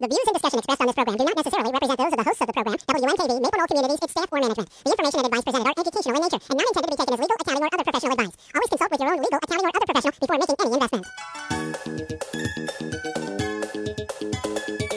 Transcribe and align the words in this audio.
The 0.00 0.08
views 0.08 0.24
and 0.24 0.32
discussion 0.32 0.64
expressed 0.64 0.80
on 0.80 0.88
this 0.88 0.96
program 0.96 1.20
do 1.20 1.28
not 1.28 1.36
necessarily 1.36 1.76
represent 1.76 2.00
those 2.00 2.08
of 2.08 2.16
the 2.16 2.24
hosts 2.24 2.40
of 2.40 2.48
the 2.48 2.56
program, 2.56 2.72
WMKV, 2.88 3.36
Maple 3.36 3.58
Knoll 3.60 3.68
Communities, 3.68 4.00
its 4.00 4.16
staff, 4.16 4.32
or 4.32 4.40
management. 4.40 4.72
The 4.80 4.96
information 4.96 5.20
and 5.20 5.28
advice 5.28 5.44
presented 5.44 5.68
are 5.68 5.76
educational 5.76 6.16
in 6.16 6.22
nature 6.24 6.40
and 6.40 6.56
not 6.56 6.64
intended 6.72 6.88
to 6.88 6.96
be 6.96 7.00
taken 7.04 7.12
as 7.12 7.20
legal, 7.20 7.36
accounting, 7.36 7.60
or 7.60 7.68
other 7.68 7.84
professional 7.84 8.16
advice. 8.16 8.32
Always 8.56 8.70
consult 8.72 8.90
with 8.96 9.00
your 9.04 9.12
own 9.12 9.20
legal, 9.20 9.40
accounting, 9.44 9.66
or 9.68 9.72
other 9.76 9.84
professional 9.84 10.16
before 10.16 10.38
making 10.40 10.56
any 10.56 10.72
investments. 10.72 11.08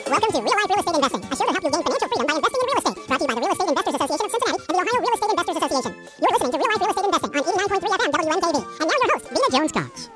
Welcome 0.08 0.32
to 0.32 0.40
Real 0.40 0.56
Life 0.56 0.72
Real 0.72 0.80
Estate 0.80 0.96
Investing, 1.04 1.24
a 1.28 1.36
show 1.36 1.44
to 1.44 1.52
help 1.52 1.64
you 1.68 1.74
gain 1.76 1.84
financial 1.84 2.08
freedom 2.08 2.28
by 2.32 2.36
investing 2.40 2.62
in 2.64 2.68
real 2.72 2.80
estate. 2.80 2.96
Brought 3.04 3.20
to 3.20 3.26
you 3.28 3.28
by 3.28 3.36
the 3.36 3.44
Real 3.44 3.56
Estate 3.60 3.72
Investors 3.76 3.96
Association 4.00 4.24
of 4.24 4.32
Cincinnati 4.32 4.60
and 4.64 4.72
the 4.72 4.80
Ohio 4.88 5.00
Real 5.04 5.16
Estate 5.20 5.32
Investors 5.36 5.58
Association. 5.60 5.92
You're 6.16 6.32
listening 6.32 6.54
to 6.56 6.60
Real 6.64 6.72
Life 6.72 6.80
Real 6.80 6.94
Estate 6.96 7.08
Investing 7.12 7.32
on 7.36 7.44
89.3 7.44 7.92
FM 7.92 8.12
WMKV. 8.24 8.58
And 8.80 8.88
now 8.88 8.98
your 9.04 9.10
host, 9.12 9.26
Vena 9.36 9.50
Jones 9.52 9.74
Cox. 9.76 10.13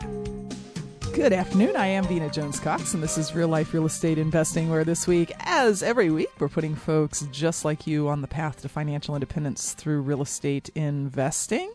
Good 1.17 1.33
afternoon. 1.33 1.75
I 1.75 1.87
am 1.87 2.03
Vena 2.03 2.29
Jones 2.29 2.59
Cox, 2.59 2.93
and 2.93 3.01
this 3.01 3.17
is 3.17 3.33
Real 3.33 3.47
Life 3.47 3.73
Real 3.73 3.87
Estate 3.87 4.19
Investing, 4.19 4.69
where 4.69 4.83
this 4.83 5.07
week, 5.07 5.31
as 5.39 5.81
every 5.81 6.11
week, 6.11 6.29
we're 6.37 6.47
putting 6.47 6.75
folks 6.75 7.27
just 7.31 7.65
like 7.65 7.87
you 7.87 8.07
on 8.07 8.21
the 8.21 8.27
path 8.27 8.61
to 8.61 8.69
financial 8.69 9.15
independence 9.15 9.73
through 9.73 10.01
real 10.01 10.21
estate 10.21 10.69
investing. 10.75 11.73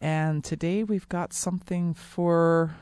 And 0.00 0.42
today 0.42 0.84
we've 0.84 1.06
got 1.10 1.34
something 1.34 1.92
for 1.92 2.74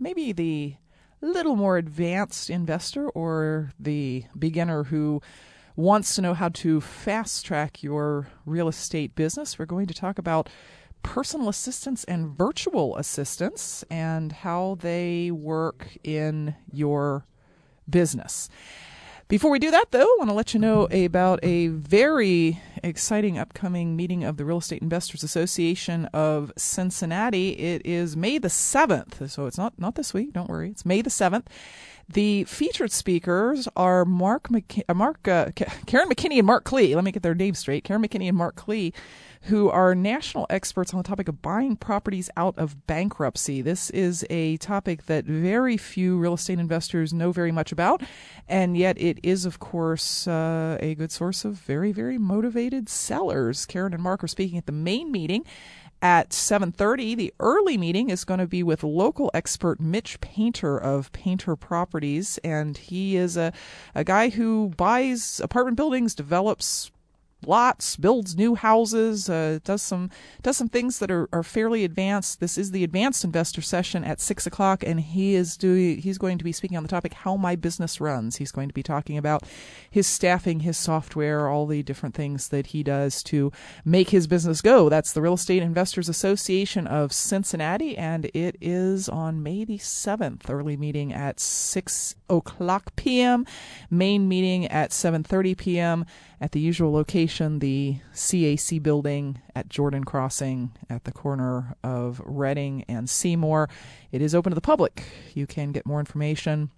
maybe 0.00 0.32
the 0.32 0.74
little 1.20 1.54
more 1.54 1.76
advanced 1.76 2.50
investor 2.50 3.08
or 3.08 3.70
the 3.78 4.24
beginner 4.36 4.82
who 4.82 5.22
wants 5.76 6.16
to 6.16 6.20
know 6.20 6.34
how 6.34 6.48
to 6.48 6.80
fast 6.80 7.46
track 7.46 7.80
your 7.80 8.26
real 8.44 8.66
estate 8.66 9.14
business. 9.14 9.56
We're 9.56 9.66
going 9.66 9.86
to 9.86 9.94
talk 9.94 10.18
about 10.18 10.48
personal 11.02 11.48
assistants 11.48 12.04
and 12.04 12.36
virtual 12.36 12.96
assistants 12.96 13.84
and 13.90 14.32
how 14.32 14.76
they 14.80 15.30
work 15.30 15.96
in 16.04 16.54
your 16.72 17.26
business. 17.88 18.48
Before 19.28 19.50
we 19.50 19.58
do 19.58 19.70
that, 19.70 19.90
though, 19.90 20.00
I 20.00 20.16
want 20.16 20.30
to 20.30 20.34
let 20.34 20.54
you 20.54 20.60
know 20.60 20.86
about 20.86 21.38
a 21.42 21.66
very 21.66 22.62
exciting 22.82 23.38
upcoming 23.38 23.94
meeting 23.94 24.24
of 24.24 24.38
the 24.38 24.44
Real 24.46 24.56
Estate 24.56 24.80
Investors 24.80 25.22
Association 25.22 26.06
of 26.14 26.50
Cincinnati. 26.56 27.50
It 27.50 27.82
is 27.84 28.16
May 28.16 28.38
the 28.38 28.48
7th, 28.48 29.28
so 29.28 29.44
it's 29.44 29.58
not, 29.58 29.78
not 29.78 29.96
this 29.96 30.14
week, 30.14 30.32
don't 30.32 30.48
worry. 30.48 30.70
It's 30.70 30.86
May 30.86 31.02
the 31.02 31.10
7th. 31.10 31.44
The 32.08 32.44
featured 32.44 32.90
speakers 32.90 33.68
are 33.76 34.06
Mark, 34.06 34.48
McK- 34.48 34.84
uh, 34.88 34.94
Mark 34.94 35.28
uh, 35.28 35.50
Karen 35.54 36.08
McKinney 36.08 36.38
and 36.38 36.46
Mark 36.46 36.64
Klee. 36.64 36.94
Let 36.94 37.04
me 37.04 37.12
get 37.12 37.22
their 37.22 37.34
names 37.34 37.58
straight. 37.58 37.84
Karen 37.84 38.02
McKinney 38.02 38.28
and 38.28 38.38
Mark 38.38 38.56
Klee 38.56 38.94
who 39.42 39.70
are 39.70 39.94
national 39.94 40.46
experts 40.50 40.92
on 40.92 40.98
the 40.98 41.08
topic 41.08 41.28
of 41.28 41.42
buying 41.42 41.76
properties 41.76 42.30
out 42.36 42.56
of 42.58 42.86
bankruptcy. 42.86 43.62
This 43.62 43.90
is 43.90 44.24
a 44.30 44.56
topic 44.58 45.06
that 45.06 45.24
very 45.24 45.76
few 45.76 46.18
real 46.18 46.34
estate 46.34 46.58
investors 46.58 47.12
know 47.12 47.32
very 47.32 47.52
much 47.52 47.72
about, 47.72 48.02
and 48.48 48.76
yet 48.76 49.00
it 49.00 49.18
is, 49.22 49.44
of 49.44 49.58
course, 49.58 50.26
uh, 50.26 50.76
a 50.80 50.94
good 50.94 51.12
source 51.12 51.44
of 51.44 51.54
very, 51.54 51.92
very 51.92 52.18
motivated 52.18 52.88
sellers. 52.88 53.66
Karen 53.66 53.94
and 53.94 54.02
Mark 54.02 54.22
are 54.24 54.28
speaking 54.28 54.58
at 54.58 54.66
the 54.66 54.72
main 54.72 55.10
meeting 55.12 55.44
at 56.00 56.32
7:30 56.32 57.16
the 57.16 57.34
early 57.40 57.76
meeting 57.76 58.08
is 58.08 58.24
going 58.24 58.38
to 58.38 58.46
be 58.46 58.62
with 58.62 58.84
local 58.84 59.30
expert 59.34 59.80
Mitch 59.80 60.20
Painter 60.20 60.78
of 60.78 61.10
Painter 61.12 61.56
Properties 61.56 62.38
and 62.44 62.76
he 62.76 63.16
is 63.16 63.36
a 63.36 63.52
a 63.94 64.04
guy 64.04 64.28
who 64.28 64.72
buys 64.76 65.40
apartment 65.42 65.76
buildings 65.76 66.14
develops 66.14 66.92
lots, 67.46 67.96
builds 67.96 68.36
new 68.36 68.54
houses, 68.54 69.30
uh, 69.30 69.58
does 69.64 69.82
some 69.82 70.10
does 70.42 70.56
some 70.56 70.68
things 70.68 70.98
that 70.98 71.10
are, 71.10 71.28
are 71.32 71.42
fairly 71.42 71.84
advanced. 71.84 72.40
This 72.40 72.58
is 72.58 72.70
the 72.70 72.84
advanced 72.84 73.24
investor 73.24 73.62
session 73.62 74.04
at 74.04 74.20
six 74.20 74.46
o'clock, 74.46 74.82
and 74.84 75.00
he 75.00 75.34
is 75.34 75.56
doing 75.56 75.98
he's 75.98 76.18
going 76.18 76.38
to 76.38 76.44
be 76.44 76.52
speaking 76.52 76.76
on 76.76 76.82
the 76.82 76.88
topic 76.88 77.14
how 77.14 77.36
my 77.36 77.56
business 77.56 78.00
runs. 78.00 78.36
He's 78.36 78.52
going 78.52 78.68
to 78.68 78.74
be 78.74 78.82
talking 78.82 79.16
about 79.16 79.44
his 79.90 80.06
staffing, 80.06 80.60
his 80.60 80.76
software, 80.76 81.48
all 81.48 81.66
the 81.66 81.82
different 81.82 82.14
things 82.14 82.48
that 82.48 82.68
he 82.68 82.82
does 82.82 83.22
to 83.24 83.52
make 83.84 84.10
his 84.10 84.26
business 84.26 84.60
go. 84.60 84.88
That's 84.88 85.12
the 85.12 85.22
Real 85.22 85.34
Estate 85.34 85.62
Investors 85.62 86.08
Association 86.08 86.86
of 86.86 87.12
Cincinnati, 87.12 87.96
and 87.96 88.26
it 88.34 88.56
is 88.60 89.08
on 89.08 89.42
May 89.42 89.64
the 89.64 89.78
seventh. 89.78 90.50
Early 90.50 90.76
meeting 90.76 91.12
at 91.12 91.40
six 91.40 92.16
o'clock 92.28 92.96
p.m. 92.96 93.46
Main 93.90 94.28
meeting 94.28 94.66
at 94.66 94.92
seven 94.92 95.22
thirty 95.22 95.54
p.m 95.54 96.04
at 96.40 96.52
the 96.52 96.60
usual 96.60 96.92
location, 96.92 97.27
the 97.28 97.98
CAC 98.14 98.82
building 98.82 99.40
at 99.54 99.68
Jordan 99.68 100.04
Crossing 100.04 100.72
at 100.88 101.04
the 101.04 101.12
corner 101.12 101.74
of 101.84 102.22
Reading 102.24 102.84
and 102.88 103.08
Seymour. 103.08 103.68
It 104.10 104.22
is 104.22 104.34
open 104.34 104.50
to 104.50 104.54
the 104.54 104.60
public. 104.60 105.04
You 105.34 105.46
can 105.46 105.72
get 105.72 105.86
more 105.86 106.00
information 106.00 106.70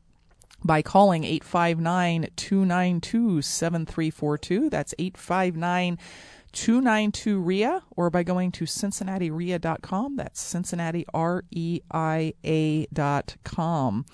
by 0.65 0.83
calling 0.83 1.25
859 1.25 2.29
292 2.37 3.43
7342. 3.43 4.71
That's 4.71 4.95
859 4.99 5.99
292 6.53 7.41
RIA 7.41 7.83
or 7.97 8.11
by 8.11 8.23
going 8.23 8.53
to 8.53 8.65
CincinnatiREIA.com. 8.65 10.17
That's 10.17 10.41
Cincinnati 10.41 11.07
R 11.15 11.45
E 11.51 11.81
I 11.91 12.35
A.com. 12.45 14.05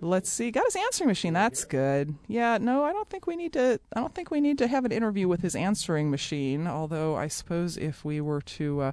let's 0.00 0.30
see. 0.30 0.50
Got 0.50 0.66
his 0.66 0.76
answering 0.76 1.08
machine. 1.08 1.32
That's 1.32 1.64
good. 1.64 2.14
Yeah. 2.28 2.58
No, 2.60 2.84
I 2.84 2.92
don't 2.92 3.08
think 3.10 3.26
we 3.26 3.36
need 3.36 3.52
to. 3.54 3.80
I 3.94 4.00
don't 4.00 4.14
think 4.14 4.30
we 4.30 4.40
need 4.40 4.58
to 4.58 4.68
have 4.68 4.84
an 4.84 4.92
interview 4.92 5.26
with 5.26 5.42
his 5.42 5.56
answering 5.56 6.10
machine. 6.10 6.66
Although 6.66 7.16
I 7.16 7.28
suppose 7.28 7.76
if 7.76 8.04
we 8.04 8.20
were 8.20 8.40
to 8.42 8.80
uh, 8.80 8.92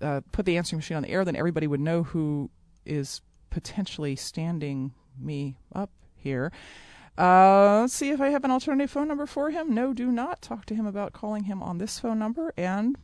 uh, 0.00 0.20
put 0.32 0.46
the 0.46 0.56
answering 0.56 0.78
machine 0.78 0.96
on 0.96 1.02
the 1.02 1.10
air, 1.10 1.24
then 1.24 1.36
everybody 1.36 1.66
would 1.66 1.80
know 1.80 2.02
who 2.02 2.50
is 2.84 3.20
potentially 3.50 4.16
standing 4.16 4.92
me 5.18 5.56
up 5.74 5.90
here. 6.14 6.52
Uh, 7.16 7.80
let's 7.80 7.94
see 7.94 8.10
if 8.10 8.20
I 8.20 8.28
have 8.28 8.44
an 8.44 8.50
alternative 8.50 8.90
phone 8.90 9.08
number 9.08 9.26
for 9.26 9.50
him. 9.50 9.74
No, 9.74 9.92
do 9.92 10.12
not. 10.12 10.40
Talk 10.40 10.66
to 10.66 10.74
him 10.74 10.86
about 10.86 11.12
calling 11.12 11.44
him 11.44 11.62
on 11.62 11.78
this 11.78 11.98
phone 11.98 12.18
number 12.18 12.52
and 12.56 12.96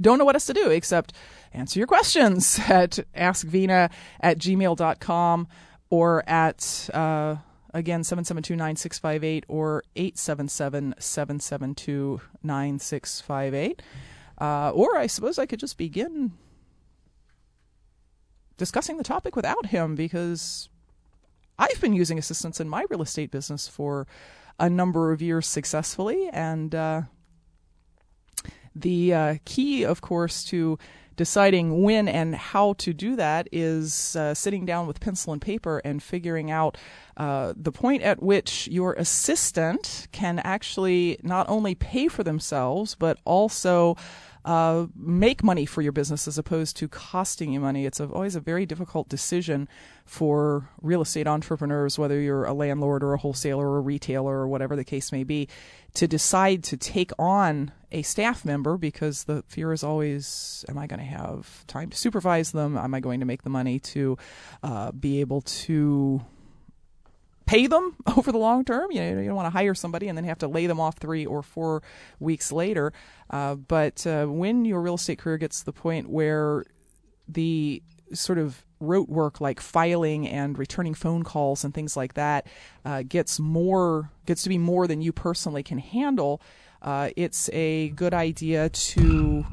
don't 0.00 0.18
know 0.18 0.24
what 0.24 0.34
else 0.34 0.46
to 0.46 0.54
do 0.54 0.70
except 0.70 1.12
answer 1.52 1.78
your 1.78 1.86
questions 1.86 2.58
at 2.68 2.98
askvena 3.14 3.90
at 4.20 4.38
gmail.com 4.38 5.48
or 5.90 6.28
at 6.28 6.90
uh, 6.92 7.36
Again, 7.72 8.02
772 8.02 8.56
9658 8.56 9.44
or 9.48 9.84
877 9.94 10.94
772 10.98 12.20
9658. 12.42 13.82
Uh, 14.40 14.70
or 14.70 14.96
I 14.96 15.06
suppose 15.06 15.38
I 15.38 15.46
could 15.46 15.60
just 15.60 15.76
begin 15.76 16.32
discussing 18.56 18.96
the 18.96 19.04
topic 19.04 19.36
without 19.36 19.66
him 19.66 19.94
because 19.94 20.68
I've 21.58 21.80
been 21.80 21.92
using 21.92 22.18
assistants 22.18 22.60
in 22.60 22.68
my 22.68 22.84
real 22.88 23.02
estate 23.02 23.30
business 23.30 23.68
for 23.68 24.06
a 24.58 24.70
number 24.70 25.12
of 25.12 25.20
years 25.20 25.46
successfully. 25.46 26.28
And 26.32 26.74
uh, 26.74 27.02
the 28.74 29.14
uh, 29.14 29.34
key, 29.44 29.84
of 29.84 30.00
course, 30.00 30.44
to 30.44 30.78
deciding 31.16 31.82
when 31.82 32.08
and 32.08 32.34
how 32.34 32.72
to 32.74 32.94
do 32.94 33.14
that 33.16 33.46
is 33.52 34.16
uh, 34.16 34.32
sitting 34.32 34.64
down 34.64 34.86
with 34.86 35.00
pencil 35.00 35.34
and 35.34 35.42
paper 35.42 35.82
and 35.84 36.02
figuring 36.02 36.50
out 36.50 36.78
uh, 37.18 37.52
the 37.54 37.70
point 37.72 38.02
at 38.02 38.22
which 38.22 38.68
your 38.68 38.94
assistant 38.94 40.08
can 40.12 40.38
actually 40.38 41.18
not 41.22 41.46
only 41.50 41.74
pay 41.74 42.08
for 42.08 42.24
themselves 42.24 42.94
but 42.94 43.18
also 43.26 43.94
uh, 44.44 44.86
make 44.96 45.42
money 45.44 45.66
for 45.66 45.82
your 45.82 45.92
business 45.92 46.26
as 46.26 46.38
opposed 46.38 46.76
to 46.78 46.88
costing 46.88 47.52
you 47.52 47.60
money. 47.60 47.86
It's 47.86 48.00
a, 48.00 48.06
always 48.06 48.36
a 48.36 48.40
very 48.40 48.66
difficult 48.66 49.08
decision 49.08 49.68
for 50.04 50.70
real 50.80 51.02
estate 51.02 51.26
entrepreneurs, 51.26 51.98
whether 51.98 52.20
you're 52.20 52.44
a 52.44 52.54
landlord 52.54 53.02
or 53.02 53.12
a 53.12 53.18
wholesaler 53.18 53.68
or 53.68 53.78
a 53.78 53.82
retailer 53.82 54.38
or 54.38 54.48
whatever 54.48 54.76
the 54.76 54.84
case 54.84 55.12
may 55.12 55.24
be, 55.24 55.48
to 55.94 56.08
decide 56.08 56.64
to 56.64 56.76
take 56.76 57.10
on 57.18 57.72
a 57.92 58.02
staff 58.02 58.44
member 58.44 58.76
because 58.76 59.24
the 59.24 59.42
fear 59.48 59.72
is 59.72 59.82
always 59.82 60.64
am 60.68 60.78
I 60.78 60.86
going 60.86 61.00
to 61.00 61.06
have 61.06 61.66
time 61.66 61.90
to 61.90 61.96
supervise 61.96 62.52
them? 62.52 62.76
Am 62.76 62.94
I 62.94 63.00
going 63.00 63.20
to 63.20 63.26
make 63.26 63.42
the 63.42 63.50
money 63.50 63.78
to 63.80 64.16
uh, 64.62 64.92
be 64.92 65.20
able 65.20 65.42
to 65.42 66.22
pay 67.50 67.66
them 67.66 67.96
over 68.16 68.30
the 68.30 68.38
long 68.38 68.64
term. 68.64 68.90
You 68.92 69.00
know, 69.00 69.20
you 69.20 69.26
don't 69.26 69.34
want 69.34 69.46
to 69.46 69.50
hire 69.50 69.74
somebody 69.74 70.08
and 70.08 70.16
then 70.16 70.24
have 70.24 70.38
to 70.38 70.48
lay 70.48 70.66
them 70.66 70.78
off 70.78 70.98
three 70.98 71.26
or 71.26 71.42
four 71.42 71.82
weeks 72.20 72.52
later. 72.52 72.92
Uh, 73.28 73.56
but 73.56 74.06
uh, 74.06 74.26
when 74.26 74.64
your 74.64 74.80
real 74.80 74.94
estate 74.94 75.18
career 75.18 75.36
gets 75.36 75.60
to 75.60 75.64
the 75.64 75.72
point 75.72 76.08
where 76.08 76.64
the 77.28 77.82
sort 78.12 78.38
of 78.38 78.64
rote 78.78 79.08
work 79.08 79.40
like 79.40 79.60
filing 79.60 80.26
and 80.26 80.58
returning 80.58 80.94
phone 80.94 81.22
calls 81.22 81.64
and 81.64 81.74
things 81.74 81.96
like 81.96 82.14
that 82.14 82.46
uh, 82.84 83.02
gets 83.06 83.38
more 83.38 84.10
gets 84.26 84.42
to 84.42 84.48
be 84.48 84.56
more 84.56 84.86
than 84.86 85.02
you 85.02 85.12
personally 85.12 85.62
can 85.62 85.78
handle, 85.78 86.40
uh, 86.82 87.10
it's 87.16 87.50
a 87.52 87.90
good 87.90 88.14
idea 88.14 88.68
to 88.70 89.44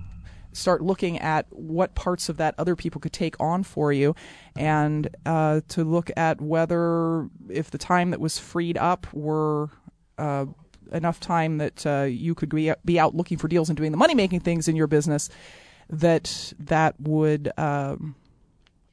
start 0.57 0.81
looking 0.81 1.19
at 1.19 1.45
what 1.51 1.95
parts 1.95 2.30
of 2.30 2.38
that 2.38 2.56
other 2.57 2.75
people 2.75 3.00
could 3.00 3.13
take 3.13 3.36
on 3.39 3.63
for 3.63 3.94
you 3.94 4.15
and 4.56 5.15
uh, 5.25 5.62
to 5.68 5.83
look 5.83 6.09
at 6.18 6.42
whether 6.42 7.30
if 7.50 7.71
the 7.71 7.77
time 7.77 8.12
that 8.12 8.19
was 8.19 8.38
freed 8.38 8.77
up 8.77 9.07
were 9.13 9.69
uh, 10.18 10.45
enough 10.92 11.19
time 11.19 11.57
that 11.57 11.86
uh, 11.86 12.04
you 12.04 12.33
could 12.33 12.50
be, 12.50 12.71
be 12.86 13.00
out 13.00 13.15
looking 13.15 13.38
for 13.38 13.48
deals 13.48 13.69
and 13.69 13.77
doing 13.77 13.92
the 13.92 13.98
money 13.98 14.15
making 14.15 14.39
things 14.39 14.68
in 14.68 14.75
your 14.75 14.88
business 14.88 15.30
that 15.89 16.54
that 16.59 17.00
would 17.00 17.51
um, 17.57 18.15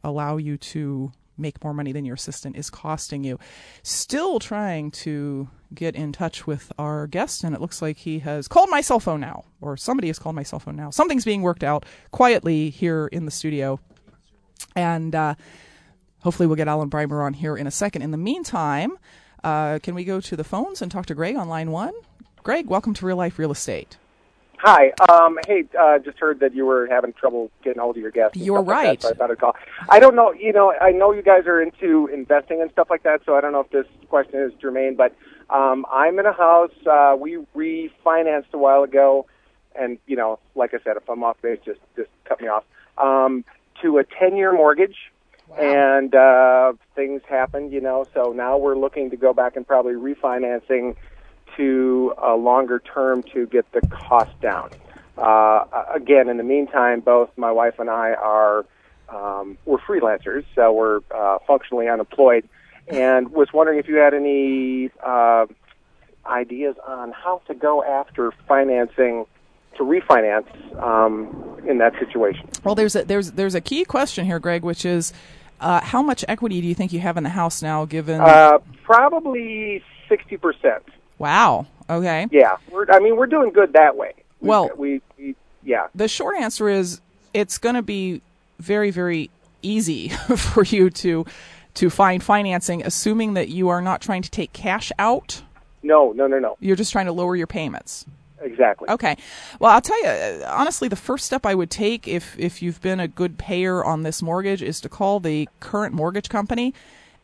allow 0.02 0.36
you 0.36 0.56
to 0.56 1.10
make 1.36 1.62
more 1.62 1.74
money 1.74 1.92
than 1.92 2.04
your 2.04 2.14
assistant 2.14 2.56
is 2.56 2.70
costing 2.70 3.24
you. 3.24 3.38
Still 3.82 4.38
trying 4.38 4.90
to 4.92 5.48
get 5.74 5.94
in 5.94 6.12
touch 6.12 6.46
with 6.46 6.72
our 6.78 7.06
guest, 7.06 7.44
and 7.44 7.54
it 7.54 7.60
looks 7.60 7.82
like 7.82 7.98
he 7.98 8.20
has 8.20 8.48
called 8.48 8.70
my 8.70 8.80
cell 8.80 9.00
phone 9.00 9.20
now, 9.20 9.44
or 9.60 9.76
somebody 9.76 10.08
has 10.08 10.18
called 10.18 10.36
my 10.36 10.42
cell 10.42 10.60
phone 10.60 10.76
now. 10.76 10.90
Something's 10.90 11.24
being 11.24 11.42
worked 11.42 11.64
out 11.64 11.84
quietly 12.10 12.70
here 12.70 13.06
in 13.06 13.24
the 13.24 13.30
studio. 13.30 13.80
And 14.76 15.14
uh, 15.14 15.34
hopefully, 16.20 16.46
we'll 16.46 16.56
get 16.56 16.68
Alan 16.68 16.90
Breimer 16.90 17.24
on 17.24 17.34
here 17.34 17.56
in 17.56 17.66
a 17.66 17.70
second. 17.70 18.02
In 18.02 18.10
the 18.10 18.16
meantime, 18.16 18.96
uh, 19.42 19.78
can 19.82 19.94
we 19.94 20.04
go 20.04 20.20
to 20.20 20.36
the 20.36 20.44
phones 20.44 20.80
and 20.82 20.90
talk 20.90 21.06
to 21.06 21.14
Greg 21.14 21.36
on 21.36 21.48
line 21.48 21.70
one? 21.70 21.94
Greg, 22.42 22.66
welcome 22.66 22.94
to 22.94 23.06
Real 23.06 23.16
Life 23.16 23.38
Real 23.38 23.50
Estate. 23.50 23.96
Hi. 24.64 24.92
Um, 25.10 25.38
hey, 25.46 25.64
uh, 25.78 25.98
just 25.98 26.18
heard 26.18 26.40
that 26.40 26.54
you 26.54 26.64
were 26.64 26.86
having 26.86 27.12
trouble 27.12 27.50
getting 27.62 27.82
hold 27.82 27.96
of 27.96 28.02
your 28.02 28.10
guests. 28.10 28.38
You're 28.38 28.62
right. 28.62 28.86
Like 28.86 29.00
that, 29.00 29.08
so 29.08 29.10
I 29.10 29.12
thought 29.12 29.30
I'd 29.30 29.38
call. 29.38 29.56
I 29.90 30.00
don't 30.00 30.16
know. 30.16 30.32
You 30.32 30.54
know, 30.54 30.72
I 30.80 30.90
know 30.90 31.12
you 31.12 31.20
guys 31.20 31.44
are 31.46 31.60
into 31.60 32.08
investing 32.10 32.62
and 32.62 32.70
stuff 32.70 32.88
like 32.88 33.02
that, 33.02 33.20
so 33.26 33.34
I 33.34 33.42
don't 33.42 33.52
know 33.52 33.60
if 33.60 33.68
this 33.68 33.84
question 34.08 34.40
is 34.40 34.52
germane. 34.58 34.96
But 34.96 35.14
um, 35.50 35.84
I'm 35.92 36.18
in 36.18 36.24
a 36.24 36.32
house. 36.32 36.72
Uh, 36.90 37.14
we 37.18 37.44
refinanced 37.54 38.54
a 38.54 38.58
while 38.58 38.84
ago, 38.84 39.26
and 39.78 39.98
you 40.06 40.16
know, 40.16 40.38
like 40.54 40.72
I 40.72 40.78
said, 40.82 40.96
if 40.96 41.10
I'm 41.10 41.22
off 41.24 41.36
base, 41.42 41.58
just 41.62 41.80
just 41.94 42.08
cut 42.24 42.40
me 42.40 42.48
off. 42.48 42.64
Um, 42.96 43.44
to 43.82 43.98
a 43.98 44.04
10-year 44.04 44.54
mortgage, 44.54 44.96
wow. 45.46 45.56
and 45.58 46.14
uh, 46.14 46.72
things 46.96 47.20
happened. 47.28 47.70
You 47.70 47.82
know, 47.82 48.06
so 48.14 48.32
now 48.32 48.56
we're 48.56 48.78
looking 48.78 49.10
to 49.10 49.16
go 49.18 49.34
back 49.34 49.56
and 49.56 49.66
probably 49.66 49.92
refinancing 49.92 50.96
to 51.56 52.14
a 52.18 52.34
longer 52.34 52.80
term 52.80 53.22
to 53.34 53.46
get 53.46 53.70
the 53.72 53.80
cost 53.88 54.38
down. 54.40 54.70
Uh, 55.16 55.64
again, 55.94 56.28
in 56.28 56.36
the 56.36 56.42
meantime, 56.42 57.00
both 57.00 57.30
my 57.36 57.52
wife 57.52 57.78
and 57.78 57.88
I 57.88 58.14
are 58.14 58.64
um, 59.08 59.58
we're 59.64 59.78
freelancers, 59.78 60.44
so 60.54 60.72
we're 60.72 61.00
uh, 61.14 61.38
functionally 61.46 61.88
unemployed, 61.88 62.48
and 62.88 63.30
was 63.30 63.52
wondering 63.52 63.78
if 63.78 63.86
you 63.86 63.96
had 63.96 64.14
any 64.14 64.90
uh, 65.04 65.46
ideas 66.26 66.76
on 66.86 67.12
how 67.12 67.42
to 67.46 67.54
go 67.54 67.84
after 67.84 68.32
financing 68.48 69.26
to 69.76 69.82
refinance 69.82 70.48
um, 70.82 71.60
in 71.68 71.78
that 71.78 71.92
situation. 71.98 72.48
Well, 72.64 72.74
there's 72.74 72.96
a 72.96 73.04
there's 73.04 73.32
there's 73.32 73.54
a 73.54 73.60
key 73.60 73.84
question 73.84 74.24
here, 74.24 74.38
Greg, 74.38 74.62
which 74.62 74.84
is 74.84 75.12
uh, 75.60 75.80
how 75.80 76.02
much 76.02 76.24
equity 76.28 76.60
do 76.60 76.66
you 76.66 76.74
think 76.74 76.92
you 76.92 77.00
have 77.00 77.16
in 77.16 77.24
the 77.24 77.30
house 77.30 77.62
now? 77.62 77.84
Given 77.84 78.20
uh, 78.20 78.58
probably 78.82 79.82
sixty 80.08 80.36
percent. 80.36 80.82
Wow. 81.18 81.66
Okay. 81.88 82.26
Yeah. 82.30 82.56
We're, 82.70 82.86
I 82.90 82.98
mean, 82.98 83.16
we're 83.16 83.26
doing 83.26 83.50
good 83.50 83.72
that 83.74 83.96
way. 83.96 84.14
We, 84.40 84.48
well, 84.48 84.70
we, 84.76 85.00
we, 85.18 85.34
yeah. 85.62 85.88
The 85.94 86.08
short 86.08 86.36
answer 86.36 86.68
is 86.68 87.00
it's 87.32 87.58
going 87.58 87.74
to 87.74 87.82
be 87.82 88.20
very, 88.58 88.90
very 88.90 89.30
easy 89.62 90.08
for 90.36 90.64
you 90.64 90.90
to 90.90 91.26
to 91.74 91.90
find 91.90 92.22
financing, 92.22 92.84
assuming 92.84 93.34
that 93.34 93.48
you 93.48 93.68
are 93.68 93.82
not 93.82 94.00
trying 94.00 94.22
to 94.22 94.30
take 94.30 94.52
cash 94.52 94.92
out. 94.96 95.42
No, 95.82 96.12
no, 96.12 96.28
no, 96.28 96.38
no. 96.38 96.56
You're 96.60 96.76
just 96.76 96.92
trying 96.92 97.06
to 97.06 97.12
lower 97.12 97.34
your 97.34 97.48
payments. 97.48 98.06
Exactly. 98.40 98.88
Okay. 98.88 99.16
Well, 99.58 99.72
I'll 99.72 99.80
tell 99.80 100.00
you 100.02 100.08
uh, 100.08 100.54
honestly, 100.54 100.88
the 100.88 100.96
first 100.96 101.24
step 101.24 101.46
I 101.46 101.54
would 101.54 101.70
take 101.70 102.06
if 102.06 102.38
if 102.38 102.62
you've 102.62 102.80
been 102.80 103.00
a 103.00 103.08
good 103.08 103.38
payer 103.38 103.84
on 103.84 104.02
this 104.02 104.22
mortgage 104.22 104.62
is 104.62 104.80
to 104.82 104.88
call 104.88 105.18
the 105.18 105.48
current 105.60 105.94
mortgage 105.94 106.28
company 106.28 106.74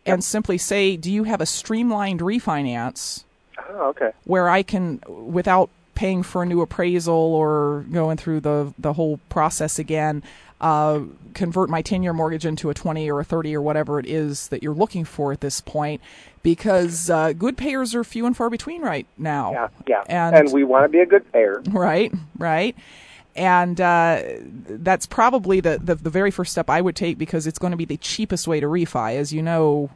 and 0.06 0.18
yep. 0.18 0.22
simply 0.22 0.58
say, 0.58 0.96
"Do 0.96 1.12
you 1.12 1.24
have 1.24 1.40
a 1.40 1.46
streamlined 1.46 2.20
refinance?" 2.20 3.24
Oh, 3.70 3.88
okay. 3.90 4.12
Where 4.24 4.48
I 4.48 4.62
can, 4.62 5.00
without 5.08 5.70
paying 5.94 6.22
for 6.22 6.42
a 6.42 6.46
new 6.46 6.60
appraisal 6.62 7.14
or 7.14 7.84
going 7.92 8.16
through 8.16 8.40
the 8.40 8.72
the 8.78 8.94
whole 8.94 9.20
process 9.28 9.78
again, 9.78 10.22
uh, 10.60 11.00
convert 11.34 11.70
my 11.70 11.82
10 11.82 12.02
year 12.02 12.12
mortgage 12.12 12.46
into 12.46 12.70
a 12.70 12.74
20 12.74 13.10
or 13.10 13.20
a 13.20 13.24
30 13.24 13.54
or 13.54 13.62
whatever 13.62 13.98
it 13.98 14.06
is 14.06 14.48
that 14.48 14.62
you're 14.62 14.74
looking 14.74 15.04
for 15.04 15.32
at 15.32 15.40
this 15.40 15.60
point 15.60 16.00
because 16.42 17.10
uh, 17.10 17.32
good 17.32 17.56
payers 17.56 17.94
are 17.94 18.02
few 18.02 18.26
and 18.26 18.36
far 18.36 18.50
between 18.50 18.82
right 18.82 19.06
now. 19.18 19.52
Yeah, 19.52 19.68
yeah. 19.86 20.04
And, 20.06 20.36
and 20.36 20.52
we 20.52 20.64
want 20.64 20.84
to 20.84 20.88
be 20.88 21.00
a 21.00 21.06
good 21.06 21.30
payer. 21.32 21.62
Right, 21.70 22.12
right 22.38 22.74
and 23.36 23.80
uh, 23.80 24.22
that's 24.42 25.06
probably 25.06 25.60
the, 25.60 25.78
the, 25.82 25.94
the 25.94 26.10
very 26.10 26.30
first 26.30 26.52
step 26.52 26.68
I 26.68 26.80
would 26.80 26.96
take 26.96 27.16
because 27.16 27.46
it's 27.46 27.58
going 27.58 27.70
to 27.70 27.76
be 27.76 27.84
the 27.84 27.96
cheapest 27.96 28.48
way 28.48 28.60
to 28.60 28.66
refi. 28.66 29.16
As 29.16 29.32
you 29.32 29.42
know, 29.42 29.90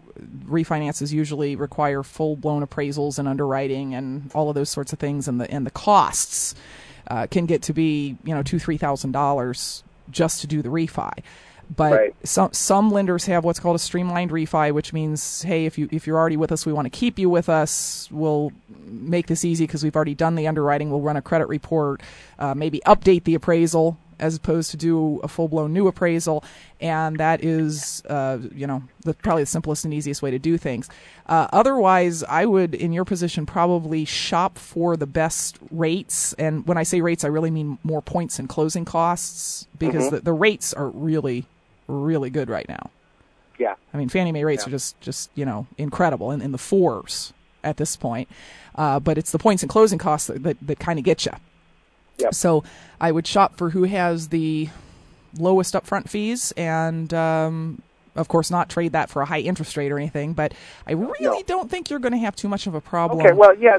refinances 0.46 1.12
usually 1.12 1.56
require 1.56 2.02
full 2.02 2.36
blown 2.36 2.66
appraisals 2.66 3.18
and 3.18 3.28
underwriting 3.28 3.94
and 3.94 4.30
all 4.34 4.48
of 4.48 4.54
those 4.54 4.70
sorts 4.70 4.92
of 4.92 4.98
things, 4.98 5.28
and 5.28 5.40
the 5.40 5.50
and 5.50 5.66
the 5.66 5.70
costs 5.70 6.54
uh, 7.08 7.26
can 7.30 7.46
get 7.46 7.62
to 7.62 7.72
be 7.72 8.16
you 8.24 8.34
know 8.34 8.42
two 8.42 8.58
three 8.58 8.76
thousand 8.76 9.12
dollars 9.12 9.82
just 10.10 10.40
to 10.40 10.46
do 10.46 10.62
the 10.62 10.68
refi. 10.68 11.12
But 11.74 11.92
right. 11.92 12.14
some 12.24 12.52
some 12.52 12.90
lenders 12.90 13.24
have 13.26 13.44
what's 13.44 13.58
called 13.58 13.76
a 13.76 13.78
streamlined 13.78 14.30
refi, 14.30 14.72
which 14.72 14.92
means, 14.92 15.42
hey, 15.42 15.66
if 15.66 15.78
you 15.78 15.88
if 15.90 16.06
you're 16.06 16.18
already 16.18 16.36
with 16.36 16.52
us, 16.52 16.66
we 16.66 16.72
want 16.72 16.86
to 16.86 16.90
keep 16.90 17.18
you 17.18 17.30
with 17.30 17.48
us. 17.48 18.08
We'll 18.10 18.52
make 18.84 19.26
this 19.26 19.44
easy 19.44 19.66
because 19.66 19.82
we've 19.82 19.96
already 19.96 20.14
done 20.14 20.34
the 20.34 20.46
underwriting. 20.46 20.90
We'll 20.90 21.00
run 21.00 21.16
a 21.16 21.22
credit 21.22 21.48
report, 21.48 22.02
uh, 22.38 22.54
maybe 22.54 22.80
update 22.86 23.24
the 23.24 23.34
appraisal 23.34 23.98
as 24.18 24.36
opposed 24.36 24.70
to 24.72 24.76
do 24.76 25.20
a 25.22 25.28
full 25.28 25.48
blown 25.48 25.72
new 25.72 25.86
appraisal, 25.86 26.44
and 26.80 27.18
that 27.18 27.44
is, 27.44 28.02
uh, 28.08 28.38
you 28.54 28.66
know, 28.66 28.82
the, 29.04 29.14
probably 29.14 29.42
the 29.42 29.46
simplest 29.46 29.84
and 29.84 29.94
easiest 29.94 30.22
way 30.22 30.30
to 30.30 30.38
do 30.38 30.58
things. 30.58 30.88
Uh, 31.26 31.48
otherwise, 31.52 32.22
I 32.24 32.46
would, 32.46 32.74
in 32.74 32.92
your 32.92 33.04
position, 33.04 33.46
probably 33.46 34.04
shop 34.04 34.58
for 34.58 34.96
the 34.96 35.06
best 35.06 35.58
rates, 35.70 36.32
and 36.34 36.66
when 36.66 36.78
I 36.78 36.82
say 36.82 37.00
rates, 37.00 37.24
I 37.24 37.28
really 37.28 37.50
mean 37.50 37.78
more 37.82 38.02
points 38.02 38.38
and 38.38 38.48
closing 38.48 38.84
costs 38.84 39.66
because 39.78 40.04
mm-hmm. 40.04 40.16
the, 40.16 40.20
the 40.22 40.32
rates 40.32 40.72
are 40.72 40.88
really 40.88 41.46
really 41.86 42.30
good 42.30 42.48
right 42.48 42.68
now. 42.68 42.90
Yeah. 43.58 43.74
I 43.92 43.98
mean, 43.98 44.08
Fannie 44.08 44.32
Mae 44.32 44.44
rates 44.44 44.64
yeah. 44.64 44.68
are 44.68 44.70
just, 44.72 45.00
just 45.00 45.30
you 45.34 45.44
know, 45.44 45.66
incredible 45.78 46.30
in, 46.30 46.40
in 46.40 46.52
the 46.52 46.58
fours 46.58 47.32
at 47.62 47.76
this 47.76 47.96
point. 47.96 48.28
Uh, 48.74 48.98
but 48.98 49.18
it's 49.18 49.32
the 49.32 49.38
points 49.38 49.62
and 49.62 49.70
closing 49.70 49.98
costs 49.98 50.26
that, 50.28 50.42
that, 50.42 50.56
that 50.62 50.78
kind 50.78 50.98
of 50.98 51.04
get 51.04 51.24
you. 51.24 51.32
Yep. 52.18 52.34
So 52.34 52.64
I 53.00 53.10
would 53.12 53.26
shop 53.26 53.56
for 53.56 53.70
who 53.70 53.84
has 53.84 54.28
the 54.28 54.68
lowest 55.38 55.74
upfront 55.74 56.08
fees 56.08 56.52
and 56.56 57.12
um, 57.12 57.82
of 58.16 58.28
course, 58.28 58.50
not 58.50 58.68
trade 58.68 58.92
that 58.92 59.10
for 59.10 59.22
a 59.22 59.24
high 59.24 59.40
interest 59.40 59.76
rate 59.76 59.90
or 59.90 59.98
anything. 59.98 60.34
But 60.34 60.54
I 60.86 60.92
really 60.92 61.14
No. 61.20 61.42
don't 61.46 61.68
think 61.70 61.90
you're 61.90 61.98
going 61.98 62.12
to 62.12 62.18
have 62.18 62.36
too 62.36 62.48
much 62.48 62.66
of 62.66 62.74
a 62.74 62.80
problem. 62.80 63.20
Okay, 63.20 63.32
well, 63.34 63.56
yeah, 63.58 63.76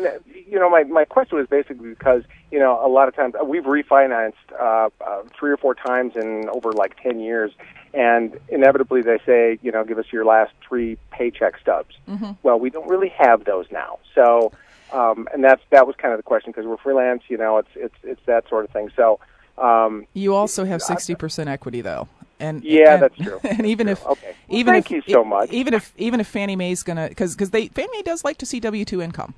you 0.47 0.59
know, 0.59 0.69
my 0.69 0.83
my 0.83 1.05
question 1.05 1.37
was 1.37 1.47
basically 1.47 1.89
because 1.89 2.23
you 2.51 2.59
know 2.59 2.85
a 2.85 2.89
lot 2.89 3.07
of 3.07 3.15
times 3.15 3.33
uh, 3.39 3.45
we've 3.45 3.63
refinanced 3.63 4.33
uh, 4.59 4.89
uh, 4.99 5.21
three 5.39 5.51
or 5.51 5.57
four 5.57 5.73
times 5.73 6.15
in 6.15 6.49
over 6.49 6.73
like 6.73 7.01
ten 7.01 7.19
years, 7.21 7.51
and 7.93 8.37
inevitably 8.49 9.01
they 9.01 9.19
say, 9.25 9.57
you 9.61 9.71
know, 9.71 9.85
give 9.85 9.97
us 9.97 10.11
your 10.11 10.25
last 10.25 10.51
three 10.67 10.97
paycheck 11.11 11.57
stubs. 11.59 11.95
Mm-hmm. 12.09 12.31
Well, 12.43 12.59
we 12.59 12.69
don't 12.69 12.89
really 12.89 13.09
have 13.17 13.45
those 13.45 13.67
now, 13.71 13.99
so 14.13 14.51
um, 14.95 15.27
and 15.33 15.43
that's 15.43 15.61
that 15.71 15.85
was 15.87 15.95
kind 15.97 16.13
of 16.13 16.17
the 16.19 16.23
question 16.23 16.51
because 16.51 16.65
we're 16.65 16.77
freelance, 16.77 17.23
you 17.27 17.37
know, 17.37 17.57
it's 17.57 17.69
it's 17.75 17.95
it's 18.03 18.21
that 18.25 18.47
sort 18.49 18.65
of 18.65 18.71
thing. 18.71 18.89
So. 18.95 19.19
Um, 19.57 20.05
You 20.13 20.35
also 20.35 20.65
have 20.65 20.81
sixty 20.81 21.15
percent 21.15 21.47
equity, 21.47 21.79
though, 21.79 22.09
and 22.41 22.61
Yeah, 22.61 22.95
and- 22.95 23.03
that's 23.03 23.15
true. 23.15 23.39
And 23.43 23.65
even 23.65 23.87
That's 23.87 24.01
if. 24.01 24.07
Okay. 24.07 24.35
Well, 24.49 24.59
even 24.59 24.73
thank 24.73 24.91
if 24.91 25.07
you 25.07 25.13
so 25.13 25.23
much. 25.23 25.49
even 25.51 25.73
if 25.73 25.93
even 25.97 26.19
if 26.19 26.27
Fannie 26.27 26.57
Mae's 26.57 26.83
gonna 26.83 27.07
because 27.07 27.35
because 27.35 27.51
they 27.51 27.69
Fannie 27.69 27.87
Mae 27.93 28.01
does 28.01 28.25
like 28.25 28.37
to 28.39 28.45
see 28.45 28.59
W 28.59 28.83
two 28.83 29.01
income, 29.01 29.33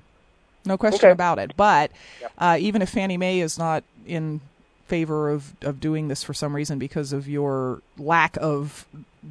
no 0.65 0.75
question 0.75 1.05
Okay. 1.05 1.11
about 1.11 1.37
it. 1.37 1.55
But 1.55 1.91
uh, 2.39 2.57
even 2.59 2.81
if 2.81 2.89
Fannie 2.89 3.17
Mae 3.17 3.39
is 3.41 3.59
not 3.59 3.83
in 4.07 4.41
favor 4.87 5.29
of 5.29 5.53
of 5.61 5.79
doing 5.79 6.07
this 6.07 6.23
for 6.23 6.33
some 6.33 6.55
reason 6.55 6.79
because 6.79 7.13
of 7.13 7.27
your 7.27 7.81
lack 7.97 8.37
of 8.41 8.85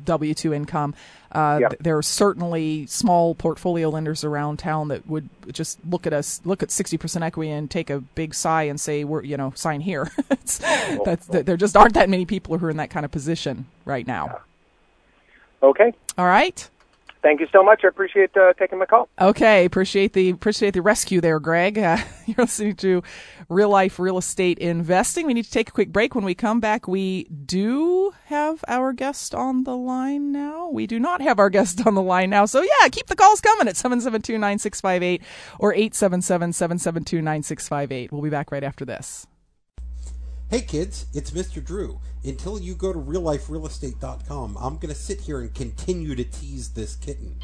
W 0.04 0.34
two 0.34 0.52
income, 0.52 0.94
uh, 1.32 1.58
Yeah. 1.60 1.68
th- 1.70 1.80
there 1.80 1.96
are 1.96 2.02
certainly 2.02 2.86
small 2.86 3.34
portfolio 3.34 3.88
lenders 3.88 4.24
around 4.24 4.58
town 4.58 4.88
that 4.88 5.06
would 5.08 5.28
just 5.52 5.78
look 5.88 6.06
at 6.06 6.12
us, 6.12 6.40
look 6.44 6.62
at 6.62 6.70
sixty 6.70 6.98
percent 6.98 7.24
equity, 7.24 7.50
and 7.50 7.70
take 7.70 7.88
a 7.88 8.00
big 8.00 8.34
sigh 8.34 8.64
and 8.64 8.78
say, 8.80 9.04
"We're 9.04 9.22
you 9.22 9.36
know 9.38 9.52
sign 9.56 9.80
here." 9.80 10.10
It's- 10.30 10.58
that's 11.04 11.26
there 11.26 11.56
just 11.56 11.76
aren't 11.76 11.94
that 11.94 12.10
many 12.10 12.26
people 12.26 12.58
who 12.58 12.66
are 12.66 12.70
in 12.70 12.76
that 12.76 12.90
kind 12.90 13.04
of 13.06 13.10
position 13.12 13.66
right 13.86 14.06
now. 14.06 14.40
okay, 15.62 15.92
All 16.18 16.26
right. 16.26 16.68
Thank 17.22 17.40
you 17.40 17.46
so 17.52 17.62
much. 17.62 17.82
I 17.84 17.88
appreciate 17.88 18.36
uh, 18.36 18.52
taking 18.54 18.78
my 18.78 18.86
call. 18.86 19.08
Okay, 19.20 19.64
appreciate 19.64 20.12
the 20.12 20.30
appreciate 20.30 20.74
the 20.74 20.82
rescue 20.82 21.20
there, 21.20 21.40
Greg. 21.40 21.78
Uh, 21.78 21.98
you're 22.26 22.36
listening 22.38 22.76
to 22.76 23.02
Real 23.48 23.68
Life 23.68 23.98
Real 23.98 24.18
Estate 24.18 24.58
Investing. 24.58 25.26
We 25.26 25.34
need 25.34 25.44
to 25.44 25.50
take 25.50 25.68
a 25.68 25.72
quick 25.72 25.92
break. 25.92 26.14
When 26.14 26.24
we 26.24 26.34
come 26.34 26.60
back, 26.60 26.88
we 26.88 27.24
do 27.24 28.12
have 28.26 28.64
our 28.68 28.92
guest 28.92 29.34
on 29.34 29.64
the 29.64 29.76
line 29.76 30.32
now. 30.32 30.68
We 30.68 30.86
do 30.86 30.98
not 30.98 31.20
have 31.22 31.38
our 31.38 31.50
guest 31.50 31.86
on 31.86 31.94
the 31.94 32.02
line 32.02 32.30
now. 32.30 32.46
So 32.46 32.62
yeah, 32.62 32.88
keep 32.88 33.06
the 33.06 33.16
calls 33.16 33.40
coming 33.40 33.68
at 33.68 33.74
772-9658 33.74 35.22
or 35.58 35.74
877-772-9658. 35.74 38.12
We'll 38.12 38.22
be 38.22 38.30
back 38.30 38.52
right 38.52 38.64
after 38.64 38.84
this. 38.84 39.26
Hey 40.48 40.60
kids, 40.60 41.06
it's 41.12 41.32
Mr. 41.32 41.62
Drew. 41.62 41.98
Until 42.22 42.60
you 42.60 42.76
go 42.76 42.92
to 42.92 43.00
realliferealestate.com, 43.00 44.56
I'm 44.60 44.76
going 44.76 44.94
to 44.94 44.94
sit 44.94 45.22
here 45.22 45.40
and 45.40 45.52
continue 45.52 46.14
to 46.14 46.22
tease 46.22 46.68
this 46.68 46.94
kitten. 46.94 47.34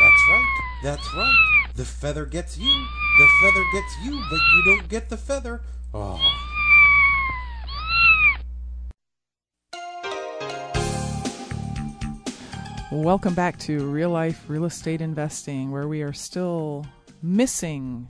That's 0.00 0.22
right. 0.28 0.60
That's 0.82 1.14
right. 1.14 1.66
The 1.76 1.84
feather 1.84 2.26
gets 2.26 2.58
you. 2.58 2.66
The 2.66 3.28
feather 3.40 3.64
gets 3.72 3.94
you, 4.02 4.20
but 4.28 4.40
you 4.52 4.62
don't 4.64 4.88
get 4.88 5.08
the 5.08 5.16
feather. 5.16 5.62
Oh. 5.94 6.18
Welcome 12.90 13.34
back 13.34 13.60
to 13.60 13.86
Real 13.86 14.10
Life 14.10 14.46
Real 14.48 14.64
Estate 14.64 15.00
Investing, 15.00 15.70
where 15.70 15.86
we 15.86 16.02
are 16.02 16.12
still 16.12 16.84
missing 17.22 18.08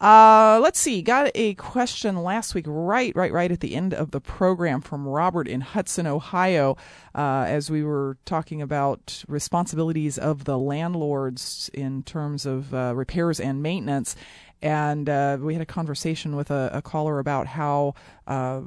Uh, 0.00 0.58
let's 0.60 0.80
see. 0.80 1.02
Got 1.02 1.30
a 1.36 1.54
question 1.54 2.16
last 2.16 2.54
week, 2.54 2.64
right, 2.66 3.14
right, 3.14 3.32
right 3.32 3.52
at 3.52 3.60
the 3.60 3.76
end 3.76 3.94
of 3.94 4.10
the 4.10 4.20
program 4.20 4.80
from 4.80 5.06
Robert 5.06 5.46
in 5.46 5.60
Hudson, 5.60 6.06
Ohio, 6.08 6.76
uh, 7.14 7.44
as 7.46 7.70
we 7.70 7.84
were 7.84 8.18
talking 8.24 8.60
about 8.60 9.24
responsibilities 9.28 10.18
of 10.18 10.44
the 10.44 10.58
landlords 10.58 11.70
in 11.72 12.02
terms 12.02 12.44
of 12.44 12.74
uh, 12.74 12.92
repairs 12.96 13.38
and 13.38 13.62
maintenance. 13.62 14.16
And 14.60 15.08
uh, 15.08 15.38
we 15.40 15.54
had 15.54 15.62
a 15.62 15.66
conversation 15.66 16.34
with 16.34 16.50
a, 16.50 16.70
a 16.72 16.82
caller 16.82 17.20
about 17.20 17.46
how 17.46 17.94
uh, 18.26 18.62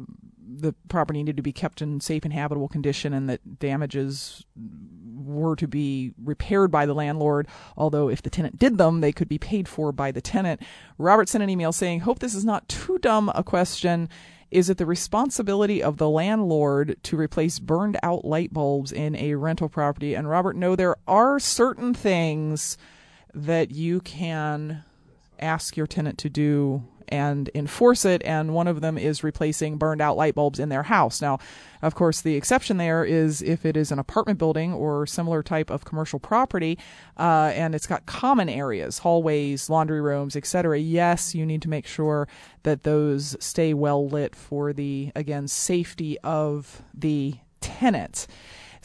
the 0.47 0.73
property 0.89 1.19
needed 1.19 1.37
to 1.37 1.43
be 1.43 1.51
kept 1.51 1.81
in 1.81 1.99
safe 1.99 2.23
and 2.23 2.33
habitable 2.33 2.67
condition 2.67 3.13
and 3.13 3.29
that 3.29 3.59
damages 3.59 4.45
were 5.15 5.55
to 5.55 5.67
be 5.67 6.13
repaired 6.23 6.71
by 6.71 6.85
the 6.85 6.93
landlord, 6.93 7.47
although 7.75 8.09
if 8.09 8.21
the 8.21 8.29
tenant 8.29 8.59
did 8.59 8.77
them, 8.77 9.01
they 9.01 9.11
could 9.11 9.27
be 9.27 9.37
paid 9.37 9.67
for 9.67 9.91
by 9.91 10.11
the 10.11 10.21
tenant. 10.21 10.61
Robert 10.97 11.27
sent 11.27 11.43
an 11.43 11.49
email 11.49 11.71
saying, 11.71 12.01
Hope 12.01 12.19
this 12.19 12.35
is 12.35 12.45
not 12.45 12.67
too 12.69 12.97
dumb 12.99 13.31
a 13.33 13.43
question. 13.43 14.09
Is 14.51 14.69
it 14.69 14.77
the 14.77 14.85
responsibility 14.85 15.81
of 15.81 15.97
the 15.97 16.09
landlord 16.09 16.97
to 17.03 17.17
replace 17.17 17.59
burned 17.59 17.97
out 18.03 18.23
light 18.23 18.53
bulbs 18.53 18.91
in 18.91 19.15
a 19.15 19.35
rental 19.35 19.67
property? 19.67 20.13
And 20.13 20.29
Robert, 20.29 20.55
no, 20.55 20.75
there 20.75 20.95
are 21.07 21.39
certain 21.39 21.93
things 21.93 22.77
that 23.33 23.71
you 23.71 23.99
can 24.01 24.83
ask 25.39 25.75
your 25.75 25.87
tenant 25.87 26.17
to 26.19 26.29
do 26.29 26.83
and 27.09 27.49
enforce 27.55 28.05
it, 28.05 28.21
and 28.23 28.53
one 28.53 28.67
of 28.67 28.81
them 28.81 28.97
is 28.97 29.23
replacing 29.23 29.77
burned 29.77 30.01
out 30.01 30.17
light 30.17 30.35
bulbs 30.35 30.59
in 30.59 30.69
their 30.69 30.83
house. 30.83 31.21
Now, 31.21 31.39
of 31.81 31.95
course, 31.95 32.21
the 32.21 32.35
exception 32.35 32.77
there 32.77 33.03
is 33.03 33.41
if 33.41 33.65
it 33.65 33.77
is 33.77 33.91
an 33.91 33.99
apartment 33.99 34.39
building 34.39 34.73
or 34.73 35.05
similar 35.05 35.43
type 35.43 35.69
of 35.69 35.85
commercial 35.85 36.19
property, 36.19 36.77
uh, 37.17 37.51
and 37.53 37.75
it's 37.75 37.87
got 37.87 38.05
common 38.05 38.49
areas, 38.49 38.99
hallways, 38.99 39.69
laundry 39.69 40.01
rooms, 40.01 40.35
etc. 40.35 40.79
Yes, 40.79 41.35
you 41.35 41.45
need 41.45 41.61
to 41.61 41.69
make 41.69 41.85
sure 41.85 42.27
that 42.63 42.83
those 42.83 43.35
stay 43.39 43.73
well 43.73 44.07
lit 44.07 44.35
for 44.35 44.73
the 44.73 45.11
again 45.15 45.47
safety 45.47 46.17
of 46.19 46.81
the 46.93 47.35
tenant. 47.61 48.27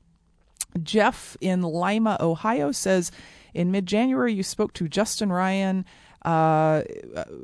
Jeff 0.83 1.37
in 1.41 1.63
Lima, 1.63 2.17
Ohio 2.19 2.71
says, 2.71 3.11
in 3.55 3.71
mid-January 3.71 4.31
you 4.31 4.43
spoke 4.43 4.73
to 4.73 4.87
Justin 4.87 5.31
Ryan 5.31 5.85
uh, 6.25 6.83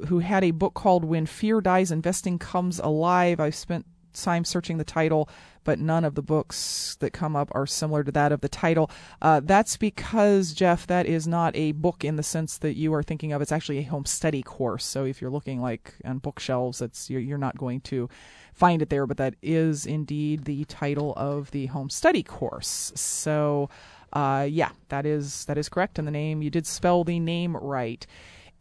who 0.07 0.19
had 0.19 0.43
a 0.43 0.51
book 0.51 0.73
called 0.73 1.05
When 1.05 1.25
Fear 1.25 1.61
Dies, 1.61 1.91
Investing 1.91 2.39
Comes 2.39 2.79
Alive. 2.79 3.39
I've 3.39 3.55
spent 3.55 3.85
time 4.13 4.43
searching 4.43 4.77
the 4.77 4.83
title, 4.83 5.29
but 5.63 5.79
none 5.79 6.03
of 6.03 6.15
the 6.15 6.21
books 6.21 6.97
that 6.99 7.13
come 7.13 7.35
up 7.35 7.49
are 7.53 7.67
similar 7.67 8.03
to 8.03 8.11
that 8.11 8.31
of 8.31 8.41
the 8.41 8.49
title. 8.49 8.89
Uh, 9.21 9.39
that's 9.43 9.77
because, 9.77 10.53
Jeff, 10.53 10.87
that 10.87 11.05
is 11.05 11.27
not 11.27 11.55
a 11.55 11.71
book 11.73 12.03
in 12.03 12.15
the 12.15 12.23
sense 12.23 12.57
that 12.57 12.75
you 12.75 12.93
are 12.93 13.03
thinking 13.03 13.31
of. 13.31 13.41
It's 13.41 13.51
actually 13.51 13.77
a 13.77 13.83
home 13.83 14.05
study 14.05 14.41
course. 14.41 14.83
So 14.83 15.05
if 15.05 15.21
you're 15.21 15.31
looking 15.31 15.61
like 15.61 15.93
on 16.03 16.17
bookshelves, 16.17 16.81
it's 16.81 17.09
you're, 17.09 17.21
you're 17.21 17.37
not 17.37 17.57
going 17.57 17.81
to 17.81 18.09
find 18.53 18.81
it 18.81 18.89
there, 18.89 19.05
but 19.05 19.17
that 19.17 19.35
is 19.41 19.85
indeed 19.85 20.45
the 20.45 20.65
title 20.65 21.13
of 21.15 21.51
the 21.51 21.67
home 21.67 21.89
study 21.91 22.23
course. 22.23 22.91
So, 22.95 23.69
uh, 24.11 24.47
yeah, 24.49 24.71
that 24.89 25.05
is 25.05 25.45
that 25.45 25.57
is 25.57 25.69
correct, 25.69 25.97
and 25.97 26.07
the 26.07 26.11
name 26.11 26.41
you 26.41 26.49
did 26.49 26.67
spell 26.67 27.03
the 27.03 27.19
name 27.19 27.55
right 27.55 28.05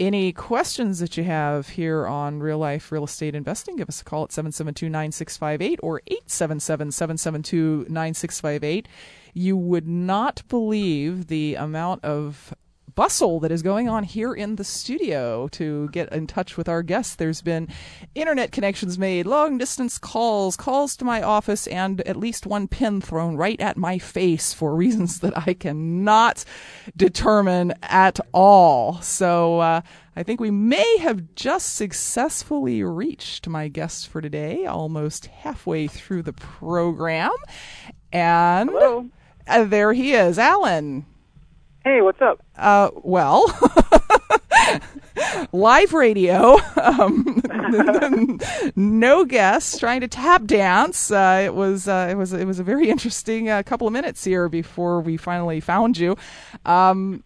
any 0.01 0.33
questions 0.33 0.99
that 0.99 1.17
you 1.17 1.25
have 1.25 1.69
here 1.69 2.07
on 2.07 2.41
real 2.41 2.59
life 2.59 2.91
real 2.91 3.05
estate 3.05 3.35
investing, 3.35 3.77
give 3.77 3.89
us 3.89 4.01
a 4.01 4.05
call 4.05 4.25
at 4.25 4.33
772 4.33 4.89
9658 4.89 5.81
or 5.83 6.01
877 6.07 6.91
772 6.91 7.87
9658. 7.89 8.89
You 9.35 9.57
would 9.57 9.87
not 9.87 10.43
believe 10.49 11.29
the 11.29 11.55
amount 11.55 12.05
of 12.05 12.55
bustle 13.01 13.41
that 13.41 13.51
is 13.51 13.63
going 13.63 13.89
on 13.89 14.05
here 14.05 14.35
in 14.35 14.57
the 14.57 14.63
studio 14.63 15.49
to 15.49 15.89
get 15.89 16.13
in 16.13 16.27
touch 16.27 16.59
with 16.59 16.69
our 16.69 16.83
guests. 16.83 17.15
There's 17.15 17.41
been 17.41 17.67
internet 18.15 18.53
connections 18.53 18.99
made, 18.99 19.25
long 19.25 19.57
distance 19.57 19.97
calls, 19.97 20.55
calls 20.55 20.97
to 20.97 21.07
my 21.07 21.23
office, 21.23 21.67
and 21.69 22.03
at 22.03 22.15
least 22.15 22.45
one 22.45 22.69
pin 22.69 23.01
thrown 23.01 23.39
right 23.39 23.59
at 23.59 23.79
my 23.79 23.97
face 23.97 24.53
for 24.53 24.75
reasons 24.77 25.21
that 25.21 25.33
I 25.49 25.55
cannot 25.55 26.45
determine 26.95 27.73
at 27.85 28.21
all. 28.35 29.01
So 29.01 29.61
uh, 29.61 29.81
I 30.15 30.23
think 30.23 30.39
we 30.39 30.51
may 30.51 30.99
have 30.99 31.35
just 31.35 31.77
successfully 31.77 32.83
reached 32.83 33.49
my 33.49 33.69
guest 33.69 34.09
for 34.09 34.21
today, 34.21 34.67
almost 34.67 35.25
halfway 35.25 35.87
through 35.87 36.25
the 36.25 36.35
program. 36.35 37.33
And 38.13 38.69
uh, 39.47 39.65
there 39.65 39.95
he 39.95 40.13
is, 40.13 40.39
Alan. 40.39 41.07
Hey, 41.91 42.03
what's 42.03 42.23
up? 42.23 42.41
Uh, 42.57 42.91
well, 43.03 43.45
live 45.53 45.93
radio, 45.93 46.57
um, 46.81 47.43
no 48.77 49.25
guests, 49.25 49.77
trying 49.77 50.01
to 50.01 50.07
tap 50.07 50.45
dance. 50.45 51.11
Uh, 51.11 51.43
it 51.45 51.53
was 51.53 51.89
uh, 51.89 52.07
it 52.09 52.15
was 52.15 52.33
it 52.33 52.45
was 52.45 52.61
a 52.61 52.63
very 52.63 52.89
interesting 52.89 53.49
uh, 53.49 53.65
couple 53.65 53.89
of 53.89 53.93
minutes 53.93 54.23
here 54.23 54.49
before 54.49 55.01
we 55.01 55.17
finally 55.17 55.59
found 55.59 55.99
you. 55.99 56.17
Um, 56.65 57.25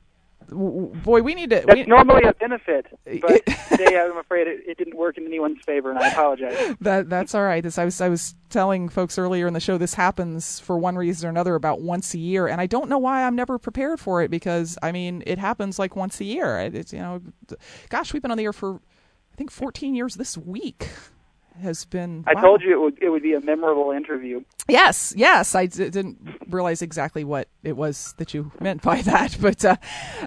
boy, 0.55 1.23
we 1.23 1.35
need 1.35 1.51
to. 1.51 1.63
That's 1.67 1.75
we, 1.75 1.83
normally 1.87 2.23
a 2.25 2.33
benefit, 2.35 2.87
but 3.21 3.47
today 3.69 3.99
I'm 3.99 4.17
afraid 4.17 4.47
it, 4.47 4.61
it, 4.67 4.79
didn't 4.79 4.97
work 4.97 5.19
in 5.19 5.27
anyone's 5.27 5.63
favor, 5.65 5.91
and 5.91 5.99
I 5.99 6.09
apologize. 6.09 6.77
That 6.81 7.09
that's 7.09 7.35
all 7.35 7.43
right. 7.43 7.63
This, 7.63 7.79
I 7.79 7.85
was 7.85 8.01
I 8.01 8.09
was 8.09 8.35
telling 8.51 8.89
folks 8.89 9.19
earlier 9.19 9.47
in 9.47 9.55
the 9.55 9.61
show 9.61 9.79
this 9.79 9.95
happens 9.95 10.61
for 10.61 10.79
one 10.79 10.97
reason 10.97 11.27
or 11.27 11.31
another 11.31 11.55
about 11.55 11.81
once 11.81 12.15
a 12.15 12.19
year, 12.19 12.47
and 12.47 12.61
I 12.61 12.67
don't 12.67 12.89
know 12.89 12.99
why 12.99 13.25
I'm 13.25 13.37
never 13.37 13.59
prepared 13.59 14.01
for 14.01 14.23
it 14.23 14.31
because 14.31 14.79
I 14.83 14.93
mean 14.93 15.23
it 15.27 15.39
happens 15.39 15.79
like 15.79 15.97
once 15.97 16.21
a 16.21 16.25
year. 16.25 16.59
It's 16.59 16.93
you 16.93 17.01
know, 17.01 17.21
gosh, 17.89 18.13
we've 18.13 18.23
been 18.23 18.31
on 18.31 18.39
the 18.39 18.45
air 18.45 18.53
for 18.53 18.77
I 18.77 19.37
think 19.37 19.51
14 19.51 19.95
years 19.95 20.15
this 20.15 20.39
week 20.39 20.89
has 21.61 21.85
been. 21.85 22.25
I 22.27 22.35
wow. 22.35 22.41
told 22.41 22.63
you 22.63 22.73
it 22.73 22.81
would 22.81 23.03
it 23.03 23.11
would 23.11 23.23
be 23.23 23.35
a 23.35 23.41
memorable 23.41 23.91
interview. 23.91 24.43
Yes, 24.69 25.13
yes. 25.17 25.55
I 25.55 25.67
d- 25.67 25.91
didn't 25.91 26.19
realize 26.49 26.83
exactly 26.83 27.25
what 27.25 27.49
it 27.63 27.77
was 27.77 28.15
that 28.19 28.35
you 28.35 28.53
meant 28.61 28.83
by 28.83 29.03
that, 29.03 29.37
but 29.41 29.65
uh, 29.65 29.77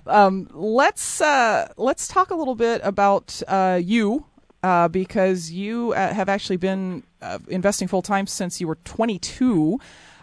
um, 0.05 0.47
let's 0.53 1.21
uh, 1.21 1.71
let's 1.77 2.07
talk 2.07 2.31
a 2.31 2.35
little 2.35 2.55
bit 2.55 2.81
about 2.83 3.41
uh, 3.47 3.79
you 3.81 4.25
uh, 4.63 4.87
because 4.87 5.51
you 5.51 5.93
uh, 5.93 6.13
have 6.13 6.29
actually 6.29 6.57
been 6.57 7.03
uh, 7.21 7.39
investing 7.47 7.87
full 7.87 8.01
time 8.01 8.27
since 8.27 8.59
you 8.59 8.67
were 8.67 8.77
22. 8.83 9.79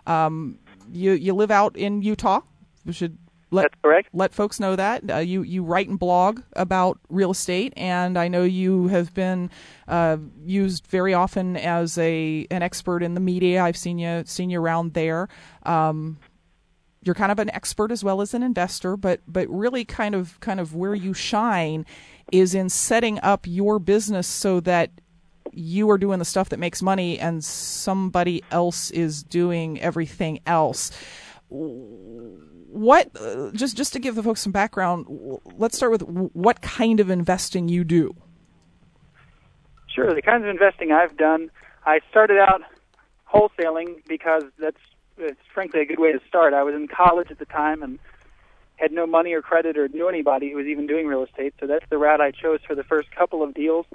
Um, 0.06 0.58
you 0.92 1.12
you 1.12 1.34
live 1.34 1.50
out 1.50 1.76
in 1.76 2.02
Utah. 2.02 2.40
We 2.84 2.92
should 2.92 3.18
let 3.54 3.62
That's 3.62 3.80
correct. 3.82 4.08
let 4.12 4.34
folks 4.34 4.58
know 4.58 4.76
that 4.76 5.10
uh, 5.10 5.18
you 5.18 5.42
you 5.42 5.62
write 5.62 5.88
and 5.88 5.98
blog 5.98 6.40
about 6.54 6.98
real 7.08 7.30
estate, 7.30 7.72
and 7.76 8.18
I 8.18 8.28
know 8.28 8.42
you 8.42 8.88
have 8.88 9.14
been 9.14 9.50
uh, 9.86 10.16
used 10.44 10.86
very 10.88 11.14
often 11.14 11.56
as 11.56 11.96
a 11.96 12.46
an 12.50 12.62
expert 12.62 13.02
in 13.02 13.14
the 13.14 13.20
media. 13.20 13.62
I've 13.62 13.76
seen 13.76 13.98
you 13.98 14.24
seen 14.26 14.50
you 14.50 14.60
around 14.60 14.94
there. 14.94 15.28
Um, 15.62 16.18
you're 17.02 17.14
kind 17.14 17.30
of 17.30 17.38
an 17.38 17.50
expert 17.50 17.92
as 17.92 18.02
well 18.02 18.20
as 18.20 18.34
an 18.34 18.42
investor, 18.42 18.96
but 18.96 19.20
but 19.28 19.48
really 19.48 19.84
kind 19.84 20.14
of 20.14 20.40
kind 20.40 20.58
of 20.58 20.74
where 20.74 20.94
you 20.94 21.14
shine 21.14 21.86
is 22.32 22.54
in 22.54 22.68
setting 22.68 23.20
up 23.22 23.46
your 23.46 23.78
business 23.78 24.26
so 24.26 24.58
that 24.60 24.90
you 25.52 25.88
are 25.90 25.98
doing 25.98 26.18
the 26.18 26.24
stuff 26.24 26.48
that 26.48 26.58
makes 26.58 26.82
money 26.82 27.18
and 27.18 27.44
somebody 27.44 28.42
else 28.50 28.90
is 28.90 29.22
doing 29.22 29.80
everything 29.80 30.40
else 30.46 30.90
what 32.74 33.08
uh, 33.20 33.50
just 33.52 33.76
just 33.76 33.92
to 33.92 33.98
give 33.98 34.14
the 34.14 34.22
folks 34.22 34.40
some 34.40 34.52
background 34.52 35.06
let's 35.56 35.76
start 35.76 35.92
with 35.92 36.02
what 36.32 36.60
kind 36.60 36.98
of 37.00 37.08
investing 37.08 37.68
you 37.68 37.84
do 37.84 38.14
Sure. 39.94 40.12
The 40.12 40.22
kinds 40.22 40.42
of 40.42 40.50
investing 40.50 40.90
I've 40.90 41.16
done, 41.16 41.50
I 41.86 42.00
started 42.10 42.38
out 42.38 42.62
wholesaling 43.32 44.02
because 44.08 44.42
that's 44.58 44.80
it's 45.16 45.40
frankly 45.52 45.80
a 45.80 45.84
good 45.84 46.00
way 46.00 46.12
to 46.12 46.20
start. 46.26 46.52
I 46.52 46.64
was 46.64 46.74
in 46.74 46.88
college 46.88 47.30
at 47.30 47.38
the 47.38 47.44
time 47.44 47.82
and 47.84 48.00
had 48.76 48.90
no 48.90 49.06
money 49.06 49.32
or 49.32 49.40
credit 49.40 49.78
or 49.78 49.86
knew 49.86 50.08
anybody 50.08 50.50
who 50.50 50.56
was 50.56 50.66
even 50.66 50.88
doing 50.88 51.06
real 51.06 51.22
estate, 51.22 51.54
so 51.60 51.68
that's 51.68 51.84
the 51.88 51.98
route 51.98 52.20
I 52.20 52.32
chose 52.32 52.58
for 52.66 52.74
the 52.74 52.82
first 52.82 53.12
couple 53.12 53.44
of 53.44 53.54
deals. 53.54 53.86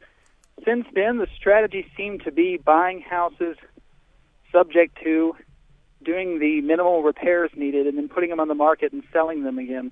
Since 0.63 0.86
then, 0.93 1.17
the 1.17 1.27
strategy 1.36 1.86
seemed 1.98 2.24
to 2.24 2.31
be 2.31 2.55
buying 2.55 3.01
houses 3.01 3.57
subject 4.53 4.98
to 5.03 5.36
doing 6.03 6.39
the 6.39 6.62
minimal 6.62 7.03
repairs 7.03 7.51
needed 7.55 7.88
and 7.88 7.97
then 7.97 8.07
putting 8.09 8.29
them 8.29 8.39
on 8.39 8.47
the 8.47 8.55
market 8.55 8.93
and 8.93 9.03
selling 9.12 9.43
them 9.43 9.59
again 9.59 9.91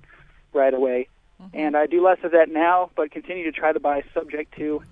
right 0.52 0.72
away. 0.72 1.08
And 1.54 1.76
I 1.76 1.86
do 1.86 2.04
less 2.04 2.18
of 2.24 2.32
that 2.32 2.50
now, 2.50 2.90
but 2.96 3.12
continue 3.12 3.44
to 3.44 3.52
try 3.52 3.72
to 3.72 3.78
buy 3.78 4.02
subject 4.12 4.56
to 4.56 4.82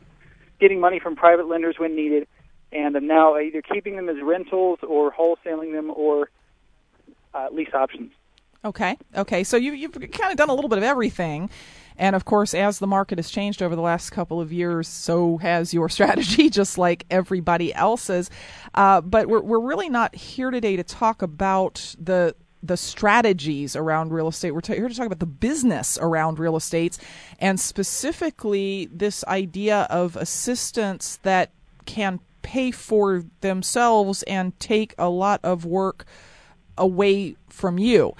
getting 0.61 0.79
money 0.79 1.01
from 1.01 1.17
private 1.17 1.49
lenders 1.49 1.77
when 1.79 1.97
needed. 1.97 2.29
And 2.71 2.97
I'm 2.97 3.07
now 3.07 3.37
either 3.37 3.63
keeping 3.63 3.97
them 3.97 4.09
as 4.09 4.17
rentals 4.23 4.79
or 4.83 5.11
wholesaling 5.13 5.73
them 5.73 5.91
or 5.91 6.31
uh, 7.35 7.49
lease 7.51 7.75
options. 7.75 8.13
okay 8.65 8.97
okay 9.15 9.45
so 9.45 9.57
you, 9.57 9.73
you've 9.73 9.93
kind 9.93 10.31
of 10.33 10.37
done 10.37 10.49
a 10.49 10.55
little 10.55 10.69
bit 10.69 10.79
of 10.79 10.85
everything 10.85 11.51
and 11.99 12.17
of 12.17 12.25
course 12.25 12.55
as 12.55 12.79
the 12.79 12.87
market 12.87 13.19
has 13.19 13.31
changed 13.31 13.63
over 13.63 13.77
the 13.77 13.83
last 13.83 14.11
couple 14.11 14.41
of 14.41 14.53
years 14.53 14.89
so 14.89 15.37
has 15.39 15.75
your 15.75 15.89
strategy 15.97 16.51
just 16.51 16.79
like 16.79 17.05
everybody 17.11 17.75
else's 17.75 18.31
uh, 18.75 19.01
but 19.01 19.29
we're, 19.29 19.41
we're 19.41 19.61
really 19.61 19.89
not 19.89 20.15
here 20.15 20.51
today 20.51 20.77
to 20.77 20.85
talk 20.85 21.23
about 21.23 21.95
the 21.99 22.35
the 22.63 22.77
strategies 22.77 23.77
around 23.77 24.13
real 24.13 24.29
estate. 24.29 24.51
We're 24.51 24.61
t- 24.61 24.75
here 24.75 24.89
to 24.89 24.95
talk 24.95 25.07
about 25.07 25.21
the 25.21 25.27
business 25.27 25.99
around 26.01 26.39
real 26.39 26.57
estate 26.57 26.99
and 27.39 27.61
specifically 27.61 28.89
this 28.93 29.25
idea 29.27 29.87
of 29.91 30.17
assistants 30.17 31.19
that 31.23 31.51
can 31.85 32.21
pay 32.43 32.71
for 32.71 33.25
themselves 33.41 34.23
and 34.25 34.59
take 34.61 34.95
a 34.99 35.09
lot 35.09 35.41
of 35.43 35.65
work 35.65 36.05
away 36.79 37.37
from 37.49 37.79
you 37.79 38.15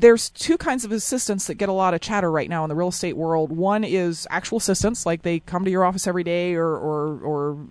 there's 0.00 0.28
two 0.30 0.58
kinds 0.58 0.84
of 0.84 0.90
assistants 0.90 1.46
that 1.46 1.54
get 1.54 1.68
a 1.68 1.72
lot 1.72 1.94
of 1.94 2.00
chatter 2.00 2.30
right 2.30 2.48
now 2.48 2.64
in 2.64 2.68
the 2.68 2.74
real 2.74 2.88
estate 2.88 3.16
world. 3.16 3.52
One 3.52 3.84
is 3.84 4.26
actual 4.28 4.58
assistants, 4.58 5.06
like 5.06 5.22
they 5.22 5.38
come 5.38 5.64
to 5.64 5.70
your 5.70 5.84
office 5.84 6.08
every 6.08 6.24
day, 6.24 6.54
or, 6.54 6.76
or, 6.76 7.20
or 7.20 7.66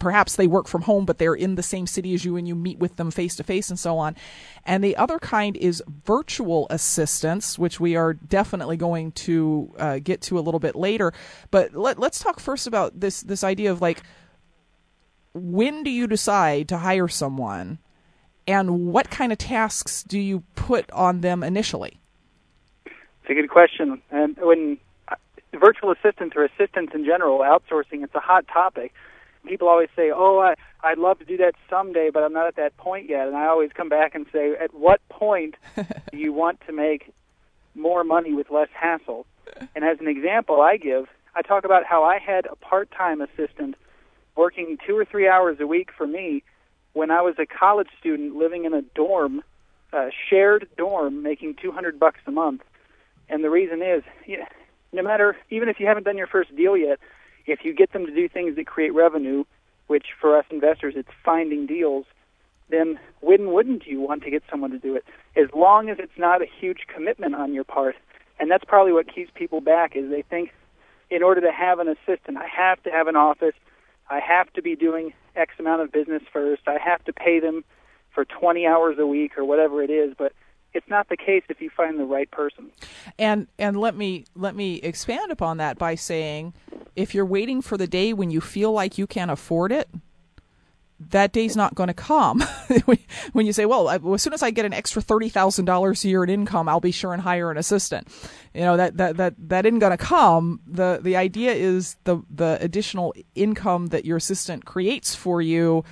perhaps 0.00 0.34
they 0.34 0.48
work 0.48 0.66
from 0.66 0.82
home, 0.82 1.04
but 1.04 1.18
they're 1.18 1.34
in 1.34 1.54
the 1.54 1.62
same 1.62 1.86
city 1.86 2.14
as 2.14 2.24
you 2.24 2.36
and 2.36 2.48
you 2.48 2.56
meet 2.56 2.78
with 2.78 2.96
them 2.96 3.12
face 3.12 3.36
to 3.36 3.44
face 3.44 3.70
and 3.70 3.78
so 3.78 3.96
on. 3.96 4.16
And 4.64 4.82
the 4.82 4.96
other 4.96 5.20
kind 5.20 5.56
is 5.56 5.82
virtual 6.04 6.66
assistants, 6.68 7.58
which 7.58 7.78
we 7.78 7.94
are 7.94 8.14
definitely 8.14 8.76
going 8.76 9.12
to 9.12 9.72
uh, 9.78 9.98
get 10.00 10.20
to 10.22 10.38
a 10.38 10.42
little 10.42 10.60
bit 10.60 10.74
later. 10.74 11.12
But 11.52 11.74
let, 11.74 11.98
let's 11.98 12.18
talk 12.18 12.40
first 12.40 12.66
about 12.66 12.98
this 12.98 13.22
this 13.22 13.44
idea 13.44 13.70
of 13.70 13.80
like 13.80 14.02
when 15.32 15.82
do 15.82 15.90
you 15.90 16.06
decide 16.06 16.68
to 16.68 16.78
hire 16.78 17.08
someone 17.08 17.78
and 18.46 18.86
what 18.92 19.10
kind 19.10 19.32
of 19.32 19.38
tasks 19.38 20.02
do 20.02 20.18
you 20.18 20.42
put 20.54 20.90
on 20.90 21.20
them 21.20 21.42
initially? 21.42 21.98
It's 22.86 23.30
a 23.30 23.34
good 23.34 23.48
question. 23.48 24.02
And 24.10 24.36
when 24.38 24.78
uh, 25.08 25.16
virtual 25.58 25.90
assistants 25.90 26.36
or 26.36 26.44
assistants 26.44 26.92
in 26.94 27.04
general, 27.04 27.38
outsourcing, 27.38 28.04
it's 28.04 28.14
a 28.14 28.20
hot 28.20 28.46
topic. 28.48 28.92
People 29.46 29.68
always 29.68 29.90
say, 29.94 30.10
"Oh, 30.14 30.38
I, 30.38 30.54
I'd 30.82 30.98
love 30.98 31.18
to 31.18 31.24
do 31.24 31.36
that 31.38 31.54
someday, 31.68 32.10
but 32.12 32.22
I'm 32.22 32.32
not 32.32 32.46
at 32.46 32.56
that 32.56 32.76
point 32.76 33.08
yet." 33.08 33.26
And 33.26 33.36
I 33.36 33.46
always 33.46 33.70
come 33.72 33.88
back 33.88 34.14
and 34.14 34.26
say, 34.32 34.54
"At 34.56 34.74
what 34.74 35.06
point 35.08 35.54
do 35.76 36.18
you 36.18 36.32
want 36.32 36.60
to 36.66 36.72
make 36.72 37.12
more 37.74 38.04
money 38.04 38.32
with 38.32 38.50
less 38.50 38.68
hassle?" 38.72 39.26
And 39.74 39.84
as 39.84 40.00
an 40.00 40.08
example, 40.08 40.60
I 40.60 40.78
give, 40.78 41.06
I 41.34 41.42
talk 41.42 41.64
about 41.64 41.84
how 41.84 42.04
I 42.04 42.18
had 42.18 42.46
a 42.46 42.56
part-time 42.56 43.20
assistant 43.20 43.76
working 44.36 44.78
two 44.86 44.96
or 44.96 45.04
three 45.04 45.28
hours 45.28 45.58
a 45.60 45.66
week 45.66 45.90
for 45.96 46.06
me 46.06 46.42
when 46.94 47.10
I 47.10 47.20
was 47.20 47.34
a 47.38 47.46
college 47.46 47.88
student 48.00 48.36
living 48.36 48.64
in 48.64 48.72
a 48.72 48.82
dorm, 48.82 49.42
uh, 49.92 50.08
shared 50.30 50.68
dorm, 50.76 51.22
making 51.22 51.56
200 51.60 52.00
bucks 52.00 52.20
a 52.26 52.30
month. 52.30 52.62
And 53.28 53.44
the 53.44 53.50
reason 53.50 53.82
is, 53.82 54.02
no 54.92 55.02
matter 55.02 55.36
even 55.50 55.68
if 55.68 55.78
you 55.78 55.86
haven't 55.86 56.04
done 56.04 56.16
your 56.16 56.26
first 56.26 56.54
deal 56.56 56.76
yet, 56.76 56.98
if 57.46 57.64
you 57.64 57.74
get 57.74 57.92
them 57.92 58.06
to 58.06 58.14
do 58.14 58.28
things 58.28 58.56
that 58.56 58.66
create 58.66 58.94
revenue, 58.94 59.44
which 59.86 60.06
for 60.18 60.38
us 60.38 60.46
investors 60.50 60.94
it's 60.96 61.10
finding 61.24 61.66
deals, 61.66 62.06
then 62.70 62.98
when 63.20 63.52
wouldn't 63.52 63.86
you 63.86 64.00
want 64.00 64.22
to 64.22 64.30
get 64.30 64.42
someone 64.50 64.70
to 64.70 64.78
do 64.78 64.96
it? 64.96 65.04
As 65.36 65.48
long 65.54 65.90
as 65.90 65.98
it's 65.98 66.16
not 66.16 66.42
a 66.42 66.46
huge 66.46 66.86
commitment 66.92 67.34
on 67.34 67.52
your 67.52 67.64
part. 67.64 67.96
And 68.38 68.50
that's 68.50 68.64
probably 68.64 68.92
what 68.92 69.12
keeps 69.12 69.30
people 69.34 69.60
back 69.60 69.94
is 69.94 70.10
they 70.10 70.22
think 70.22 70.52
in 71.10 71.22
order 71.22 71.40
to 71.42 71.52
have 71.52 71.78
an 71.78 71.88
assistant, 71.88 72.38
I 72.38 72.46
have 72.46 72.82
to 72.84 72.90
have 72.90 73.06
an 73.06 73.16
office, 73.16 73.54
I 74.08 74.20
have 74.20 74.52
to 74.54 74.62
be 74.62 74.74
doing 74.74 75.12
X 75.36 75.54
amount 75.58 75.82
of 75.82 75.92
business 75.92 76.22
first, 76.32 76.62
I 76.66 76.78
have 76.78 77.04
to 77.04 77.12
pay 77.12 77.40
them 77.40 77.64
for 78.12 78.24
20 78.24 78.66
hours 78.66 78.96
a 78.98 79.06
week 79.06 79.36
or 79.36 79.44
whatever 79.44 79.82
it 79.82 79.90
is, 79.90 80.14
but 80.16 80.32
it's 80.72 80.88
not 80.88 81.08
the 81.08 81.16
case 81.16 81.42
if 81.48 81.60
you 81.60 81.70
find 81.70 81.98
the 81.98 82.04
right 82.04 82.30
person. 82.30 82.70
And 83.18 83.46
and 83.58 83.78
let 83.78 83.96
me 83.96 84.24
let 84.34 84.56
me 84.56 84.76
expand 84.76 85.30
upon 85.30 85.56
that 85.58 85.78
by 85.78 85.94
saying 85.94 86.54
if 86.96 87.14
you're 87.14 87.26
waiting 87.26 87.62
for 87.62 87.76
the 87.76 87.86
day 87.86 88.12
when 88.12 88.30
you 88.30 88.40
feel 88.40 88.72
like 88.72 88.98
you 88.98 89.06
can't 89.06 89.30
afford 89.30 89.72
it, 89.72 89.88
that 91.10 91.32
day's 91.32 91.56
not 91.56 91.74
going 91.74 91.88
to 91.88 91.94
come. 91.94 92.40
when 93.32 93.46
you 93.46 93.52
say, 93.52 93.66
well, 93.66 93.88
as 93.90 94.22
soon 94.22 94.32
as 94.32 94.42
I 94.42 94.50
get 94.50 94.64
an 94.64 94.72
extra 94.72 95.02
$30,000 95.02 96.04
a 96.04 96.08
year 96.08 96.24
in 96.24 96.30
income, 96.30 96.68
I'll 96.68 96.80
be 96.80 96.90
sure 96.90 97.12
and 97.12 97.22
hire 97.22 97.50
an 97.50 97.56
assistant. 97.56 98.08
You 98.54 98.62
know, 98.62 98.76
that, 98.76 98.96
that, 98.96 99.16
that, 99.16 99.34
that 99.48 99.66
isn't 99.66 99.78
going 99.78 99.96
to 99.96 99.96
come. 99.96 100.60
The, 100.66 101.00
the 101.02 101.16
idea 101.16 101.52
is 101.52 101.96
the, 102.04 102.22
the 102.30 102.58
additional 102.60 103.14
income 103.34 103.86
that 103.86 104.04
your 104.04 104.16
assistant 104.16 104.64
creates 104.64 105.14
for 105.14 105.42
you 105.42 105.84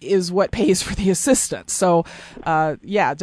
is 0.00 0.30
what 0.30 0.50
pays 0.50 0.82
for 0.82 0.94
the 0.94 1.10
assistant. 1.10 1.70
So, 1.70 2.04
uh, 2.44 2.76
yeah, 2.82 3.14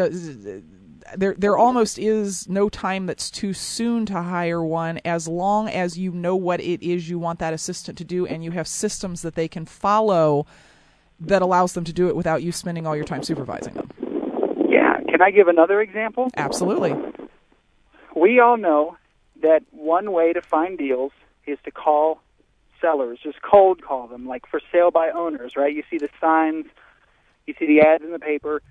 there 1.18 1.36
there 1.38 1.58
almost 1.58 2.00
is 2.00 2.48
no 2.50 2.70
time 2.70 3.06
that's 3.06 3.30
too 3.30 3.54
soon 3.54 4.06
to 4.06 4.22
hire 4.22 4.64
one 4.64 5.00
as 5.06 5.28
long 5.28 5.70
as 5.70 5.98
you 5.98 6.12
know 6.12 6.36
what 6.36 6.62
it 6.62 6.82
is 6.82 7.10
you 7.10 7.20
want 7.20 7.40
that 7.40 7.54
assistant 7.54 7.98
to 7.98 8.04
do 8.04 8.26
and 8.26 8.44
you 8.44 8.52
have 8.52 8.68
systems 8.68 9.22
that 9.22 9.36
they 9.36 9.48
can 9.48 9.66
follow 9.66 10.46
that 11.28 11.42
allows 11.42 11.74
them 11.74 11.84
to 11.86 11.94
do 11.94 12.08
it 12.08 12.16
without 12.16 12.44
you 12.44 12.52
spending 12.52 12.86
all 12.86 12.96
your 12.96 13.06
time 13.06 13.24
supervising 13.24 13.74
them. 13.74 13.90
Yeah, 14.70 15.00
can 15.10 15.22
I 15.22 15.32
give 15.32 15.48
another 15.48 15.82
example? 15.82 16.30
Absolutely. 16.36 16.96
We 18.16 18.40
all 18.40 18.58
know 18.58 18.98
that 19.42 19.64
one 19.72 20.12
way 20.12 20.34
to 20.34 20.42
find 20.42 20.78
deals 20.78 21.12
is 21.46 21.58
to 21.66 21.72
call 21.72 22.22
sellers, 22.80 23.20
just 23.24 23.42
cold 23.42 23.82
call 23.82 24.08
them, 24.08 24.28
like 24.28 24.46
for 24.48 24.60
sale 24.72 24.92
by 24.92 25.10
owners, 25.10 25.56
right? 25.56 25.74
You 25.74 25.84
see 25.90 25.98
the 25.98 26.10
signs, 26.20 26.66
you 27.46 27.54
see 27.58 27.66
the 27.66 27.82
ads 27.82 28.04
in 28.04 28.12
the 28.12 28.20
paper. 28.20 28.62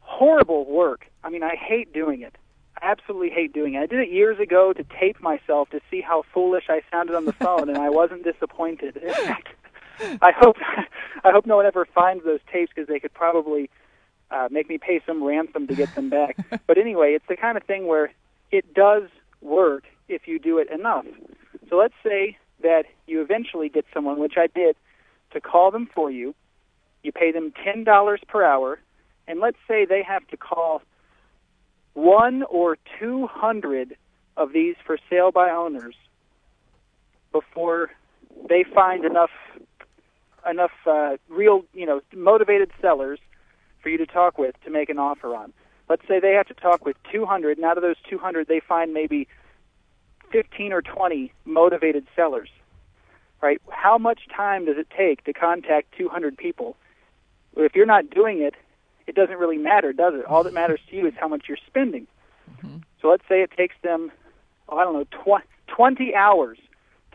Horrible 0.00 0.64
work. 0.66 1.06
I 1.24 1.30
mean, 1.30 1.42
I 1.42 1.56
hate 1.56 1.92
doing 1.92 2.22
it. 2.22 2.36
I 2.80 2.90
absolutely 2.90 3.30
hate 3.30 3.52
doing 3.52 3.74
it. 3.74 3.80
I 3.80 3.86
did 3.86 4.00
it 4.00 4.10
years 4.10 4.38
ago 4.38 4.72
to 4.72 4.84
tape 4.84 5.20
myself 5.20 5.70
to 5.70 5.80
see 5.90 6.00
how 6.00 6.24
foolish 6.32 6.64
I 6.68 6.82
sounded 6.92 7.16
on 7.16 7.24
the 7.24 7.32
phone, 7.32 7.68
and 7.68 7.78
I 7.78 7.90
wasn't 7.90 8.22
disappointed. 8.22 8.98
In 8.98 9.12
fact, 9.12 9.48
I 10.00 10.32
hope 10.32 10.56
I 11.24 11.30
hope 11.30 11.46
no 11.46 11.56
one 11.56 11.66
ever 11.66 11.86
finds 11.86 12.24
those 12.24 12.40
tapes 12.52 12.72
because 12.74 12.88
they 12.88 13.00
could 13.00 13.14
probably 13.14 13.70
uh, 14.30 14.48
make 14.50 14.68
me 14.68 14.78
pay 14.78 15.00
some 15.06 15.22
ransom 15.22 15.66
to 15.66 15.74
get 15.74 15.94
them 15.94 16.10
back. 16.10 16.36
but 16.66 16.78
anyway, 16.78 17.12
it's 17.14 17.26
the 17.28 17.36
kind 17.36 17.56
of 17.56 17.64
thing 17.64 17.86
where 17.86 18.12
it 18.50 18.74
does 18.74 19.04
work 19.40 19.84
if 20.08 20.28
you 20.28 20.38
do 20.38 20.58
it 20.58 20.70
enough. 20.70 21.06
So 21.68 21.76
let's 21.76 21.94
say 22.04 22.36
that 22.62 22.84
you 23.06 23.20
eventually 23.20 23.68
get 23.68 23.84
someone, 23.92 24.18
which 24.18 24.34
I 24.36 24.46
did, 24.46 24.76
to 25.32 25.40
call 25.40 25.70
them 25.70 25.88
for 25.94 26.10
you. 26.10 26.34
You 27.02 27.12
pay 27.12 27.32
them 27.32 27.52
ten 27.64 27.84
dollars 27.84 28.20
per 28.28 28.44
hour, 28.44 28.78
and 29.26 29.40
let's 29.40 29.58
say 29.68 29.84
they 29.84 30.02
have 30.02 30.26
to 30.28 30.36
call 30.36 30.82
one 31.94 32.42
or 32.44 32.78
two 32.98 33.26
hundred 33.26 33.96
of 34.36 34.52
these 34.52 34.76
for 34.84 34.98
sale 35.08 35.30
by 35.30 35.50
owners 35.50 35.94
before 37.32 37.90
they 38.48 38.64
find 38.64 39.04
enough 39.04 39.30
enough 40.48 40.72
uh, 40.86 41.16
real, 41.28 41.64
you 41.74 41.86
know, 41.86 42.00
motivated 42.14 42.70
sellers 42.80 43.18
for 43.82 43.88
you 43.88 43.98
to 43.98 44.06
talk 44.06 44.38
with 44.38 44.54
to 44.64 44.70
make 44.70 44.88
an 44.88 44.98
offer 44.98 45.34
on. 45.34 45.52
Let's 45.88 46.02
say 46.08 46.18
they 46.18 46.32
have 46.32 46.48
to 46.48 46.54
talk 46.54 46.84
with 46.84 46.96
200, 47.12 47.58
and 47.58 47.64
out 47.64 47.76
of 47.76 47.82
those 47.82 47.96
200, 48.08 48.48
they 48.48 48.60
find 48.60 48.92
maybe 48.92 49.28
15 50.32 50.72
or 50.72 50.82
20 50.82 51.32
motivated 51.44 52.06
sellers. 52.16 52.48
Right? 53.40 53.60
How 53.70 53.98
much 53.98 54.22
time 54.34 54.64
does 54.64 54.76
it 54.78 54.88
take 54.96 55.24
to 55.24 55.32
contact 55.32 55.94
200 55.96 56.36
people? 56.36 56.76
If 57.56 57.76
you're 57.76 57.86
not 57.86 58.10
doing 58.10 58.40
it, 58.40 58.54
it 59.06 59.14
doesn't 59.14 59.36
really 59.36 59.58
matter, 59.58 59.92
does 59.92 60.14
it? 60.14 60.24
All 60.24 60.42
that 60.42 60.52
matters 60.52 60.80
to 60.90 60.96
you 60.96 61.06
is 61.06 61.14
how 61.18 61.28
much 61.28 61.44
you're 61.48 61.58
spending. 61.66 62.06
Mm-hmm. 62.56 62.78
So 63.00 63.08
let's 63.08 63.22
say 63.28 63.42
it 63.42 63.52
takes 63.56 63.76
them, 63.82 64.10
oh, 64.68 64.78
I 64.78 64.84
don't 64.84 64.94
know, 64.94 65.38
tw- 65.38 65.44
20 65.68 66.14
hours 66.14 66.58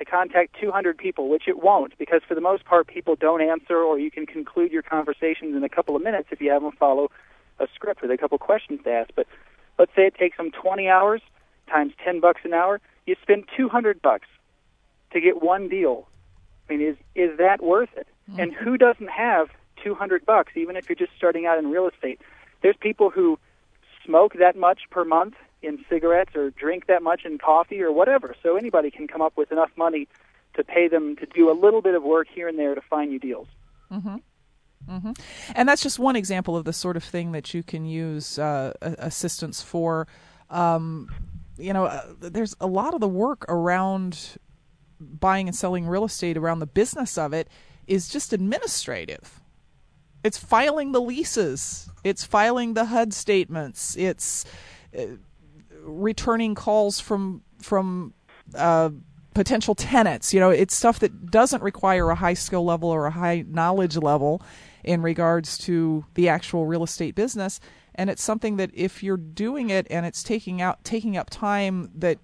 to 0.02 0.06
contact 0.10 0.56
200 0.60 0.98
people, 0.98 1.30
which 1.30 1.48
it 1.48 1.62
won't, 1.62 1.96
because 2.00 2.22
for 2.28 2.34
the 2.34 2.42
most 2.42 2.66
part, 2.66 2.88
people 2.88 3.16
don't 3.16 3.42
answer, 3.42 3.78
or 3.78 4.00
you 4.00 4.10
can 4.10 4.26
conclude 4.26 4.72
your 4.72 4.82
conversations 4.82 5.56
in 5.56 5.64
a 5.64 5.70
couple 5.70 5.96
of 5.96 6.02
minutes 6.02 6.30
if 6.32 6.42
you 6.42 6.50
have 6.50 6.64
them 6.64 6.72
follow 6.72 7.12
a 7.60 7.68
script 7.76 8.02
with 8.02 8.10
a 8.10 8.18
couple 8.18 8.38
questions 8.40 8.80
to 8.84 8.92
ask. 8.92 9.12
But 9.16 9.28
let's 9.78 9.92
say 9.96 10.08
it 10.08 10.16
takes 10.16 10.38
them 10.38 10.50
20 10.50 10.90
hours 10.90 11.22
times 11.70 11.94
10 12.04 12.20
bucks 12.20 12.42
an 12.44 12.54
hour, 12.54 12.82
you 13.06 13.16
spend 13.22 13.46
200 13.56 14.02
bucks 14.02 14.28
to 15.14 15.22
get 15.22 15.42
one 15.42 15.70
deal. 15.70 16.08
I 16.68 16.74
mean, 16.74 16.88
is 16.88 16.98
is 17.14 17.38
that 17.38 17.64
worth 17.64 17.90
it? 17.96 18.08
Mm-hmm. 18.30 18.40
And 18.40 18.54
who 18.54 18.78
doesn't 18.78 19.10
have 19.10 19.50
200 19.84 20.26
bucks, 20.26 20.54
even 20.56 20.76
if 20.76 20.90
you're 20.90 20.96
just 20.96 21.14
starting 21.16 21.46
out 21.46 21.60
in 21.60 21.70
real 21.70 21.88
estate? 21.88 22.20
There's 22.62 22.76
people 22.76 23.12
who 23.12 23.38
smoke 24.04 24.34
that 24.40 24.56
much 24.56 24.82
per 24.90 25.06
month 25.06 25.36
in 25.62 25.84
cigarettes 25.90 26.36
or 26.36 26.50
drink 26.52 26.88
that 26.88 27.04
much 27.04 27.26
in 27.26 27.38
coffee 27.38 27.82
or 27.82 27.92
whatever. 27.92 28.36
So 28.42 28.56
anybody 28.56 28.92
can 28.92 29.08
come 29.08 29.22
up 29.22 29.34
with 29.36 29.52
enough 29.52 29.72
money 29.76 30.08
to 30.56 30.64
pay 30.64 30.88
them 30.88 31.16
to 31.18 31.26
do 31.26 31.52
a 31.52 31.54
little 31.54 31.82
bit 31.82 31.96
of 31.96 32.04
work 32.04 32.28
here 32.34 32.48
and 32.48 32.58
there 32.58 32.76
to 32.76 32.82
find 32.82 33.12
you 33.12 33.20
deals. 33.20 33.48
Mm-hmm. 33.92 34.18
Mm-hmm. 34.90 35.12
And 35.56 35.70
that's 35.70 35.84
just 35.84 36.00
one 36.00 36.16
example 36.16 36.58
of 36.58 36.66
the 36.66 36.74
sort 36.74 36.98
of 36.98 37.04
thing 37.04 37.32
that 37.34 37.54
you 37.54 37.64
can 37.64 37.86
use 37.86 38.40
uh, 38.40 38.74
assistance 38.82 39.62
for. 39.62 40.08
Um, 40.50 41.10
you 41.58 41.74
know, 41.74 41.86
uh, 41.86 42.14
there's 42.20 42.56
a 42.60 42.68
lot 42.68 42.94
of 42.94 43.00
the 43.00 43.08
work 43.08 43.46
around 43.48 44.38
buying 45.00 45.48
and 45.48 45.56
selling 45.56 45.88
real 45.88 46.04
estate, 46.04 46.38
around 46.38 46.60
the 46.60 46.68
business 46.68 47.18
of 47.18 47.34
it, 47.34 47.48
is 47.88 48.10
just 48.10 48.34
administrative. 48.34 49.42
It's 50.24 50.38
filing 50.38 50.92
the 50.92 51.02
leases. 51.02 51.90
It's 52.04 52.24
filing 52.24 52.74
the 52.74 52.86
HUD 52.86 53.14
statements. 53.14 53.96
It's 53.98 54.46
uh, 54.98 55.18
returning 55.84 56.56
calls 56.56 57.00
from 57.00 57.42
from 57.62 58.14
uh, 58.56 58.90
potential 59.34 59.76
tenants. 59.76 60.34
You 60.34 60.40
know, 60.40 60.50
it's 60.50 60.76
stuff 60.76 61.00
that 61.00 61.32
doesn't 61.32 61.64
require 61.64 62.10
a 62.10 62.16
high 62.16 62.34
skill 62.34 62.66
level 62.66 62.90
or 62.90 63.06
a 63.06 63.12
high 63.12 63.46
knowledge 63.48 63.98
level 63.98 64.42
in 64.84 65.02
regards 65.02 65.58
to 65.60 66.06
the 66.16 66.28
actual 66.30 66.66
real 66.66 66.84
estate 66.84 67.16
business. 67.16 67.60
And 67.96 68.10
it's 68.10 68.24
something 68.24 68.58
that 68.58 68.72
if 68.74 69.04
you're 69.04 69.18
doing 69.18 69.70
it 69.70 69.86
and 69.90 70.06
it's 70.06 70.24
taking 70.24 70.62
out 70.62 70.84
taking 70.84 71.18
up 71.18 71.30
time 71.30 71.92
that 71.96 72.20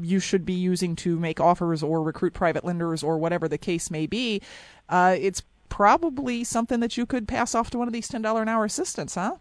you 0.00 0.18
should 0.18 0.44
be 0.44 0.52
using 0.52 0.96
to 0.96 1.18
make 1.18 1.40
offers 1.40 1.82
or 1.82 2.02
recruit 2.02 2.34
private 2.34 2.64
lenders 2.64 3.02
or 3.02 3.16
whatever 3.16 3.48
the 3.48 3.58
case 3.58 3.90
may 3.90 4.06
be, 4.06 4.40
uh, 4.88 5.16
it's 5.18 5.42
probably 5.68 6.44
something 6.44 6.80
that 6.80 6.96
you 6.96 7.06
could 7.06 7.26
pass 7.26 7.54
off 7.54 7.70
to 7.70 7.78
one 7.78 7.88
of 7.88 7.92
these 7.92 8.08
ten 8.08 8.22
dollar 8.22 8.42
an 8.42 8.48
hour 8.48 8.64
assistants, 8.64 9.14
huh? 9.14 9.36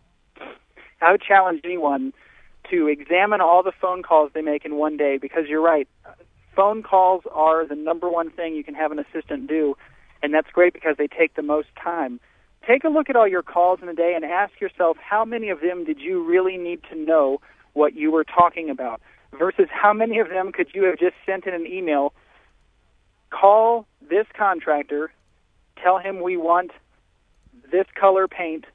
I 1.02 1.12
would 1.12 1.22
challenge 1.22 1.62
anyone 1.64 2.14
to 2.74 2.88
examine 2.88 3.40
all 3.40 3.62
the 3.62 3.72
phone 3.72 4.02
calls 4.02 4.32
they 4.34 4.42
make 4.42 4.66
in 4.66 4.76
one 4.76 4.98
day 4.98 5.18
because 5.18 5.44
you're 5.48 5.62
right. 5.62 5.88
Phone 6.56 6.82
calls 6.82 7.24
are 7.32 7.68
the 7.68 7.76
number 7.76 8.10
one 8.10 8.32
thing 8.32 8.56
you 8.56 8.64
can 8.64 8.74
have 8.74 8.92
an 8.92 9.00
assistant 9.00 9.48
do, 9.48 9.76
and 10.24 10.34
that's 10.34 10.50
great 10.52 10.74
because 10.74 10.96
they 10.98 11.08
take 11.08 11.36
the 11.36 11.44
most 11.44 11.68
time. 11.82 12.20
Take 12.68 12.84
a 12.84 12.90
look 12.90 13.10
at 13.10 13.16
all 13.16 13.28
your 13.28 13.44
calls 13.44 13.80
in 13.82 13.90
a 13.90 13.94
day 13.94 14.14
and 14.16 14.26
ask 14.26 14.60
yourself 14.60 14.98
how 14.98 15.24
many 15.24 15.50
of 15.50 15.62
them 15.62 15.84
did 15.84 16.00
you 16.00 16.24
really 16.24 16.58
need 16.58 16.82
to 16.92 16.98
know 16.98 17.42
what 17.74 17.94
you 17.96 18.12
were 18.12 18.24
talking 18.24 18.70
about 18.70 19.02
versus 19.38 19.68
how 19.70 19.94
many 19.94 20.20
of 20.20 20.30
them 20.30 20.52
could 20.52 20.68
you 20.74 20.84
have 20.86 20.98
just 20.98 21.16
sent 21.26 21.46
in 21.46 21.54
an 21.54 21.66
email 21.66 22.14
call 23.32 23.88
this 24.08 24.28
contractor 24.38 25.12
tell 25.82 25.98
him 25.98 26.22
we 26.22 26.38
want 26.38 26.70
this 27.72 27.88
color 28.00 28.28
paint 28.28 28.66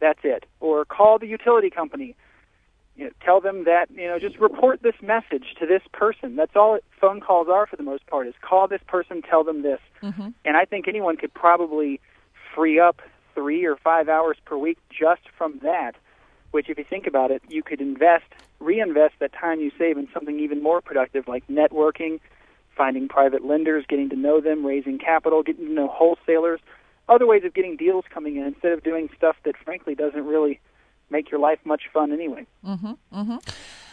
that's 0.00 0.20
it 0.24 0.44
or 0.60 0.86
call 0.86 1.18
the 1.18 1.26
utility 1.26 1.68
company 1.68 2.16
you 2.96 3.04
know, 3.04 3.10
tell 3.24 3.40
them 3.40 3.64
that 3.64 3.86
you 3.90 4.06
know 4.06 4.18
just 4.18 4.38
report 4.38 4.82
this 4.82 4.94
message 5.02 5.54
to 5.58 5.66
this 5.66 5.82
person. 5.92 6.36
That's 6.36 6.54
all 6.54 6.78
phone 7.00 7.20
calls 7.20 7.48
are 7.48 7.66
for 7.66 7.76
the 7.76 7.82
most 7.82 8.06
part. 8.06 8.26
Is 8.26 8.34
call 8.40 8.68
this 8.68 8.82
person, 8.86 9.22
tell 9.22 9.44
them 9.44 9.62
this, 9.62 9.80
mm-hmm. 10.02 10.28
and 10.44 10.56
I 10.56 10.64
think 10.64 10.88
anyone 10.88 11.16
could 11.16 11.32
probably 11.32 12.00
free 12.54 12.78
up 12.78 13.00
three 13.34 13.64
or 13.64 13.76
five 13.76 14.08
hours 14.08 14.36
per 14.44 14.56
week 14.56 14.78
just 14.90 15.22
from 15.36 15.58
that. 15.62 15.92
Which, 16.50 16.68
if 16.68 16.76
you 16.76 16.84
think 16.84 17.06
about 17.06 17.30
it, 17.30 17.42
you 17.48 17.62
could 17.62 17.80
invest, 17.80 18.26
reinvest 18.60 19.14
that 19.20 19.32
time 19.32 19.60
you 19.60 19.70
save 19.78 19.96
in 19.96 20.06
something 20.12 20.38
even 20.38 20.62
more 20.62 20.82
productive, 20.82 21.26
like 21.26 21.46
networking, 21.48 22.20
finding 22.76 23.08
private 23.08 23.42
lenders, 23.42 23.86
getting 23.88 24.10
to 24.10 24.16
know 24.16 24.38
them, 24.42 24.66
raising 24.66 24.98
capital, 24.98 25.42
getting 25.42 25.66
to 25.66 25.72
know 25.72 25.88
wholesalers, 25.88 26.60
other 27.08 27.26
ways 27.26 27.42
of 27.44 27.54
getting 27.54 27.76
deals 27.76 28.04
coming 28.12 28.36
in 28.36 28.44
instead 28.44 28.72
of 28.72 28.82
doing 28.82 29.08
stuff 29.16 29.36
that 29.44 29.56
frankly 29.56 29.94
doesn't 29.94 30.26
really 30.26 30.60
make 31.12 31.30
your 31.30 31.40
life 31.40 31.60
much 31.64 31.82
fun 31.92 32.12
anyway. 32.12 32.46
Mm-hmm, 32.64 32.92
mm-hmm. 33.12 33.36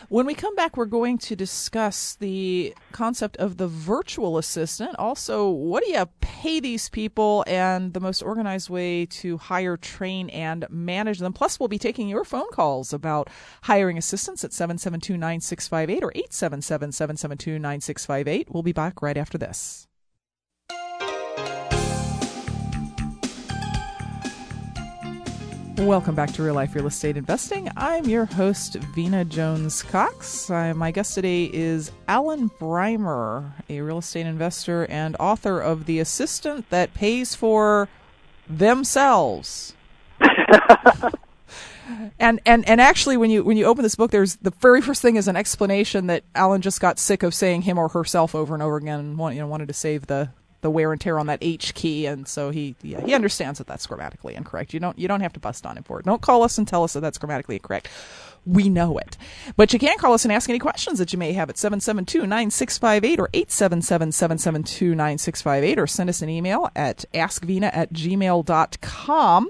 When 0.08 0.26
we 0.26 0.34
come 0.34 0.56
back, 0.56 0.76
we're 0.76 0.86
going 0.86 1.20
to 1.20 1.36
discuss 1.36 2.16
the 2.16 2.74
concept 2.92 3.38
of 3.38 3.58
the 3.58 3.68
virtual 3.68 4.40
assistant. 4.40 4.96
Also, 4.98 5.48
what 5.48 5.84
do 5.84 5.92
you 5.92 6.06
pay 6.40 6.62
these 6.62 6.88
people 6.88 7.44
and 7.48 7.94
the 7.94 8.00
most 8.00 8.22
organized 8.22 8.70
way 8.70 9.06
to 9.06 9.38
hire, 9.38 9.76
train, 9.76 10.30
and 10.30 10.66
manage 10.70 11.20
them. 11.20 11.34
Plus, 11.34 11.60
we'll 11.60 11.68
be 11.68 11.78
taking 11.78 12.08
your 12.08 12.24
phone 12.24 12.50
calls 12.52 12.94
about 12.94 13.30
hiring 13.64 13.98
assistants 13.98 14.46
at 14.46 14.54
772 14.54 15.18
9658 15.18 16.04
or 16.04 16.12
877 16.16 16.92
772 16.94 17.60
9658. 17.60 18.48
We'll 18.52 18.64
be 18.64 18.72
back 18.72 19.02
right 19.02 19.18
after 19.18 19.38
this. 19.38 19.89
Welcome 25.80 26.14
back 26.14 26.34
to 26.34 26.44
Real 26.44 26.56
Life 26.56 26.76
Real 26.76 26.88
Estate 26.88 27.16
Investing. 27.16 27.72
I'm 27.78 28.04
your 28.04 28.26
host, 28.26 28.76
Vena 28.94 29.24
Jones 29.24 29.82
Cox. 29.82 30.50
Uh, 30.50 30.74
my 30.76 30.92
guest 30.92 31.16
today 31.16 31.46
is 31.46 31.94
Alan 32.10 32.50
Breimer, 32.50 33.54
a 33.70 33.80
real 33.80 34.00
estate 34.00 34.26
investor 34.26 34.86
and 34.88 35.16
author 35.22 35.62
of 35.62 35.86
The 35.86 36.00
Assistant 36.00 36.70
That 36.70 36.94
Pays 36.94 37.34
for 37.34 37.88
themselves. 38.48 39.74
and 42.20 42.42
and 42.46 42.68
and 42.68 42.82
actually 42.82 43.16
when 43.16 43.32
you 43.32 43.46
when 43.46 43.56
you 43.56 43.64
open 43.66 43.82
this 43.82 43.96
book 43.96 44.12
there's 44.12 44.36
the 44.36 44.52
very 44.60 44.82
first 44.82 45.02
thing 45.02 45.16
is 45.16 45.30
an 45.30 45.38
explanation 45.38 46.08
that 46.08 46.24
Alan 46.36 46.62
just 46.62 46.82
got 46.82 47.00
sick 47.00 47.24
of 47.24 47.34
saying 47.34 47.62
him 47.62 47.78
or 47.78 47.88
herself 47.88 48.36
over 48.36 48.54
and 48.54 48.62
over 48.62 48.76
again 48.76 49.00
and 49.00 49.18
want, 49.18 49.34
you 49.36 49.42
know 49.42 49.48
wanted 49.48 49.70
to 49.70 49.74
save 49.74 50.08
the 50.08 50.30
the 50.62 50.70
wear 50.70 50.92
and 50.92 51.00
tear 51.00 51.20
on 51.20 51.28
that 51.28 51.40
H 51.42 51.74
key 51.74 52.06
and 52.06 52.28
so 52.28 52.50
he 52.50 52.76
yeah, 52.82 53.02
he 53.02 53.14
understands 53.14 53.60
that 53.60 53.68
that's 53.68 53.86
grammatically 53.86 54.36
incorrect. 54.36 54.74
You 54.74 54.80
don't 54.80 54.98
you 55.00 55.08
don't 55.08 55.22
have 55.22 55.34
to 55.34 55.40
bust 55.40 55.66
on 55.66 55.78
him 55.78 55.84
for 55.84 56.00
it. 56.00 56.06
Don't 56.06 56.22
call 56.22 56.44
us 56.44 56.58
and 56.58 56.68
tell 56.68 56.84
us 56.84 56.94
that 56.94 57.02
that's 57.02 57.18
grammatically 57.18 57.56
incorrect. 57.56 57.88
We 58.46 58.70
know 58.70 58.98
it. 58.98 59.18
But 59.58 59.74
you 59.74 59.80
can 59.80 59.98
call 59.98 60.14
us 60.14 60.24
and 60.26 60.32
ask 60.32 60.50
any 60.50 60.60
questions 60.60 61.00
that 61.00 61.12
you 61.14 61.20
may 61.20 61.34
have 61.34 61.50
at 61.50 61.58
772-9658 61.58 63.20
or 63.20 63.28
877-772-9658 63.28 65.78
or 65.78 65.88
send 65.88 66.10
us 66.10 66.22
an 66.22 66.30
email 66.30 66.70
at 66.76 67.04
askvena 67.14 67.70
at 67.74 67.92
gmail.com. 67.94 69.50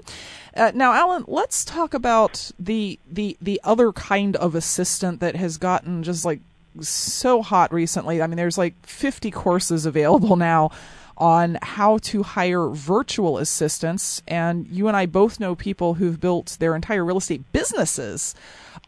Uh, 0.56 0.72
now, 0.74 0.92
Alan, 0.92 1.24
let's 1.28 1.64
talk 1.64 1.94
about 1.94 2.50
the 2.58 2.98
the 3.08 3.36
the 3.40 3.60
other 3.62 3.92
kind 3.92 4.34
of 4.36 4.56
assistant 4.56 5.20
that 5.20 5.36
has 5.36 5.56
gotten 5.56 6.02
just 6.02 6.24
like 6.24 6.40
so 6.80 7.42
hot 7.42 7.72
recently. 7.72 8.20
I 8.20 8.26
mean, 8.26 8.36
there's 8.36 8.58
like 8.58 8.74
50 8.84 9.30
courses 9.30 9.86
available 9.86 10.34
now 10.36 10.72
on 11.20 11.58
how 11.60 11.98
to 11.98 12.22
hire 12.22 12.68
virtual 12.68 13.36
assistants, 13.36 14.22
and 14.26 14.66
you 14.68 14.88
and 14.88 14.96
I 14.96 15.04
both 15.04 15.38
know 15.38 15.54
people 15.54 15.94
who've 15.94 16.18
built 16.18 16.56
their 16.58 16.74
entire 16.74 17.04
real 17.04 17.18
estate 17.18 17.42
businesses 17.52 18.34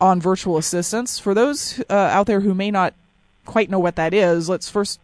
on 0.00 0.20
virtual 0.20 0.56
assistants. 0.56 1.18
For 1.18 1.34
those 1.34 1.80
uh, 1.90 1.92
out 1.94 2.26
there 2.26 2.40
who 2.40 2.54
may 2.54 2.70
not 2.70 2.94
quite 3.44 3.68
know 3.68 3.78
what 3.78 3.96
that 3.96 4.14
is, 4.14 4.48
let's 4.48 4.70
first 4.70 4.98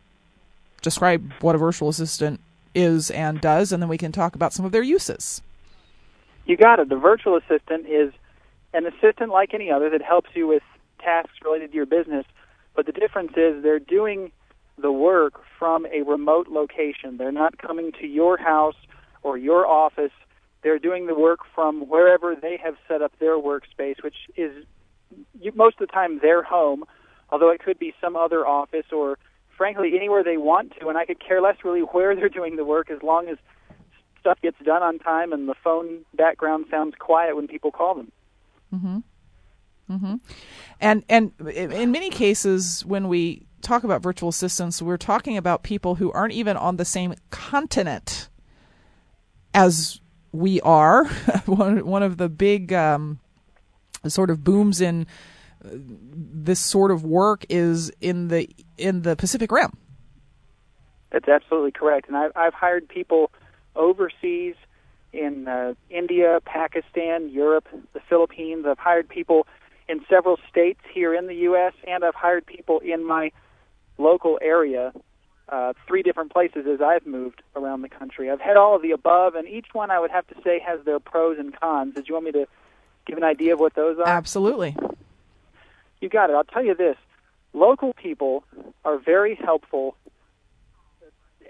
describe 0.81 1.33
what 1.41 1.55
a 1.55 1.59
virtual 1.59 1.91
assistant 1.91 2.41
is 2.75 3.11
and 3.11 3.41
does, 3.41 3.73
and 3.73 3.83
then 3.83 3.91
we 3.91 3.99
can 3.99 4.11
talk 4.11 4.35
about 4.35 4.55
some 4.55 4.64
of 4.64 4.73
their 4.73 4.83
uses. 4.83 5.43
You 6.47 6.57
got 6.57 6.81
it. 6.81 6.88
The 6.88 6.97
virtual 6.97 7.37
assistant 7.37 7.87
is 7.87 8.12
an 8.73 8.87
assistant 8.87 9.31
like 9.31 9.53
any 9.53 9.71
other 9.71 9.91
that 9.91 10.01
helps 10.01 10.31
you 10.35 10.47
with 10.47 10.62
tasks 10.99 11.35
related 11.45 11.73
to 11.73 11.77
your 11.77 11.87
business, 11.87 12.25
but 12.75 12.87
the 12.87 12.93
difference 12.93 13.33
is 13.37 13.62
they're 13.62 13.79
doing 13.79 14.33
the 14.79 14.93
work 14.93 15.43
from 15.59 15.87
a 15.87 16.03
remote 16.03 16.49
location. 16.49 17.16
They're 17.16 17.33
not 17.33 17.59
coming 17.59 17.92
to 18.01 18.07
your 18.07 18.37
house 18.37 18.77
or 19.23 19.37
your 19.37 19.66
office. 19.66 20.12
They're 20.62 20.79
doing 20.79 21.07
the 21.07 21.14
work 21.14 21.40
from 21.55 21.88
wherever 21.88 22.35
they 22.35 22.59
have 22.62 22.77
set 22.87 23.03
up 23.03 23.12
their 23.18 23.38
workspace, 23.38 24.03
which 24.03 24.16
is 24.37 24.64
most 25.55 25.81
of 25.81 25.88
the 25.88 25.92
time 25.92 26.21
their 26.21 26.42
home, 26.42 26.85
although 27.31 27.51
it 27.51 27.61
could 27.62 27.79
be 27.79 27.94
some 28.01 28.16
other 28.16 28.47
office 28.47 28.87
or 28.92 29.18
frankly 29.57 29.92
anywhere 29.97 30.23
they 30.23 30.37
want 30.37 30.73
to 30.79 30.88
and 30.88 30.97
I 30.97 31.05
could 31.05 31.18
care 31.18 31.42
less 31.42 31.57
really 31.64 31.81
where 31.81 32.14
they're 32.16 32.29
doing 32.29 32.57
the 32.57 32.64
work 32.64 32.90
as 32.90 33.03
long 33.03 33.29
as 33.29 33.37
stuff 34.21 34.40
gets 34.40 34.57
done 34.64 34.83
on 34.83 34.99
time 34.99 35.33
and 35.33 35.49
the 35.49 35.55
phone 35.62 36.05
background 36.14 36.66
sounds 36.71 36.94
quiet 36.99 37.37
when 37.37 37.49
people 37.49 37.73
call 37.73 37.94
them. 37.94 38.12
Mm-hmm. 38.73 38.99
Mm-hmm. 39.90 40.14
And 40.81 41.05
and 41.09 41.33
in 41.49 41.90
many 41.90 42.11
cases 42.11 42.85
when 42.85 43.09
we 43.09 43.48
talk 43.62 43.85
about 43.85 44.03
virtual 44.03 44.29
assistants, 44.29 44.81
we're 44.83 44.97
talking 44.97 45.37
about 45.37 45.62
people 45.62 45.97
who 45.97 46.11
aren't 46.12 46.35
even 46.35 46.57
on 46.57 46.77
the 46.77 46.85
same 46.85 47.14
continent 47.31 48.29
as 49.55 50.01
we 50.33 50.61
are. 50.61 51.07
one 51.47 51.87
one 51.87 52.03
of 52.03 52.16
the 52.16 52.29
big 52.29 52.73
um, 52.73 53.18
sort 54.07 54.31
of 54.31 54.44
booms 54.44 54.81
in 54.81 55.07
uh, 55.64 55.68
this 55.73 56.61
sort 56.61 56.90
of 56.90 57.05
work 57.05 57.44
is 57.49 57.90
in 58.01 58.29
the 58.29 58.49
in 58.77 59.03
the 59.03 59.16
Pacific 59.16 59.51
Rim. 59.51 59.73
That's 61.11 61.29
absolutely 61.29 61.73
correct, 61.73 62.09
and 62.09 62.16
I've 62.16 62.33
I've 62.37 62.55
hired 62.55 62.88
people 62.88 63.31
overseas 63.75 64.55
in 65.12 65.49
uh, 65.49 65.75
India, 65.88 66.40
Pakistan, 66.44 67.31
Europe, 67.31 67.66
the 67.94 68.01
Philippines. 68.09 68.66
I've 68.68 68.79
hired 68.79 69.09
people 69.09 69.47
in 69.88 70.05
several 70.09 70.38
states 70.51 70.81
here 70.92 71.14
in 71.14 71.27
the 71.27 71.35
U.S., 71.35 71.73
and 71.87 72.05
I've 72.05 72.14
hired 72.14 72.44
people 72.44 72.81
in 72.81 73.07
my 73.07 73.33
local 73.99 74.39
area, 74.41 74.93
uh, 75.49 75.73
three 75.87 76.03
different 76.03 76.33
places 76.33 76.67
as 76.67 76.81
I've 76.81 77.07
moved 77.07 77.43
around 77.57 77.83
the 77.83 77.89
country. 77.89 78.31
I've 78.31 78.41
had 78.41 78.57
all 78.57 78.77
of 78.77 78.83
the 78.83 78.93
above, 78.93 79.35
and 79.35 79.47
each 79.49 79.67
one 79.73 79.91
I 79.91 79.99
would 80.01 80.11
have 80.11 80.27
to 80.29 80.35
say 80.43 80.61
has 80.61 80.81
their 80.85 81.01
pros 81.01 81.39
and 81.39 81.59
cons. 81.59 81.95
Did 81.95 82.09
you 82.09 82.15
want 82.15 82.27
me 82.27 82.33
to 82.33 82.47
give 83.07 83.17
an 83.17 83.25
idea 83.25 83.55
of 83.55 83.61
what 83.61 83.75
those 83.75 83.99
are? 83.99 84.07
Absolutely. 84.07 84.77
You 86.01 86.09
got 86.09 86.31
it. 86.31 86.35
I'll 86.35 86.45
tell 86.45 86.65
you 86.65 86.75
this 86.75 86.97
local 87.53 87.93
people 87.95 88.45
are 88.85 88.99
very 88.99 89.35
helpful 89.35 89.97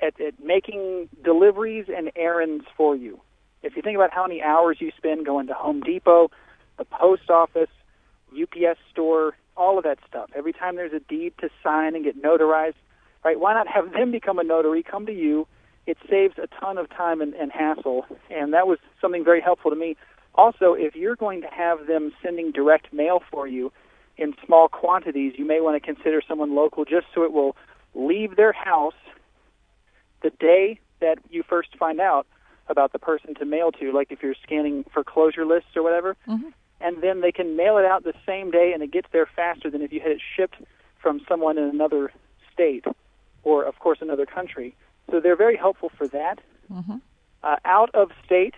at, 0.01 0.21
at 0.21 0.43
making 0.43 1.09
deliveries 1.23 1.87
and 1.95 2.11
errands 2.17 2.65
for 2.77 2.97
you. 2.97 3.21
If 3.63 3.77
you 3.77 3.83
think 3.83 3.97
about 3.97 4.13
how 4.13 4.27
many 4.27 4.43
hours 4.43 4.79
you 4.81 4.93
spend 4.97 5.27
going 5.27 5.49
to 5.49 5.55
Home 5.55 5.81
Depot, 5.81 6.31
the 6.79 6.85
post 6.85 7.29
office, 7.29 7.69
UPS 8.33 8.79
store, 8.91 9.35
all 9.57 9.79
of 9.79 9.85
that 9.85 9.99
stuff. 10.09 10.31
Every 10.35 10.53
time 10.53 10.77
there's 10.77 10.93
a 10.93 11.01
deed 11.01 11.35
to 11.41 11.51
sign 11.63 11.95
and 11.95 12.05
get 12.05 12.23
notarized, 12.23 12.75
right? 13.25 13.39
Why 13.39 13.55
not 13.55 13.67
have 13.69 13.93
them 13.93 14.11
become 14.11 14.39
a 14.39 14.45
notary, 14.45 14.83
come 14.83 15.07
to 15.07 15.13
you? 15.13 15.47
It 15.87 15.97
saves 16.09 16.35
a 16.37 16.47
ton 16.61 16.77
of 16.77 16.91
time 16.91 17.23
and, 17.23 17.35
and 17.35 17.51
hassle, 17.51 18.05
and 18.31 18.53
that 18.53 18.67
was 18.67 18.79
something 19.01 19.25
very 19.25 19.41
helpful 19.41 19.71
to 19.71 19.77
me. 19.77 19.97
Also, 20.35 20.75
if 20.75 20.95
you're 20.95 21.17
going 21.17 21.41
to 21.41 21.49
have 21.49 21.87
them 21.87 22.13
sending 22.23 22.53
direct 22.53 22.93
mail 22.93 23.23
for 23.31 23.47
you 23.47 23.73
in 24.19 24.35
small 24.45 24.69
quantities, 24.69 25.33
you 25.39 25.47
may 25.47 25.61
want 25.61 25.83
to 25.83 25.95
consider 25.95 26.21
someone 26.29 26.55
local 26.55 26.85
just 26.85 27.07
so 27.15 27.23
it 27.23 27.33
will 27.33 27.57
leave 27.95 28.37
their 28.37 28.53
house 28.53 28.95
the 30.23 30.31
day 30.31 30.79
that 31.01 31.19
you 31.31 31.43
first 31.43 31.71
find 31.79 32.01
out 32.01 32.27
about 32.69 32.93
the 32.93 32.99
person 32.99 33.35
to 33.37 33.45
mail 33.45 33.73
to, 33.73 33.93
like 33.93 34.13
if 34.13 34.23
you're 34.23 34.35
scanning 34.43 34.85
foreclosure 34.93 35.47
lists 35.47 35.71
or 35.75 35.83
whatever. 35.83 36.17
Mm-hmm. 36.27 36.49
And 36.81 37.03
then 37.03 37.21
they 37.21 37.33
can 37.33 37.57
mail 37.57 37.79
it 37.79 37.85
out 37.85 38.05
the 38.05 38.15
same 38.25 38.51
day, 38.51 38.73
and 38.73 38.83
it 38.83 38.93
gets 38.93 39.09
there 39.13 39.27
faster 39.27 39.71
than 39.71 39.83
if 39.83 39.93
you 39.93 40.01
had 40.01 40.13
it 40.13 40.21
shipped 40.37 40.57
from 41.01 41.21
someone 41.29 41.59
in 41.59 41.65
another 41.65 42.13
state 42.53 42.85
or, 43.43 43.65
of 43.65 43.79
course, 43.79 43.99
another 44.01 44.27
country. 44.27 44.75
So 45.11 45.21
they're 45.21 45.37
very 45.37 45.57
helpful 45.57 45.91
for 45.97 46.07
that. 46.09 46.41
Mm-hmm. 46.73 46.97
Uh, 47.43 47.57
out 47.65 47.91
of 47.95 48.11
state, 48.25 48.55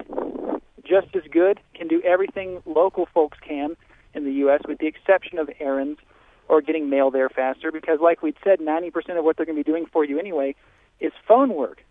just 0.82 1.14
as 1.14 1.22
good, 1.30 1.60
can 1.74 1.88
do 1.88 2.02
everything 2.02 2.62
local 2.66 3.06
folks 3.06 3.38
can 3.46 3.76
in 4.14 4.24
the 4.24 4.32
U.S., 4.32 4.60
with 4.66 4.78
the 4.78 4.86
exception 4.86 5.38
of 5.38 5.48
errands 5.60 6.00
or 6.48 6.60
getting 6.60 6.90
mail 6.90 7.10
there 7.10 7.28
faster, 7.28 7.70
because, 7.70 8.00
like 8.00 8.22
we'd 8.22 8.36
said, 8.42 8.58
90% 8.58 9.18
of 9.18 9.24
what 9.24 9.36
they're 9.36 9.46
going 9.46 9.56
to 9.56 9.64
be 9.64 9.70
doing 9.70 9.86
for 9.86 10.04
you 10.04 10.18
anyway 10.18 10.56
is 10.98 11.12
phone 11.28 11.54
work. 11.54 11.84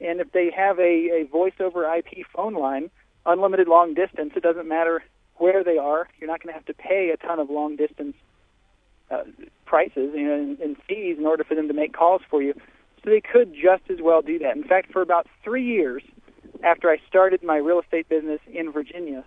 And 0.00 0.20
if 0.20 0.30
they 0.32 0.50
have 0.50 0.78
a, 0.78 1.22
a 1.22 1.24
voice 1.24 1.54
over 1.58 1.92
IP 1.92 2.26
phone 2.32 2.54
line, 2.54 2.90
unlimited 3.24 3.66
long 3.66 3.94
distance, 3.94 4.32
it 4.36 4.42
doesn't 4.42 4.68
matter 4.68 5.02
where 5.38 5.62
they 5.64 5.78
are. 5.78 6.08
You're 6.18 6.28
not 6.28 6.42
going 6.42 6.52
to 6.52 6.54
have 6.54 6.66
to 6.66 6.74
pay 6.74 7.10
a 7.10 7.16
ton 7.16 7.38
of 7.38 7.50
long 7.50 7.76
distance 7.76 8.16
uh, 9.10 9.22
prices 9.64 10.12
and, 10.14 10.58
and 10.58 10.76
fees 10.88 11.16
in 11.18 11.26
order 11.26 11.44
for 11.44 11.54
them 11.54 11.68
to 11.68 11.74
make 11.74 11.92
calls 11.92 12.22
for 12.28 12.42
you. 12.42 12.54
So 13.04 13.10
they 13.10 13.20
could 13.20 13.54
just 13.54 13.88
as 13.90 13.98
well 14.00 14.22
do 14.22 14.38
that. 14.40 14.56
In 14.56 14.64
fact, 14.64 14.92
for 14.92 15.02
about 15.02 15.26
three 15.44 15.64
years 15.64 16.02
after 16.64 16.90
I 16.90 16.98
started 17.08 17.42
my 17.42 17.56
real 17.56 17.80
estate 17.80 18.08
business 18.08 18.40
in 18.52 18.72
Virginia, 18.72 19.24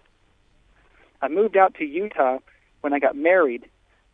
I 1.21 1.27
moved 1.27 1.57
out 1.57 1.75
to 1.75 1.85
Utah 1.85 2.39
when 2.81 2.93
I 2.93 2.99
got 2.99 3.15
married. 3.15 3.65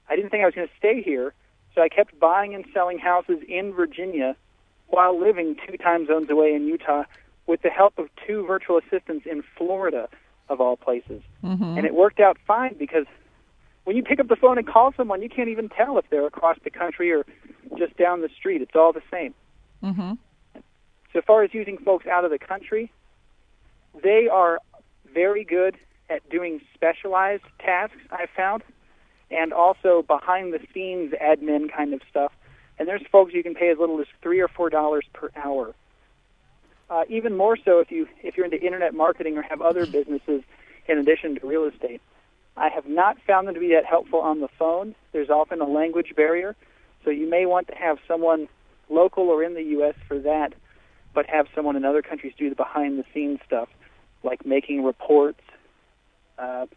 I 0.10 0.16
didn't 0.16 0.30
think 0.30 0.44
I 0.44 0.46
was 0.46 0.56
going 0.56 0.68
to 0.68 0.74
stay 0.78 1.02
here, 1.02 1.34
so 1.74 1.82
I 1.82 1.90
kept 1.90 2.20
buying 2.20 2.54
and 2.54 2.66
selling 2.74 3.00
houses 3.00 3.40
in 3.48 3.74
Virginia 3.74 4.36
while 4.88 5.20
living 5.20 5.56
two 5.68 5.78
time 5.78 6.06
zones 6.06 6.30
away 6.30 6.54
in 6.54 6.68
Utah 6.68 7.04
with 7.48 7.62
the 7.62 7.70
help 7.70 7.98
of 7.98 8.10
two 8.26 8.46
virtual 8.46 8.78
assistants 8.78 9.26
in 9.30 9.44
Florida, 9.58 10.10
of 10.50 10.62
all 10.62 10.78
places. 10.78 11.22
Mm-hmm. 11.44 11.78
And 11.78 11.86
it 11.86 11.94
worked 11.94 12.20
out 12.20 12.38
fine 12.46 12.76
because 12.78 13.06
when 13.84 13.96
you 13.96 14.04
pick 14.04 14.20
up 14.20 14.28
the 14.28 14.36
phone 14.36 14.58
and 14.58 14.68
call 14.68 14.94
someone, 14.98 15.22
you 15.22 15.30
can't 15.30 15.50
even 15.50 15.70
tell 15.70 15.98
if 15.98 16.06
they're 16.10 16.26
across 16.26 16.58
the 16.64 16.70
country 16.70 17.12
or 17.12 17.26
just 17.78 17.98
down 17.98 18.22
the 18.22 18.30
street. 18.38 18.62
It's 18.62 18.76
all 18.76 18.94
the 18.94 19.02
same. 19.12 19.34
Mm-hmm. 19.84 20.14
So 21.14 21.22
far 21.26 21.44
as 21.44 21.54
using 21.54 21.78
folks 21.78 22.06
out 22.08 22.26
of 22.26 22.32
the 22.32 22.40
country, 22.40 22.92
they 24.04 24.28
are 24.32 24.60
very 25.14 25.44
good 25.44 25.78
at 26.10 26.28
doing 26.30 26.62
specialized 26.74 27.44
tasks, 27.60 27.98
I've 28.12 28.30
found, 28.36 28.64
and 29.32 29.54
also 29.54 30.04
behind 30.06 30.54
the 30.54 30.60
scenes 30.74 31.14
admin 31.14 31.72
kind 31.72 31.94
of 31.94 32.02
stuff. 32.10 32.32
And 32.78 32.88
there's 32.88 33.02
folks 33.12 33.34
you 33.34 33.44
can 33.44 33.56
pay 33.56 33.70
as 33.70 33.78
little 33.78 34.00
as 34.02 34.08
three 34.22 34.42
or 34.42 34.48
four 34.48 34.70
dollars 34.70 35.06
per 35.14 35.30
hour. 35.36 35.74
Uh, 36.90 37.04
even 37.10 37.36
more 37.36 37.58
so 37.58 37.80
if 37.80 37.90
you 37.92 38.08
if 38.22 38.38
you're 38.38 38.46
into 38.46 38.62
internet 38.62 38.94
marketing 38.94 39.38
or 39.38 39.42
have 39.42 39.62
other 39.62 39.86
businesses 39.86 40.44
in 40.88 40.98
addition 41.00 41.40
to 41.40 41.48
real 41.48 41.66
estate. 41.66 42.02
I 42.58 42.70
have 42.70 42.86
not 42.88 43.18
found 43.26 43.48
them 43.48 43.56
to 43.56 43.60
be 43.60 43.70
that 43.74 43.86
helpful 43.86 44.20
on 44.20 44.40
the 44.40 44.48
phone. 44.60 44.96
There's 45.12 45.30
often 45.30 45.62
a 45.62 45.68
language 45.68 46.14
barrier, 46.16 46.56
so 47.04 47.10
you 47.10 47.30
may 47.30 47.46
want 47.46 47.68
to 47.68 47.76
have 47.76 47.98
someone 48.08 48.48
local 48.90 49.30
or 49.30 49.44
in 49.44 49.56
the 49.56 49.64
U.S. 49.64 49.96
for 50.08 50.20
that, 50.20 50.54
but 51.14 51.26
have 51.28 51.48
someone 51.54 51.76
in 51.76 51.84
other 51.84 52.02
countries 52.02 52.34
do 52.38 52.50
the 52.50 52.56
behind 52.56 52.98
the 52.98 53.04
scenes 53.14 53.40
stuff, 53.46 53.68
like 54.24 54.46
making 54.46 54.84
reports. 54.84 55.42
Uh, 56.38 56.68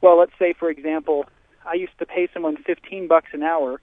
well, 0.00 0.18
let's 0.18 0.32
say, 0.38 0.52
for 0.52 0.70
example, 0.70 1.24
I 1.64 1.74
used 1.74 1.98
to 1.98 2.06
pay 2.06 2.28
someone 2.32 2.56
15 2.56 3.08
bucks 3.08 3.28
an 3.32 3.42
hour 3.42 3.80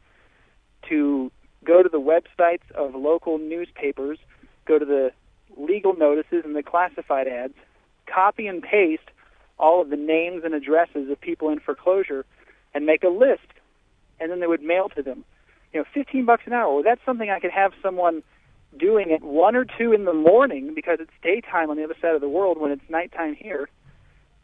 to 0.90 1.32
go 1.64 1.84
to 1.84 1.90
the 1.90 2.00
websites 2.00 2.70
of 2.76 2.96
local 2.96 3.38
newspapers, 3.38 4.20
go 4.66 4.80
to 4.80 4.86
the 4.86 5.12
legal 5.58 5.96
notices 5.96 6.44
and 6.44 6.56
the 6.56 6.64
classified 6.64 7.28
ads, 7.28 7.54
copy 8.08 8.48
and 8.48 8.62
paste 8.62 9.10
all 9.58 9.82
of 9.82 9.90
the 9.90 9.96
names 9.96 10.44
and 10.44 10.54
addresses 10.54 11.10
of 11.10 11.22
people 11.22 11.50
in 11.50 11.60
foreclosure, 11.60 12.26
and 12.74 12.86
make 12.86 13.04
a 13.04 13.10
list, 13.10 13.48
and 14.20 14.32
then 14.32 14.40
they 14.40 14.48
would 14.48 14.64
mail 14.64 14.90
to 14.90 15.04
them. 15.04 15.24
You 15.74 15.82
know, 15.82 15.86
15 15.94 16.26
bucks 16.26 16.44
an 16.46 16.54
hour. 16.54 16.74
Well, 16.74 16.84
that's 16.84 17.02
something 17.06 17.30
I 17.30 17.40
could 17.40 17.52
have 17.52 17.74
someone 17.82 18.24
doing 18.78 19.12
at 19.12 19.22
one 19.22 19.56
or 19.56 19.66
two 19.66 19.92
in 19.94 20.06
the 20.06 20.14
morning 20.14 20.74
because 20.74 20.98
it's 21.00 21.12
daytime 21.22 21.70
on 21.70 21.78
the 21.78 21.84
other 21.84 21.96
side 22.02 22.16
of 22.16 22.22
the 22.22 22.30
world 22.30 22.60
when 22.60 22.72
it's 22.72 22.90
nighttime 22.90 23.36
here. 23.36 23.70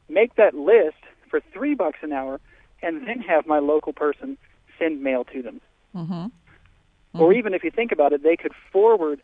Make 0.10 0.36
that 0.36 0.54
list 0.54 0.98
for 1.30 1.42
three 1.54 1.76
bucks 1.76 2.00
an 2.02 2.14
hour, 2.14 2.40
and 2.82 3.08
then 3.08 3.20
have 3.22 3.48
my 3.48 3.60
local 3.60 3.94
person 3.94 4.38
send 4.78 5.02
mail 5.02 5.24
to 5.26 5.42
them. 5.42 5.62
Mm-hmm. 5.96 6.14
Mm-hmm. 6.14 7.20
Or 7.20 7.34
even 7.34 7.54
if 7.54 7.64
you 7.64 7.72
think 7.72 7.92
about 7.92 8.14
it, 8.14 8.24
they 8.24 8.38
could 8.38 8.54
forward 8.72 9.20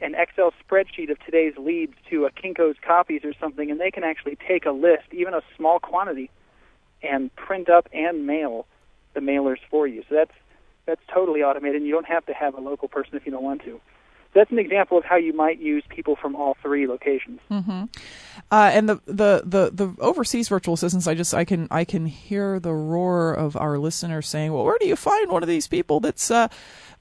an 0.00 0.14
Excel 0.14 0.52
spreadsheet 0.66 1.10
of 1.10 1.18
today's 1.24 1.54
leads 1.58 1.94
to 2.08 2.24
a 2.24 2.30
Kinko's 2.30 2.76
copies 2.80 3.24
or 3.24 3.32
something, 3.34 3.70
and 3.70 3.80
they 3.80 3.90
can 3.90 4.04
actually 4.04 4.36
take 4.36 4.66
a 4.66 4.70
list, 4.70 5.04
even 5.12 5.34
a 5.34 5.42
small 5.56 5.78
quantity, 5.78 6.30
and 7.02 7.34
print 7.36 7.68
up 7.68 7.88
and 7.92 8.26
mail 8.26 8.66
the 9.14 9.20
mailers 9.20 9.58
for 9.70 9.86
you. 9.86 10.02
So 10.08 10.14
that's 10.14 10.32
that's 10.86 11.02
totally 11.12 11.42
automated, 11.42 11.76
and 11.76 11.86
you 11.86 11.92
don't 11.92 12.06
have 12.06 12.26
to 12.26 12.32
have 12.32 12.54
a 12.54 12.60
local 12.60 12.88
person 12.88 13.14
if 13.14 13.26
you 13.26 13.32
don't 13.32 13.44
want 13.44 13.62
to 13.64 13.80
that's 14.32 14.50
an 14.50 14.58
example 14.58 14.96
of 14.96 15.04
how 15.04 15.16
you 15.16 15.32
might 15.32 15.58
use 15.58 15.82
people 15.88 16.16
from 16.16 16.36
all 16.36 16.56
three 16.62 16.86
locations. 16.86 17.40
Mm-hmm. 17.50 17.84
Uh, 18.50 18.70
and 18.72 18.88
the, 18.88 19.00
the, 19.06 19.42
the, 19.44 19.70
the 19.72 19.94
overseas 20.00 20.48
virtual 20.48 20.74
assistants, 20.74 21.06
I 21.06 21.14
just 21.14 21.34
I 21.34 21.44
can 21.44 21.66
I 21.70 21.84
can 21.84 22.06
hear 22.06 22.60
the 22.60 22.72
roar 22.72 23.32
of 23.32 23.56
our 23.56 23.78
listeners 23.78 24.28
saying, 24.28 24.52
"Well, 24.52 24.64
where 24.64 24.78
do 24.78 24.86
you 24.86 24.96
find 24.96 25.30
one 25.30 25.42
of 25.42 25.48
these 25.48 25.66
people 25.66 26.00
that's 26.00 26.30
uh, 26.30 26.48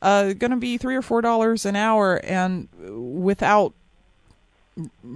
uh, 0.01 0.33
going 0.33 0.51
to 0.51 0.57
be 0.57 0.77
three 0.77 0.95
or 0.95 1.01
four 1.01 1.21
dollars 1.21 1.65
an 1.65 1.75
hour?" 1.75 2.19
And 2.23 2.67
without 2.81 3.73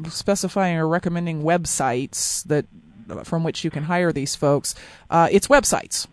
specifying 0.09 0.77
or 0.77 0.87
recommending 0.87 1.43
websites 1.43 2.43
that 2.45 2.65
from 3.23 3.43
which 3.43 3.63
you 3.63 3.69
can 3.69 3.83
hire 3.83 4.11
these 4.11 4.35
folks, 4.35 4.75
uh, 5.09 5.27
it's 5.31 5.47
websites. 5.47 6.07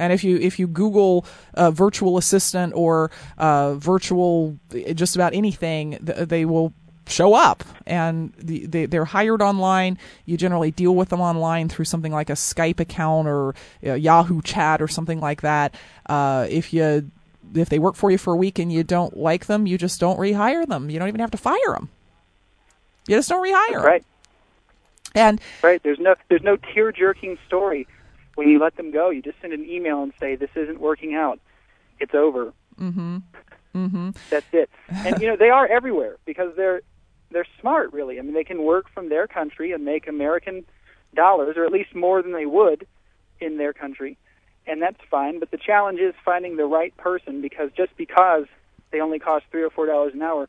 And 0.00 0.12
if 0.14 0.24
you 0.24 0.38
if 0.38 0.58
you 0.58 0.66
Google 0.66 1.26
uh, 1.54 1.70
virtual 1.70 2.16
assistant 2.16 2.72
or 2.74 3.10
uh, 3.38 3.74
virtual 3.74 4.58
just 4.94 5.14
about 5.14 5.34
anything, 5.34 5.98
they 6.00 6.46
will 6.46 6.72
show 7.06 7.34
up. 7.34 7.64
And 7.86 8.32
the, 8.38 8.66
they, 8.66 8.86
they're 8.86 9.04
hired 9.04 9.42
online. 9.42 9.98
You 10.24 10.36
generally 10.36 10.70
deal 10.70 10.94
with 10.94 11.10
them 11.10 11.20
online 11.20 11.68
through 11.68 11.84
something 11.84 12.12
like 12.12 12.30
a 12.30 12.34
skype 12.34 12.80
account 12.80 13.28
or 13.28 13.54
yahoo 13.82 14.40
chat 14.40 14.80
or 14.80 14.88
something 14.88 15.20
like 15.20 15.42
that. 15.42 15.74
Uh, 16.06 16.46
if 16.48 16.72
you 16.72 17.10
if 17.54 17.68
they 17.68 17.78
work 17.78 17.96
for 17.96 18.10
you 18.10 18.18
for 18.18 18.32
a 18.32 18.36
week 18.36 18.58
and 18.58 18.72
you 18.72 18.84
don't 18.84 19.16
like 19.16 19.46
them 19.46 19.66
you 19.66 19.76
just 19.76 19.98
don't 19.98 20.18
rehire 20.18 20.66
them. 20.66 20.88
You 20.88 20.98
don't 20.98 21.08
even 21.08 21.20
have 21.20 21.32
to 21.32 21.36
fire 21.36 21.56
them 21.66 21.88
you 23.08 23.16
just 23.16 23.28
don't 23.28 23.42
rehire 23.44 23.82
right 23.82 24.04
them. 25.14 25.20
and 25.22 25.40
right. 25.62 25.82
There's 25.82 25.98
no 25.98 26.14
there's 26.28 26.44
no 26.44 26.56
tear 26.56 26.92
jerking 26.92 27.38
story 27.48 27.88
when 28.40 28.48
you 28.48 28.58
let 28.58 28.74
them 28.78 28.90
go, 28.90 29.10
you 29.10 29.20
just 29.20 29.38
send 29.42 29.52
an 29.52 29.68
email 29.68 30.02
and 30.02 30.14
say, 30.18 30.34
"This 30.34 30.48
isn't 30.56 30.80
working 30.80 31.14
out. 31.14 31.38
It's 31.98 32.14
over." 32.14 32.54
Mm-hmm. 32.80 33.18
Mm-hmm. 33.74 34.10
That's 34.30 34.46
it. 34.52 34.70
And 34.88 35.20
you 35.20 35.28
know 35.28 35.36
they 35.36 35.50
are 35.50 35.66
everywhere 35.66 36.16
because 36.24 36.56
they're 36.56 36.80
they're 37.30 37.46
smart, 37.60 37.92
really. 37.92 38.18
I 38.18 38.22
mean, 38.22 38.32
they 38.32 38.44
can 38.44 38.62
work 38.62 38.86
from 38.94 39.10
their 39.10 39.26
country 39.26 39.72
and 39.72 39.84
make 39.84 40.08
American 40.08 40.64
dollars, 41.14 41.58
or 41.58 41.66
at 41.66 41.70
least 41.70 41.94
more 41.94 42.22
than 42.22 42.32
they 42.32 42.46
would 42.46 42.86
in 43.40 43.58
their 43.58 43.74
country, 43.74 44.16
and 44.66 44.80
that's 44.80 45.00
fine. 45.10 45.38
But 45.38 45.50
the 45.50 45.58
challenge 45.58 46.00
is 46.00 46.14
finding 46.24 46.56
the 46.56 46.64
right 46.64 46.96
person 46.96 47.42
because 47.42 47.70
just 47.76 47.94
because 47.98 48.46
they 48.90 49.02
only 49.02 49.18
cost 49.18 49.44
three 49.50 49.62
or 49.62 49.70
four 49.70 49.84
dollars 49.84 50.14
an 50.14 50.22
hour 50.22 50.48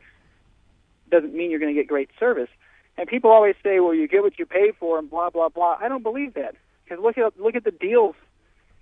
doesn't 1.10 1.34
mean 1.34 1.51
you're 1.51 1.60
going 1.60 1.75
to 1.75 1.77
get 1.80 1.89
great 1.89 2.10
service. 2.17 2.49
And 2.97 3.06
people 3.10 3.32
always 3.32 3.56
say, 3.62 3.82
"Well, 3.82 3.93
you 3.93 4.08
get 4.08 4.23
what 4.23 4.39
you 4.39 4.45
pay 4.45 4.71
for," 4.80 4.97
and 4.97 5.10
blah 5.10 5.30
blah 5.30 5.49
blah. 5.49 5.77
I 5.77 5.89
don't 5.89 6.04
believe 6.04 6.36
that. 6.36 6.56
Because 6.91 7.06
look 7.06 7.17
at 7.17 7.39
look 7.39 7.56
at 7.56 7.63
the 7.63 7.71
deals 7.71 8.15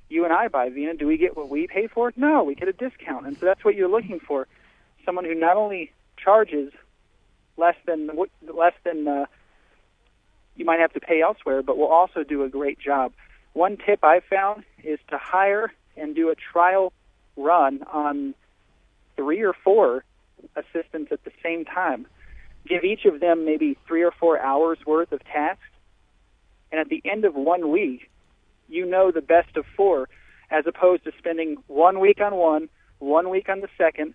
you 0.10 0.24
and 0.24 0.34
I 0.34 0.48
buy, 0.48 0.70
Vena. 0.70 0.96
Do 0.96 1.06
we 1.06 1.18
get 1.18 1.38
what 1.38 1.48
we 1.48 1.68
pay 1.68 1.86
for? 1.86 2.12
No, 2.16 2.44
we 2.44 2.56
get 2.56 2.68
a 2.68 2.74
discount, 2.74 3.28
and 3.28 3.38
so 3.38 3.46
that's 3.46 3.64
what 3.64 3.76
you're 3.76 3.88
looking 3.88 4.20
for. 4.20 4.48
Someone 5.06 5.26
who 5.26 5.36
not 5.36 5.58
only 5.58 5.92
charges 6.18 6.74
less 7.56 7.76
than 7.86 8.10
less 8.52 8.74
than 8.84 9.08
uh, 9.08 9.26
you 10.56 10.66
might 10.66 10.80
have 10.80 10.92
to 10.94 11.00
pay 11.00 11.22
elsewhere, 11.22 11.62
but 11.62 11.78
will 11.78 11.88
also 11.88 12.24
do 12.24 12.44
a 12.44 12.50
great 12.50 12.80
job. 12.80 13.14
One 13.54 13.78
tip 13.78 14.04
I 14.04 14.22
found 14.22 14.64
is 14.84 14.98
to 15.10 15.20
hire 15.20 15.72
and 15.96 16.16
do 16.16 16.30
a 16.30 16.36
trial 16.36 16.92
run 17.38 17.84
on 17.84 18.34
three 19.18 19.44
or 19.44 19.54
four 19.54 20.04
assistants 20.56 21.12
at 21.12 21.24
the 21.26 21.32
same 21.44 21.64
time. 21.64 22.08
Give 22.68 22.84
each 22.84 23.06
of 23.06 23.20
them 23.20 23.46
maybe 23.46 23.78
three 23.88 24.02
or 24.02 24.12
four 24.12 24.40
hours 24.40 24.80
worth 24.84 25.12
of 25.12 25.24
tasks 25.26 25.69
and 26.72 26.80
at 26.80 26.90
the 26.90 27.02
end 27.06 27.26
of 27.26 27.36
one 27.36 27.70
week, 27.72 28.10
you 28.68 28.86
know 28.86 29.12
the 29.12 29.22
best 29.22 29.58
of 29.58 29.66
four, 29.76 30.10
as 30.52 30.66
opposed 30.68 31.04
to 31.04 31.12
spending 31.18 31.58
one 31.68 32.00
week 32.00 32.22
on 32.22 32.36
one, 32.36 32.70
one 33.00 33.30
week 33.30 33.50
on 33.50 33.62
the 33.62 33.70
second, 33.78 34.14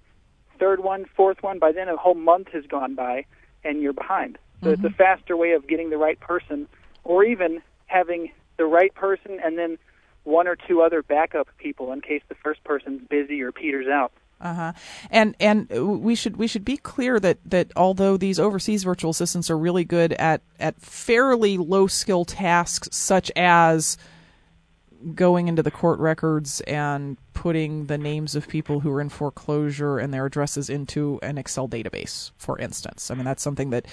third 0.58 0.82
one, 0.82 1.04
fourth 1.16 1.42
one. 1.42 1.58
By 1.58 1.72
then, 1.72 1.88
a 1.88 1.96
whole 1.96 2.14
month 2.14 2.48
has 2.48 2.64
gone 2.66 2.94
by, 2.94 3.26
and 3.64 3.80
you're 3.80 3.92
behind. 3.92 4.38
So 4.60 4.66
mm-hmm. 4.66 4.74
it's 4.74 4.84
a 4.84 4.86
mm-hmm. 4.88 4.96
faster 4.96 5.36
way 5.36 5.52
of 5.52 5.66
getting 5.66 5.90
the 5.90 5.98
right 5.98 6.18
person, 6.20 6.68
or 7.02 7.24
even 7.24 7.62
having 7.86 8.30
the 8.56 8.64
right 8.64 8.94
person 8.94 9.40
and 9.44 9.58
then 9.58 9.78
one 10.24 10.48
or 10.48 10.56
two 10.56 10.80
other 10.80 11.02
backup 11.02 11.48
people 11.58 11.92
in 11.92 12.00
case 12.00 12.22
the 12.28 12.34
first 12.34 12.62
person's 12.64 13.02
busy 13.08 13.42
or 13.42 13.52
peters 13.52 13.86
out. 13.88 14.12
Uh-huh. 14.44 14.72
And 15.10 15.34
and 15.40 15.70
we 15.70 16.14
should 16.14 16.36
we 16.36 16.46
should 16.46 16.66
be 16.66 16.76
clear 16.76 17.18
that 17.18 17.38
that 17.46 17.72
although 17.76 18.18
these 18.18 18.38
overseas 18.38 18.84
virtual 18.84 19.10
assistants 19.10 19.50
are 19.50 19.56
really 19.56 19.84
good 19.84 20.12
at 20.12 20.42
at 20.60 20.78
fairly 20.80 21.56
low 21.56 21.86
skill 21.86 22.26
tasks 22.26 22.90
such 22.92 23.32
as 23.36 23.96
going 25.14 25.48
into 25.48 25.62
the 25.62 25.70
court 25.70 25.98
records 25.98 26.60
and 26.62 27.16
putting 27.34 27.86
the 27.86 27.98
names 27.98 28.34
of 28.34 28.48
people 28.48 28.80
who 28.80 28.90
are 28.90 29.00
in 29.00 29.08
foreclosure 29.08 29.98
and 29.98 30.14
their 30.14 30.26
addresses 30.26 30.70
into 30.70 31.18
an 31.22 31.36
Excel 31.36 31.68
database, 31.68 32.30
for 32.38 32.58
instance. 32.58 33.10
I 33.10 33.14
mean, 33.14 33.24
that's 33.24 33.42
something 33.42 33.70
that 33.70 33.86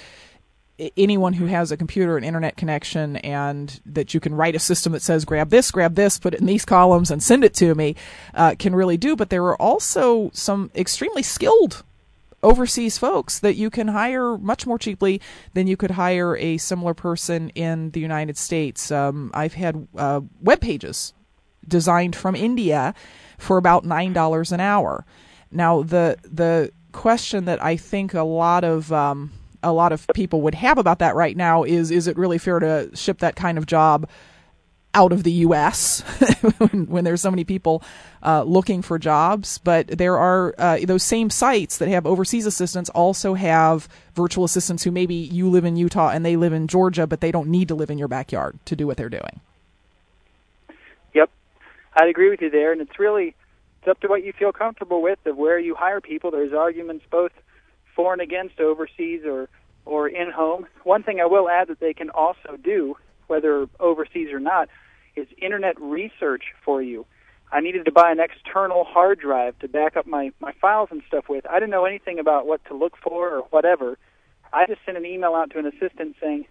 anyone 0.96 1.34
who 1.34 1.46
has 1.46 1.70
a 1.70 1.76
computer 1.76 2.16
and 2.16 2.24
internet 2.24 2.56
connection 2.56 3.16
and 3.16 3.80
that 3.84 4.14
you 4.14 4.20
can 4.20 4.34
write 4.34 4.54
a 4.54 4.58
system 4.58 4.92
that 4.92 5.02
says 5.02 5.24
grab 5.24 5.50
this 5.50 5.70
grab 5.70 5.94
this 5.94 6.18
put 6.18 6.34
it 6.34 6.40
in 6.40 6.46
these 6.46 6.64
columns 6.64 7.10
and 7.10 7.22
send 7.22 7.44
it 7.44 7.54
to 7.54 7.74
me 7.74 7.94
uh, 8.34 8.54
can 8.58 8.74
really 8.74 8.96
do. 8.96 9.14
But 9.16 9.30
there 9.30 9.44
are 9.44 9.60
also 9.60 10.30
some 10.32 10.70
extremely 10.74 11.22
skilled 11.22 11.84
overseas 12.42 12.98
folks 12.98 13.38
that 13.38 13.54
you 13.54 13.70
can 13.70 13.88
hire 13.88 14.36
much 14.36 14.66
more 14.66 14.78
cheaply 14.78 15.20
than 15.54 15.66
you 15.68 15.76
could 15.76 15.92
hire 15.92 16.36
a 16.36 16.58
similar 16.58 16.92
person 16.94 17.50
in 17.50 17.90
the 17.90 18.00
united 18.00 18.36
states. 18.36 18.90
Um, 18.90 19.30
i've 19.34 19.54
had 19.54 19.86
uh, 19.96 20.22
web 20.40 20.60
pages 20.60 21.12
designed 21.68 22.16
from 22.16 22.34
india 22.34 22.94
for 23.38 23.58
about 23.58 23.84
nine 23.84 24.12
dollars 24.12 24.50
an 24.52 24.60
hour. 24.60 25.04
Now 25.50 25.82
the 25.82 26.16
the 26.24 26.72
question 26.90 27.44
that 27.44 27.62
i 27.62 27.76
think 27.76 28.14
a 28.14 28.22
lot 28.22 28.64
of 28.64 28.92
um, 28.92 29.30
a 29.62 29.72
lot 29.72 29.92
of 29.92 30.06
people 30.14 30.40
would 30.42 30.54
have 30.54 30.78
about 30.78 30.98
that 31.00 31.14
right 31.14 31.36
now 31.36 31.62
is 31.62 31.90
is 31.90 32.06
it 32.06 32.16
really 32.16 32.38
fair 32.38 32.58
to 32.58 32.90
ship 32.94 33.18
that 33.18 33.36
kind 33.36 33.58
of 33.58 33.66
job 33.66 34.08
out 34.94 35.12
of 35.12 35.22
the 35.22 35.32
U.S. 35.32 36.00
when, 36.58 36.86
when, 36.86 37.04
there's 37.04 37.22
so 37.22 37.30
many 37.30 37.44
people 37.44 37.82
uh, 38.22 38.42
looking 38.42 38.82
for 38.82 38.98
jobs. 38.98 39.58
But 39.58 39.86
there 39.86 40.18
are 40.18 40.54
uh, 40.58 40.78
those 40.84 41.02
same 41.02 41.30
sites 41.30 41.78
that 41.78 41.88
have 41.88 42.06
overseas 42.06 42.46
assistants 42.46 42.90
also 42.90 43.34
have 43.34 43.88
virtual 44.14 44.44
assistants 44.44 44.82
who 44.82 44.90
maybe 44.90 45.14
you 45.14 45.48
live 45.48 45.64
in 45.64 45.76
Utah 45.76 46.10
and 46.10 46.24
they 46.24 46.36
live 46.36 46.52
in 46.52 46.68
Georgia, 46.68 47.06
but 47.06 47.20
they 47.20 47.32
don't 47.32 47.48
need 47.48 47.68
to 47.68 47.74
live 47.74 47.90
in 47.90 47.98
your 47.98 48.08
backyard 48.08 48.58
to 48.66 48.76
do 48.76 48.86
what 48.86 48.96
they're 48.96 49.08
doing. 49.08 49.40
Yep, 51.14 51.30
I'd 51.94 52.08
agree 52.08 52.30
with 52.30 52.42
you 52.42 52.50
there, 52.50 52.72
and 52.72 52.80
it's 52.80 52.98
really 52.98 53.34
it's 53.80 53.88
up 53.88 54.00
to 54.00 54.08
what 54.08 54.24
you 54.24 54.32
feel 54.32 54.52
comfortable 54.52 55.02
with 55.02 55.18
of 55.26 55.36
where 55.36 55.58
you 55.58 55.74
hire 55.74 56.00
people. 56.00 56.30
There's 56.30 56.52
arguments 56.52 57.04
both 57.10 57.32
for 57.94 58.12
and 58.12 58.22
against 58.22 58.60
overseas 58.60 59.22
or 59.24 59.48
or 59.84 60.08
in 60.08 60.30
home. 60.30 60.66
One 60.84 61.02
thing 61.02 61.20
I 61.20 61.26
will 61.26 61.48
add 61.48 61.68
that 61.68 61.80
they 61.80 61.92
can 61.92 62.10
also 62.10 62.56
do, 62.62 62.96
whether 63.26 63.66
overseas 63.80 64.28
or 64.32 64.38
not, 64.38 64.68
is 65.16 65.26
internet 65.38 65.80
research 65.80 66.44
for 66.64 66.80
you. 66.80 67.04
I 67.50 67.60
needed 67.60 67.84
to 67.84 67.92
buy 67.92 68.10
an 68.10 68.20
external 68.20 68.84
hard 68.84 69.18
drive 69.18 69.58
to 69.58 69.68
back 69.68 69.96
up 69.96 70.06
my, 70.06 70.30
my 70.40 70.52
files 70.60 70.88
and 70.90 71.02
stuff 71.06 71.28
with. 71.28 71.44
I 71.50 71.54
didn't 71.54 71.70
know 71.70 71.84
anything 71.84 72.18
about 72.18 72.46
what 72.46 72.64
to 72.66 72.74
look 72.74 72.96
for 72.96 73.28
or 73.28 73.40
whatever. 73.50 73.98
I 74.52 74.66
just 74.66 74.80
sent 74.86 74.96
an 74.96 75.04
email 75.04 75.34
out 75.34 75.50
to 75.50 75.58
an 75.58 75.66
assistant 75.66 76.16
saying, 76.20 76.46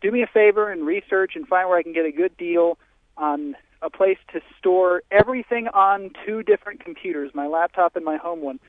do 0.00 0.10
me 0.10 0.22
a 0.22 0.26
favor 0.26 0.70
and 0.70 0.86
research 0.86 1.32
and 1.34 1.48
find 1.48 1.68
where 1.68 1.78
I 1.78 1.82
can 1.82 1.92
get 1.92 2.04
a 2.04 2.12
good 2.12 2.36
deal 2.36 2.78
on 3.16 3.56
a 3.80 3.90
place 3.90 4.18
to 4.32 4.40
store 4.58 5.02
everything 5.10 5.66
on 5.68 6.10
two 6.24 6.42
different 6.42 6.84
computers, 6.84 7.32
my 7.34 7.46
laptop 7.46 7.96
and 7.96 8.04
my 8.04 8.16
home 8.16 8.40
one 8.40 8.60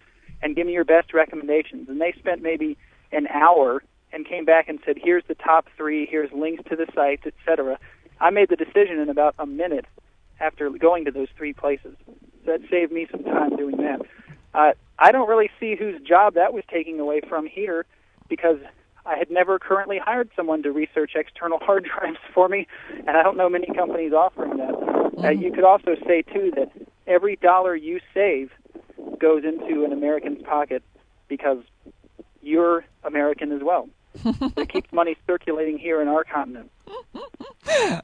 and 0.44 0.56
give 0.56 0.68
me 0.68 0.74
your 0.74 0.84
best 0.84 1.14
recommendations. 1.14 1.88
And 1.89 2.00
they 2.00 2.14
spent 2.20 2.41
maybe 2.41 2.78
an 3.12 3.28
hour 3.28 3.82
and 4.12 4.28
came 4.28 4.46
back 4.46 4.68
and 4.68 4.80
said, 4.86 4.98
here's 5.02 5.24
the 5.28 5.36
top 5.36 5.68
three, 5.76 6.06
here's 6.06 6.32
links 6.32 6.64
to 6.70 6.76
the 6.76 6.86
sites, 6.94 7.24
etc. 7.26 7.80
I 8.20 8.30
made 8.30 8.50
the 8.50 8.56
decision 8.56 9.00
in 9.00 9.10
about 9.10 9.34
a 9.39 9.46
minute 9.46 9.86
after 10.39 10.70
going 10.70 11.06
to 11.06 11.12
those 11.12 11.30
three 11.38 11.54
places. 11.54 11.96
So 12.06 12.52
that 12.52 12.62
saved 12.70 12.91
me 12.91 13.08
some 13.10 13.24
time 13.24 13.56
doing 13.56 13.78
that. 13.78 14.02
Uh, 14.54 14.74
I 15.00 15.12
don't 15.12 15.28
really 15.28 15.50
see 15.60 15.76
whose 15.76 16.00
job 16.02 16.36
that 16.36 16.54
was 16.54 16.64
taking 16.70 17.00
away 17.00 17.22
from 17.28 17.48
here 17.48 17.86
because 18.30 18.58
I 19.06 19.18
had 19.18 19.32
never 19.32 19.58
currently 19.58 19.98
hired 19.98 20.30
someone 20.36 20.62
to 20.64 20.72
research 20.72 21.14
external 21.16 21.60
hard 21.60 21.88
drives 22.00 22.20
for 22.34 22.48
me, 22.50 22.68
and 23.08 23.18
I 23.18 23.24
don't 23.24 23.38
know 23.38 23.50
many 23.50 23.68
companies 23.74 24.14
offering 24.14 24.58
that. 24.58 25.24
Uh, 25.24 25.30
you 25.30 25.52
could 25.52 25.64
also 25.64 25.96
say, 26.06 26.22
too, 26.22 26.52
that 26.56 26.72
every 27.08 27.36
dollar 27.38 27.76
you 27.76 28.00
save 28.14 28.52
goes 29.20 29.43
into 29.43 29.86
an 29.86 29.93
American's 29.93 30.41
pocket 30.43 30.84
because 31.28 31.60
you're 32.41 32.86
American 33.04 33.51
as 33.51 33.62
well. 33.64 33.89
it 34.26 34.70
keeps 34.70 34.91
money 34.91 35.16
circulating 35.26 35.78
here 35.78 36.01
in 36.01 36.08
our 36.08 36.24
continent. 36.24 36.72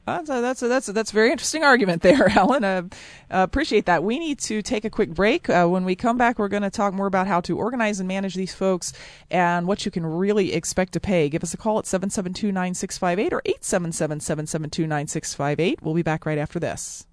That's 0.06 0.30
a, 0.30 0.40
that's 0.40 0.62
a, 0.62 0.68
that's 0.68 0.88
a, 0.88 0.92
that's 0.92 1.10
a 1.10 1.14
very 1.14 1.30
interesting 1.30 1.62
argument 1.62 2.00
there, 2.02 2.28
Alan. 2.30 2.64
Uh, 2.64 2.82
uh, 3.30 3.44
appreciate 3.44 3.86
that. 3.86 4.02
We 4.02 4.18
need 4.18 4.40
to 4.40 4.60
take 4.62 4.84
a 4.84 4.90
quick 4.90 5.10
break. 5.10 5.48
Uh, 5.48 5.66
when 5.66 5.84
we 5.84 5.94
come 5.94 6.18
back, 6.18 6.36
we're 6.38 6.48
going 6.48 6.64
to 6.64 6.70
talk 6.70 6.92
more 6.94 7.06
about 7.06 7.28
how 7.28 7.40
to 7.42 7.56
organize 7.56 8.00
and 8.00 8.08
manage 8.08 8.34
these 8.34 8.52
folks 8.54 8.92
and 9.30 9.68
what 9.68 9.84
you 9.84 9.92
can 9.92 10.04
really 10.04 10.54
expect 10.54 10.94
to 10.94 11.00
pay. 11.00 11.28
Give 11.28 11.44
us 11.44 11.54
a 11.54 11.56
call 11.56 11.78
at 11.78 11.84
772-9658 11.84 13.32
or 13.32 13.42
877-772-9658. 13.42 15.82
We'll 15.82 15.94
be 15.94 16.02
back 16.02 16.26
right 16.26 16.38
after 16.38 16.58
this. 16.58 17.06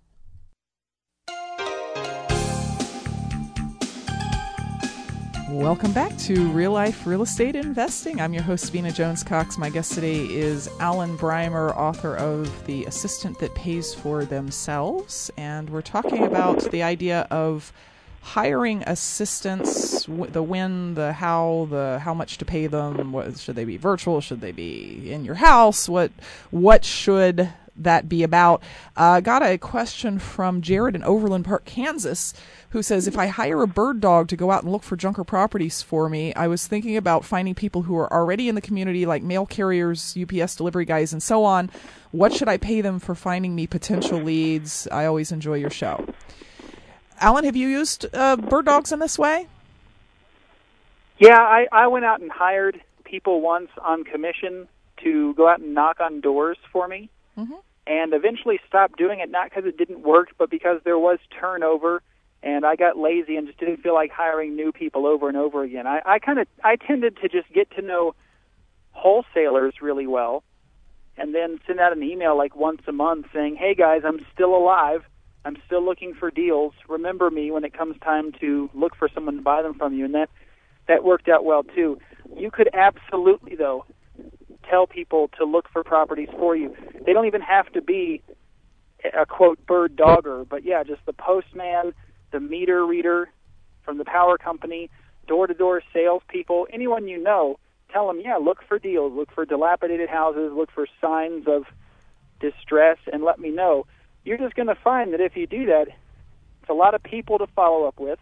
Welcome 5.49 5.93
back 5.93 6.17
to 6.17 6.49
Real 6.49 6.73
Life 6.73 7.07
Real 7.07 7.21
Estate 7.21 7.55
Investing. 7.55 8.19
I'm 8.19 8.33
your 8.33 8.43
host, 8.43 8.69
Vena 8.69 8.91
Jones 8.91 9.23
Cox. 9.23 9.57
My 9.57 9.69
guest 9.69 9.93
today 9.93 10.25
is 10.25 10.69
Alan 10.81 11.17
Breimer, 11.17 11.73
author 11.73 12.17
of 12.17 12.65
The 12.65 12.83
Assistant 12.83 13.39
That 13.39 13.55
Pays 13.55 13.93
for 13.93 14.25
Themselves. 14.25 15.31
And 15.37 15.69
we're 15.69 15.81
talking 15.81 16.25
about 16.25 16.69
the 16.71 16.83
idea 16.83 17.27
of 17.31 17.71
hiring 18.21 18.83
assistants 18.87 20.05
the 20.05 20.43
when 20.43 20.95
the 20.95 21.13
how 21.13 21.67
the 21.69 21.99
how 22.03 22.13
much 22.13 22.37
to 22.39 22.43
pay 22.43 22.67
them 22.67 23.13
what 23.13 23.37
should 23.37 23.55
they 23.55 23.63
be 23.63 23.77
virtual 23.77 24.19
should 24.19 24.41
they 24.41 24.51
be 24.51 25.09
in 25.09 25.23
your 25.23 25.35
house 25.35 25.87
what 25.87 26.11
what 26.51 26.83
should 26.83 27.49
that 27.77 28.09
be 28.09 28.23
about 28.23 28.61
uh, 28.95 29.19
got 29.19 29.43
a 29.43 29.57
question 29.57 30.19
from 30.19 30.61
jared 30.61 30.95
in 30.95 31.03
overland 31.03 31.45
park 31.45 31.65
kansas 31.65 32.33
who 32.71 32.83
says 32.83 33.07
if 33.07 33.17
I 33.17 33.27
hire 33.27 33.61
a 33.61 33.67
bird 33.67 34.01
dog 34.01 34.27
to 34.29 34.35
go 34.35 34.51
out 34.51 34.63
and 34.63 34.71
look 34.71 34.83
for 34.83 34.95
junker 34.95 35.23
properties 35.23 35.81
for 35.81 36.09
me, 36.09 36.33
I 36.33 36.47
was 36.47 36.67
thinking 36.67 36.97
about 36.97 37.23
finding 37.23 37.55
people 37.55 37.83
who 37.83 37.97
are 37.97 38.11
already 38.11 38.49
in 38.49 38.55
the 38.55 38.61
community, 38.61 39.05
like 39.05 39.23
mail 39.23 39.45
carriers, 39.45 40.17
UPS 40.21 40.55
delivery 40.55 40.85
guys, 40.85 41.13
and 41.13 41.23
so 41.23 41.43
on. 41.43 41.69
What 42.11 42.33
should 42.33 42.49
I 42.49 42.57
pay 42.57 42.81
them 42.81 42.99
for 42.99 43.15
finding 43.15 43.55
me 43.55 43.67
potential 43.67 44.19
leads? 44.19 44.87
I 44.91 45.05
always 45.05 45.31
enjoy 45.31 45.55
your 45.55 45.69
show. 45.69 46.05
Alan, 47.19 47.45
have 47.45 47.55
you 47.55 47.67
used 47.67 48.05
uh, 48.13 48.35
bird 48.35 48.65
dogs 48.65 48.91
in 48.91 48.99
this 48.99 49.17
way? 49.17 49.47
Yeah, 51.17 51.39
I, 51.39 51.67
I 51.71 51.87
went 51.87 52.05
out 52.05 52.21
and 52.21 52.29
hired 52.29 52.79
people 53.03 53.41
once 53.41 53.69
on 53.83 54.03
commission 54.03 54.67
to 55.03 55.33
go 55.35 55.47
out 55.47 55.59
and 55.59 55.73
knock 55.73 55.99
on 55.99 56.21
doors 56.21 56.57
for 56.71 56.87
me, 56.87 57.09
mm-hmm. 57.37 57.55
And 57.87 58.13
eventually 58.13 58.59
stopped 58.67 58.97
doing 58.97 59.19
it 59.19 59.31
not 59.31 59.49
because 59.49 59.65
it 59.65 59.77
didn't 59.77 60.01
work, 60.01 60.29
but 60.37 60.49
because 60.49 60.81
there 60.83 60.99
was 60.99 61.19
turnover 61.39 62.01
and 62.43 62.65
I 62.65 62.75
got 62.75 62.97
lazy 62.97 63.35
and 63.35 63.47
just 63.47 63.59
didn't 63.59 63.81
feel 63.81 63.93
like 63.93 64.11
hiring 64.11 64.55
new 64.55 64.71
people 64.71 65.05
over 65.05 65.27
and 65.27 65.37
over 65.37 65.63
again. 65.63 65.87
I, 65.87 66.01
I 66.05 66.19
kind 66.19 66.39
of 66.39 66.47
I 66.63 66.75
tended 66.75 67.17
to 67.21 67.29
just 67.29 67.51
get 67.51 67.71
to 67.71 67.81
know 67.81 68.15
wholesalers 68.91 69.75
really 69.81 70.07
well, 70.07 70.43
and 71.17 71.33
then 71.33 71.59
send 71.65 71.79
out 71.79 71.93
an 71.93 72.03
email 72.03 72.37
like 72.37 72.55
once 72.55 72.81
a 72.87 72.91
month 72.91 73.27
saying, 73.33 73.55
"Hey 73.55 73.73
guys, 73.73 74.01
I'm 74.05 74.25
still 74.33 74.55
alive. 74.55 75.03
I'm 75.45 75.57
still 75.65 75.83
looking 75.83 76.13
for 76.13 76.29
deals. 76.29 76.73
Remember 76.87 77.29
me 77.29 77.51
when 77.51 77.63
it 77.63 77.73
comes 77.73 77.95
time 78.03 78.31
to 78.39 78.69
look 78.73 78.95
for 78.95 79.09
someone 79.13 79.37
to 79.37 79.41
buy 79.41 79.61
them 79.61 79.73
from 79.73 79.93
you." 79.93 80.05
And 80.05 80.13
that 80.13 80.29
that 80.87 81.03
worked 81.03 81.27
out 81.27 81.43
well 81.43 81.63
too. 81.63 81.99
You 82.35 82.51
could 82.51 82.69
absolutely 82.73 83.55
though 83.55 83.85
tell 84.69 84.87
people 84.87 85.29
to 85.37 85.45
look 85.45 85.69
for 85.71 85.83
properties 85.83 86.29
for 86.37 86.55
you. 86.55 86.75
They 87.05 87.13
don't 87.13 87.25
even 87.25 87.41
have 87.41 87.71
to 87.73 87.81
be 87.81 88.21
a 89.17 89.25
quote 89.25 89.65
bird 89.65 89.95
dogger, 89.95 90.45
but 90.45 90.63
yeah, 90.63 90.83
just 90.83 91.05
the 91.05 91.13
postman 91.13 91.93
the 92.31 92.39
meter 92.39 92.85
reader 92.85 93.29
from 93.83 93.97
the 93.97 94.05
power 94.05 94.37
company, 94.37 94.89
door 95.27 95.47
to 95.47 95.53
door 95.53 95.81
salespeople, 95.93 96.67
anyone 96.71 97.07
you 97.07 97.21
know, 97.21 97.57
tell 97.91 98.07
them, 98.07 98.19
yeah, 98.23 98.35
look 98.35 98.59
for 98.67 98.79
deals, 98.79 99.13
look 99.13 99.31
for 99.33 99.45
dilapidated 99.45 100.09
houses, 100.09 100.51
look 100.53 100.69
for 100.71 100.87
signs 101.01 101.45
of 101.47 101.63
distress, 102.39 102.97
and 103.11 103.23
let 103.23 103.39
me 103.39 103.49
know. 103.49 103.85
You're 104.25 104.37
just 104.37 104.55
going 104.55 104.67
to 104.67 104.75
find 104.75 105.13
that 105.13 105.21
if 105.21 105.35
you 105.37 105.47
do 105.47 105.65
that, 105.67 105.87
it's 106.61 106.69
a 106.69 106.73
lot 106.73 106.93
of 106.93 107.01
people 107.01 107.37
to 107.37 107.47
follow 107.47 107.85
up 107.87 107.99
with. 107.99 108.19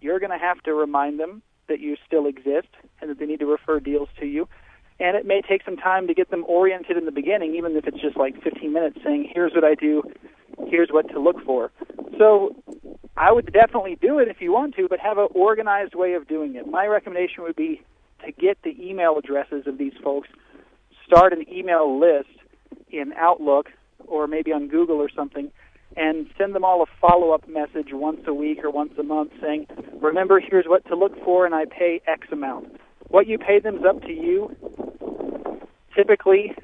You're 0.00 0.18
going 0.18 0.32
to 0.32 0.38
have 0.38 0.62
to 0.62 0.72
remind 0.72 1.20
them 1.20 1.42
that 1.68 1.80
you 1.80 1.96
still 2.06 2.26
exist 2.26 2.68
and 3.00 3.10
that 3.10 3.18
they 3.18 3.26
need 3.26 3.40
to 3.40 3.46
refer 3.46 3.80
deals 3.80 4.08
to 4.18 4.26
you. 4.26 4.48
And 5.00 5.16
it 5.16 5.26
may 5.26 5.40
take 5.40 5.64
some 5.64 5.76
time 5.76 6.06
to 6.08 6.14
get 6.14 6.30
them 6.30 6.44
oriented 6.46 6.96
in 6.96 7.06
the 7.06 7.12
beginning, 7.12 7.54
even 7.54 7.74
if 7.76 7.86
it's 7.86 8.00
just 8.00 8.16
like 8.16 8.40
15 8.42 8.72
minutes 8.72 8.98
saying, 9.02 9.30
here's 9.32 9.52
what 9.54 9.64
I 9.64 9.74
do, 9.74 10.02
here's 10.68 10.90
what 10.90 11.08
to 11.10 11.20
look 11.20 11.42
for. 11.44 11.72
So 12.18 12.54
I 13.16 13.32
would 13.32 13.50
definitely 13.52 13.96
do 14.00 14.18
it 14.18 14.28
if 14.28 14.40
you 14.40 14.52
want 14.52 14.74
to, 14.76 14.88
but 14.88 15.00
have 15.00 15.16
an 15.18 15.28
organized 15.34 15.94
way 15.94 16.12
of 16.14 16.28
doing 16.28 16.54
it. 16.54 16.66
My 16.66 16.86
recommendation 16.86 17.42
would 17.44 17.56
be 17.56 17.80
to 18.24 18.32
get 18.32 18.58
the 18.62 18.76
email 18.78 19.16
addresses 19.16 19.66
of 19.66 19.78
these 19.78 19.94
folks, 20.04 20.28
start 21.06 21.32
an 21.32 21.44
email 21.50 21.98
list 21.98 22.28
in 22.90 23.12
Outlook 23.16 23.68
or 24.06 24.26
maybe 24.26 24.52
on 24.52 24.68
Google 24.68 24.96
or 24.96 25.08
something, 25.08 25.50
and 25.96 26.28
send 26.38 26.54
them 26.54 26.64
all 26.64 26.82
a 26.82 26.86
follow 27.00 27.32
up 27.32 27.48
message 27.48 27.88
once 27.92 28.20
a 28.26 28.34
week 28.34 28.62
or 28.62 28.70
once 28.70 28.92
a 28.98 29.02
month 29.02 29.32
saying, 29.40 29.66
Remember, 30.00 30.40
here's 30.40 30.66
what 30.66 30.86
to 30.86 30.96
look 30.96 31.12
for, 31.24 31.46
and 31.46 31.54
I 31.54 31.64
pay 31.64 32.00
X 32.06 32.28
amount. 32.30 32.80
What 33.08 33.26
you 33.26 33.38
pay 33.38 33.58
them 33.58 33.78
is 33.78 33.84
up 33.88 34.02
to 34.02 34.12
you. 34.12 34.54
Typically, 35.94 36.54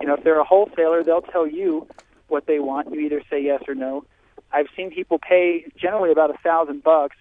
you 0.00 0.06
know, 0.06 0.14
if 0.14 0.24
they're 0.24 0.38
a 0.38 0.44
wholesaler, 0.44 1.02
they'll 1.02 1.22
tell 1.22 1.46
you 1.46 1.86
what 2.28 2.46
they 2.46 2.58
want. 2.58 2.92
You 2.92 3.00
either 3.00 3.22
say 3.30 3.42
yes 3.42 3.62
or 3.68 3.74
no. 3.74 4.04
I've 4.52 4.66
seen 4.76 4.90
people 4.90 5.18
pay 5.18 5.66
generally 5.76 6.12
about 6.12 6.30
a 6.30 6.38
thousand 6.38 6.82
bucks 6.82 7.16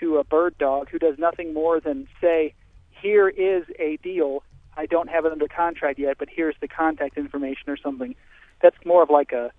to 0.00 0.18
a 0.18 0.24
bird 0.24 0.56
dog 0.58 0.88
who 0.90 0.98
does 0.98 1.18
nothing 1.18 1.52
more 1.54 1.80
than 1.80 2.08
say, 2.20 2.54
"Here 2.90 3.28
is 3.28 3.64
a 3.78 3.98
deal. 3.98 4.42
I 4.76 4.86
don't 4.86 5.08
have 5.08 5.24
it 5.24 5.32
under 5.32 5.48
contract 5.48 5.98
yet, 5.98 6.16
but 6.18 6.28
here's 6.30 6.56
the 6.60 6.68
contact 6.68 7.16
information 7.16 7.70
or 7.70 7.76
something." 7.76 8.14
That's 8.60 8.76
more 8.84 9.02
of 9.02 9.10
like 9.10 9.32
a 9.32 9.52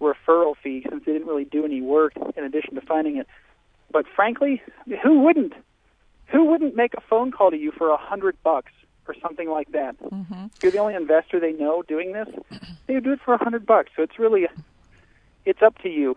referral 0.00 0.56
fee 0.56 0.84
since 0.88 1.04
they 1.04 1.12
didn't 1.12 1.28
really 1.28 1.44
do 1.44 1.64
any 1.64 1.80
work 1.80 2.12
in 2.36 2.44
addition 2.44 2.74
to 2.74 2.80
finding 2.80 3.16
it. 3.16 3.26
But 3.90 4.06
frankly, 4.06 4.62
who 5.02 5.20
wouldn't? 5.20 5.54
Who 6.26 6.44
wouldn't 6.44 6.74
make 6.74 6.94
a 6.94 7.00
phone 7.00 7.30
call 7.30 7.50
to 7.50 7.56
you 7.56 7.72
for 7.72 7.90
a 7.90 7.96
hundred 7.96 8.36
bucks 8.42 8.72
or 9.08 9.14
something 9.22 9.48
like 9.48 9.72
that? 9.72 9.98
Mm-hmm. 10.00 10.46
If 10.56 10.62
you're 10.62 10.72
the 10.72 10.78
only 10.78 10.94
investor 10.94 11.40
they 11.40 11.52
know 11.52 11.82
doing 11.82 12.12
this, 12.12 12.28
they 12.86 13.00
do 13.00 13.12
it 13.12 13.20
for 13.24 13.34
a 13.34 13.42
hundred 13.42 13.66
bucks. 13.66 13.90
So 13.96 14.02
it's 14.02 14.18
really, 14.18 14.46
it's 15.44 15.62
up 15.62 15.78
to 15.82 15.88
you 15.88 16.14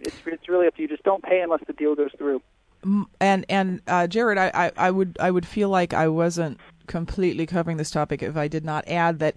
it's 0.00 0.16
it's 0.26 0.48
really 0.48 0.66
up 0.66 0.76
to 0.76 0.82
you. 0.82 0.88
Just 0.88 1.02
don't 1.02 1.22
pay 1.22 1.40
unless 1.40 1.60
the 1.66 1.72
deal 1.72 1.94
goes 1.94 2.10
through. 2.16 2.42
And 3.20 3.46
and 3.48 3.80
uh, 3.86 4.06
Jared, 4.06 4.38
I, 4.38 4.50
I, 4.54 4.72
I 4.76 4.90
would 4.90 5.16
I 5.20 5.30
would 5.30 5.46
feel 5.46 5.68
like 5.68 5.94
I 5.94 6.08
wasn't 6.08 6.60
completely 6.86 7.46
covering 7.46 7.76
this 7.78 7.90
topic 7.90 8.22
if 8.22 8.36
I 8.36 8.48
did 8.48 8.64
not 8.64 8.86
add 8.88 9.18
that 9.18 9.34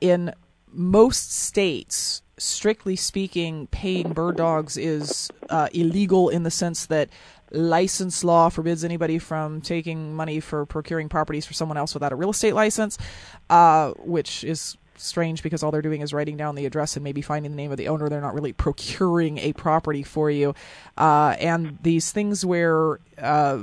in 0.00 0.32
most 0.70 1.32
states, 1.32 2.22
strictly 2.38 2.96
speaking, 2.96 3.66
paying 3.68 4.12
bird 4.12 4.36
dogs 4.36 4.76
is 4.76 5.30
uh, 5.50 5.68
illegal 5.74 6.28
in 6.28 6.44
the 6.44 6.50
sense 6.50 6.86
that 6.86 7.10
license 7.52 8.24
law 8.24 8.48
forbids 8.48 8.84
anybody 8.84 9.18
from 9.18 9.60
taking 9.60 10.14
money 10.14 10.40
for 10.40 10.66
procuring 10.66 11.08
properties 11.08 11.46
for 11.46 11.52
someone 11.52 11.76
else 11.76 11.94
without 11.94 12.12
a 12.12 12.16
real 12.16 12.30
estate 12.30 12.54
license, 12.54 12.98
uh, 13.50 13.92
which 13.98 14.44
is 14.44 14.76
strange 14.96 15.42
because 15.42 15.62
all 15.62 15.70
they're 15.70 15.82
doing 15.82 16.00
is 16.00 16.12
writing 16.12 16.36
down 16.36 16.54
the 16.54 16.64
address 16.66 16.96
and 16.96 17.04
maybe 17.04 17.20
finding 17.20 17.52
the 17.52 17.56
name 17.56 17.70
of 17.70 17.76
the 17.76 17.88
owner. 17.88 18.08
They're 18.08 18.20
not 18.20 18.34
really 18.34 18.52
procuring 18.66 19.38
a 19.38 19.52
property 19.52 20.02
for 20.02 20.30
you. 20.30 20.54
Uh, 20.96 21.36
and 21.40 21.78
these 21.82 22.10
things 22.12 22.44
where 22.44 22.98
uh, 23.18 23.60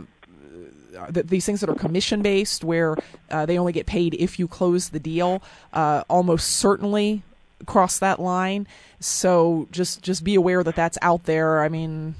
these 1.09 1.45
things 1.45 1.61
that 1.61 1.69
are 1.69 1.75
commission 1.75 2.21
based, 2.21 2.63
where 2.63 2.95
uh, 3.31 3.45
they 3.45 3.57
only 3.57 3.71
get 3.71 3.85
paid 3.85 4.15
if 4.15 4.39
you 4.39 4.47
close 4.47 4.89
the 4.89 4.99
deal, 4.99 5.41
uh, 5.73 6.03
almost 6.09 6.49
certainly 6.57 7.23
cross 7.65 7.99
that 7.99 8.19
line. 8.19 8.67
So 8.99 9.67
just 9.71 10.01
just 10.01 10.23
be 10.23 10.35
aware 10.35 10.63
that 10.63 10.75
that's 10.75 10.97
out 11.01 11.23
there. 11.23 11.61
I 11.63 11.69
mean. 11.69 12.15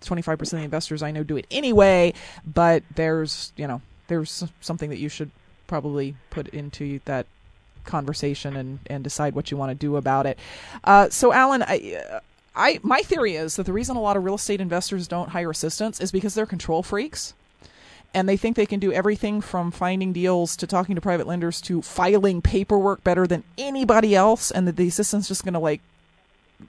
25% 0.00 0.40
of 0.40 0.50
the 0.50 0.58
investors 0.58 1.02
I 1.02 1.10
know 1.10 1.22
do 1.22 1.36
it 1.36 1.46
anyway, 1.50 2.14
but 2.46 2.82
there's, 2.94 3.52
you 3.56 3.66
know, 3.66 3.80
there's 4.08 4.44
something 4.60 4.90
that 4.90 4.98
you 4.98 5.08
should 5.08 5.30
probably 5.66 6.16
put 6.30 6.48
into 6.48 7.00
that 7.04 7.26
conversation 7.84 8.56
and, 8.56 8.78
and 8.86 9.04
decide 9.04 9.34
what 9.34 9.50
you 9.50 9.56
want 9.56 9.70
to 9.70 9.74
do 9.74 9.96
about 9.96 10.26
it. 10.26 10.38
Uh, 10.84 11.08
so, 11.08 11.32
Alan, 11.32 11.62
I, 11.62 12.20
I 12.54 12.80
my 12.82 13.00
theory 13.00 13.34
is 13.34 13.56
that 13.56 13.66
the 13.66 13.72
reason 13.72 13.96
a 13.96 14.00
lot 14.00 14.16
of 14.16 14.24
real 14.24 14.34
estate 14.34 14.60
investors 14.60 15.08
don't 15.08 15.30
hire 15.30 15.50
assistants 15.50 16.00
is 16.00 16.12
because 16.12 16.34
they're 16.34 16.46
control 16.46 16.82
freaks. 16.82 17.34
And 18.14 18.26
they 18.26 18.38
think 18.38 18.56
they 18.56 18.64
can 18.64 18.80
do 18.80 18.90
everything 18.90 19.42
from 19.42 19.70
finding 19.70 20.14
deals 20.14 20.56
to 20.56 20.66
talking 20.66 20.94
to 20.94 21.00
private 21.00 21.26
lenders 21.26 21.60
to 21.62 21.82
filing 21.82 22.40
paperwork 22.40 23.04
better 23.04 23.26
than 23.26 23.44
anybody 23.58 24.14
else, 24.16 24.50
and 24.50 24.66
that 24.66 24.76
the 24.76 24.88
assistant's 24.88 25.28
just 25.28 25.44
going 25.44 25.52
to 25.52 25.60
like 25.60 25.82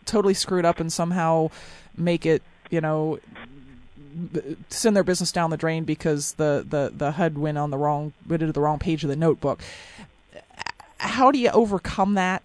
totally 0.05 0.34
screw 0.34 0.59
it 0.59 0.65
up 0.65 0.82
and 0.82 0.91
somehow 0.91 1.49
make 1.95 2.25
it, 2.25 2.43
you 2.70 2.82
know, 2.82 3.20
send 4.70 4.95
their 4.95 5.03
business 5.03 5.32
down 5.32 5.49
the 5.49 5.57
drain 5.57 5.84
because 5.84 6.34
the, 6.34 6.65
the, 6.67 6.91
the 6.95 7.11
HUD 7.11 7.38
went 7.38 7.57
on 7.57 7.70
the 7.70 7.78
wrong 7.78 8.13
went 8.28 8.41
into 8.41 8.53
the 8.53 8.61
wrong 8.61 8.80
page 8.80 9.03
of 9.03 9.09
the 9.09 9.15
notebook. 9.15 9.61
How 10.97 11.32
do 11.32 11.39
you 11.39 11.49
overcome 11.49 12.15
that? 12.15 12.43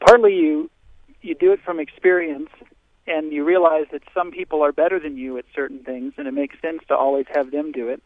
Partly 0.00 0.34
you 0.34 0.70
you 1.22 1.34
do 1.34 1.52
it 1.52 1.60
from 1.62 1.78
experience 1.78 2.48
and 3.06 3.32
you 3.32 3.44
realize 3.44 3.86
that 3.92 4.02
some 4.14 4.30
people 4.30 4.62
are 4.62 4.72
better 4.72 4.98
than 4.98 5.16
you 5.16 5.36
at 5.36 5.44
certain 5.54 5.80
things 5.80 6.14
and 6.16 6.26
it 6.26 6.32
makes 6.32 6.60
sense 6.60 6.80
to 6.88 6.96
always 6.96 7.26
have 7.32 7.50
them 7.50 7.72
do 7.72 7.88
it. 7.88 8.02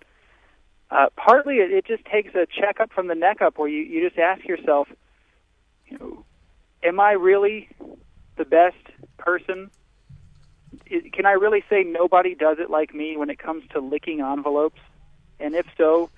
Uh, 0.91 1.07
partly 1.17 1.57
it, 1.57 1.71
it 1.71 1.87
just 1.87 2.05
takes 2.05 2.35
a 2.35 2.47
checkup 2.47 2.93
from 2.93 3.07
the 3.07 3.15
neck 3.15 3.41
up 3.41 3.59
where 3.59 3.69
you, 3.69 3.83
you 3.83 4.07
just 4.07 4.19
ask 4.19 4.45
yourself, 4.45 4.89
you 5.87 5.99
know, 5.99 6.25
am 6.83 6.99
I 6.99 7.13
really 7.13 7.69
the 8.37 8.45
best 8.45 8.77
person? 9.19 9.71
Can 11.13 11.27
I 11.27 11.33
really 11.33 11.63
say 11.71 11.85
nobody 11.85 12.35
does 12.35 12.59
it 12.59 12.71
like 12.71 12.95
me 12.95 13.17
when 13.17 13.31
it 13.31 13.39
comes 13.39 13.65
to 13.73 13.81
licking 13.81 14.21
envelopes? 14.21 14.81
And 15.41 15.55
if 15.55 15.67
so, 15.77 16.11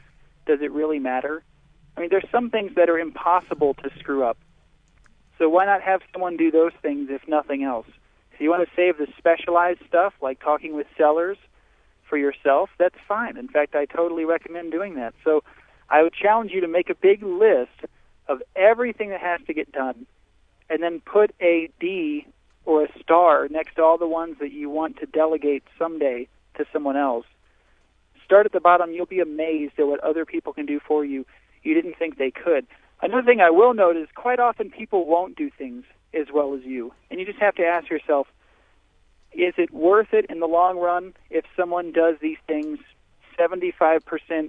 does 0.47 0.61
it 0.61 0.73
really 0.73 0.99
matter? 0.99 1.43
I 1.97 2.01
mean, 2.01 2.11
there's 2.11 2.29
some 2.31 2.51
things 2.51 2.75
that 2.77 2.89
are 2.89 2.99
impossible 2.99 3.75
to 3.75 3.91
screw 3.99 4.25
up. 4.25 4.39
So 5.39 5.49
why 5.49 5.67
not 5.67 5.83
have 5.83 6.01
someone 6.13 6.37
do 6.37 6.51
those 6.51 6.73
things 6.83 7.09
if 7.11 7.27
nothing 7.29 7.63
else? 7.63 7.87
If 8.33 8.41
you 8.41 8.51
want 8.51 8.69
to 8.69 8.75
save 8.75 8.99
the 8.99 9.07
specialized 9.19 9.81
stuff 9.87 10.15
like 10.21 10.41
talking 10.41 10.75
with 10.75 10.87
sellers 10.97 11.39
for 12.09 12.17
yourself, 12.17 12.71
that's 12.79 12.97
fine. 13.09 13.37
In 13.37 13.49
fact, 13.49 13.75
I 13.75 13.87
totally 13.87 14.25
recommend 14.25 14.73
doing 14.73 14.95
that. 14.97 15.15
So 15.25 15.43
I 15.89 16.03
would 16.03 16.13
challenge 16.13 16.53
you 16.53 16.61
to 16.61 16.69
make 16.69 16.91
a 16.91 16.95
big 16.95 17.23
list 17.23 17.85
of 18.29 18.43
everything 18.55 19.11
that 19.11 19.21
has 19.21 19.41
to 19.47 19.55
get 19.55 19.73
done 19.73 20.07
and 20.69 20.83
then 20.83 21.01
put 21.01 21.35
a 21.41 21.71
D 21.81 22.27
or 22.65 22.85
a 22.85 22.99
star 23.01 23.49
next 23.49 23.77
to 23.77 23.83
all 23.83 23.99
the 23.99 24.09
ones 24.09 24.37
that 24.41 24.53
you 24.53 24.69
want 24.69 24.99
to 24.99 25.07
delegate 25.07 25.63
someday 25.79 26.29
to 26.57 26.65
someone 26.73 26.97
else. 26.97 27.27
Start 28.25 28.47
at 28.47 28.53
the 28.53 28.61
bottom. 28.61 28.93
You'll 28.93 29.07
be 29.07 29.21
amazed 29.21 29.75
at 29.79 29.87
what 29.87 30.01
other 30.01 30.25
people 30.25 30.53
can 30.53 30.67
do 30.67 30.81
for 30.81 31.05
you 31.05 31.25
you 31.67 31.75
didn't 31.75 31.99
think 31.99 32.17
they 32.17 32.31
could. 32.31 32.67
Another 33.03 33.25
thing 33.25 33.41
I 33.41 33.51
will 33.51 33.75
note 33.75 33.97
is 33.97 34.09
quite 34.15 34.39
often 34.39 34.71
people 34.71 35.05
won't 35.05 35.37
do 35.37 35.51
things 35.51 35.85
as 36.15 36.29
well 36.33 36.55
as 36.55 36.63
you. 36.65 36.93
And 37.11 37.21
you 37.21 37.27
just 37.27 37.41
have 37.41 37.57
to 37.57 37.67
ask 37.67 37.91
yourself, 37.91 38.29
is 39.33 39.53
it 39.59 39.73
worth 39.75 40.15
it 40.15 40.27
in 40.31 40.41
the 40.41 40.47
long 40.47 40.79
run 40.79 41.13
if 41.29 41.45
someone 41.57 41.93
does 41.93 42.15
these 42.23 42.39
things 42.47 42.79
75% 43.39 44.01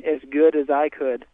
as 0.06 0.22
good 0.30 0.56
as 0.56 0.70
I 0.70 0.88
could 0.88 1.26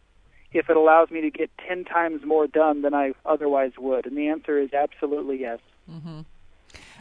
if 0.54 0.70
it 0.70 0.76
allows 0.76 1.10
me 1.10 1.20
to 1.20 1.30
get 1.30 1.50
10 1.68 1.84
times 1.84 2.24
more 2.24 2.46
done 2.46 2.82
than 2.82 2.94
I 2.94 3.12
otherwise 3.26 3.72
would? 3.76 4.06
And 4.06 4.16
the 4.16 4.28
answer 4.28 4.58
is 4.58 4.72
absolutely 4.72 5.40
yes. 5.40 5.58
Mm-hmm. 5.90 6.20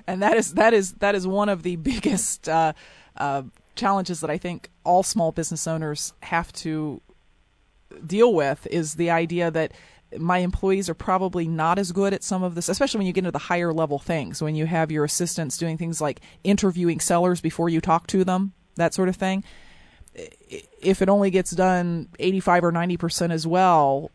And 0.05 0.21
that 0.21 0.35
is 0.35 0.55
that 0.55 0.73
is 0.73 0.93
that 0.93 1.15
is 1.15 1.25
one 1.25 1.47
of 1.47 1.63
the 1.63 1.75
biggest 1.91 2.49
uh, 2.49 2.73
uh, 3.15 3.43
challenges 3.75 4.19
that 4.21 4.29
I 4.29 4.37
think 4.37 4.69
all 4.83 5.03
small 5.03 5.31
business 5.31 5.67
owners 5.67 6.13
have 6.23 6.51
to 6.53 7.01
deal 8.05 8.33
with 8.33 8.67
is 8.67 8.95
the 8.95 9.11
idea 9.11 9.51
that 9.51 9.71
my 10.17 10.39
employees 10.39 10.89
are 10.89 10.93
probably 10.93 11.47
not 11.47 11.79
as 11.79 11.91
good 11.91 12.13
at 12.13 12.23
some 12.23 12.43
of 12.43 12.55
this, 12.55 12.69
especially 12.69 12.99
when 12.99 13.07
you 13.07 13.13
get 13.13 13.21
into 13.21 13.31
the 13.31 13.39
higher 13.39 13.73
level 13.73 13.99
things, 13.99 14.41
when 14.41 14.55
you 14.55 14.65
have 14.65 14.91
your 14.91 15.03
assistants 15.03 15.57
doing 15.57 15.77
things 15.77 16.01
like 16.01 16.21
interviewing 16.43 16.99
sellers 16.99 17.41
before 17.41 17.69
you 17.69 17.81
talk 17.81 18.07
to 18.07 18.23
them, 18.23 18.53
that 18.75 18.93
sort 18.93 19.09
of 19.09 19.15
thing. 19.15 19.43
If 20.15 21.01
it 21.01 21.09
only 21.09 21.31
gets 21.31 21.51
done 21.51 22.09
85 22.19 22.65
or 22.65 22.71
90% 22.71 23.31
as 23.31 23.47
well, 23.47 24.11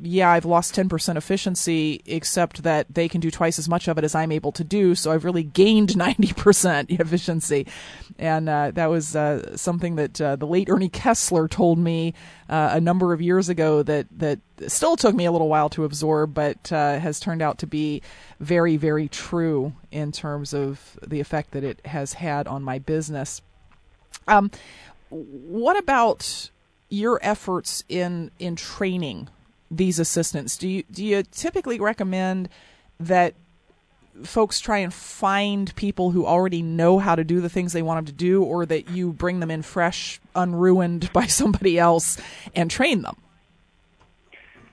yeah, 0.00 0.30
I've 0.30 0.44
lost 0.44 0.74
10% 0.74 1.16
efficiency, 1.16 2.02
except 2.06 2.62
that 2.62 2.86
they 2.92 3.08
can 3.08 3.20
do 3.20 3.30
twice 3.30 3.58
as 3.58 3.68
much 3.68 3.88
of 3.88 3.98
it 3.98 4.04
as 4.04 4.14
I'm 4.14 4.30
able 4.30 4.52
to 4.52 4.62
do. 4.62 4.94
So 4.94 5.10
I've 5.10 5.24
really 5.24 5.42
gained 5.42 5.88
90% 5.94 7.00
efficiency. 7.00 7.66
And 8.18 8.48
uh, 8.48 8.70
that 8.72 8.86
was 8.86 9.16
uh, 9.16 9.56
something 9.56 9.96
that 9.96 10.20
uh, 10.20 10.36
the 10.36 10.46
late 10.46 10.68
Ernie 10.70 10.88
Kessler 10.88 11.48
told 11.48 11.78
me 11.78 12.14
uh, 12.48 12.70
a 12.72 12.80
number 12.80 13.12
of 13.12 13.20
years 13.20 13.48
ago 13.48 13.82
that, 13.82 14.06
that 14.18 14.38
still 14.68 14.96
took 14.96 15.14
me 15.14 15.24
a 15.24 15.32
little 15.32 15.48
while 15.48 15.68
to 15.70 15.84
absorb, 15.84 16.34
but 16.34 16.70
uh, 16.72 16.98
has 16.98 17.18
turned 17.18 17.42
out 17.42 17.58
to 17.58 17.66
be 17.66 18.02
very, 18.38 18.76
very 18.76 19.08
true 19.08 19.72
in 19.90 20.12
terms 20.12 20.54
of 20.54 20.98
the 21.06 21.20
effect 21.20 21.52
that 21.52 21.64
it 21.64 21.84
has 21.86 22.14
had 22.14 22.46
on 22.46 22.62
my 22.62 22.78
business. 22.78 23.42
Um, 24.26 24.50
what 25.10 25.78
about 25.78 26.50
your 26.88 27.18
efforts 27.22 27.84
in 27.88 28.30
in 28.38 28.56
training 28.56 29.28
these 29.70 29.98
assistants? 29.98 30.56
Do 30.56 30.68
you 30.68 30.82
do 30.90 31.04
you 31.04 31.22
typically 31.30 31.80
recommend 31.80 32.48
that 33.00 33.34
folks 34.24 34.60
try 34.60 34.78
and 34.78 34.92
find 34.92 35.74
people 35.76 36.10
who 36.10 36.26
already 36.26 36.62
know 36.62 36.98
how 36.98 37.14
to 37.14 37.22
do 37.24 37.40
the 37.40 37.48
things 37.48 37.72
they 37.72 37.82
want 37.82 37.98
them 37.98 38.06
to 38.06 38.12
do, 38.12 38.42
or 38.42 38.66
that 38.66 38.90
you 38.90 39.12
bring 39.12 39.40
them 39.40 39.50
in 39.50 39.62
fresh, 39.62 40.20
unruined 40.34 41.12
by 41.12 41.26
somebody 41.26 41.78
else, 41.78 42.18
and 42.54 42.70
train 42.70 43.02
them? 43.02 43.16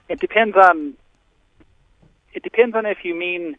It 0.09 0.19
depends 0.19 0.55
on. 0.55 0.95
It 2.33 2.43
depends 2.43 2.75
on 2.75 2.85
if 2.85 2.99
you 3.03 3.15
mean 3.15 3.55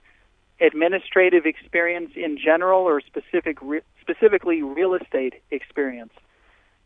administrative 0.61 1.47
experience 1.47 2.13
in 2.15 2.39
general 2.39 2.83
or 2.83 3.01
specific 3.01 3.59
re, 3.63 3.81
specifically 4.01 4.63
real 4.63 4.95
estate 4.95 5.35
experience. 5.51 6.13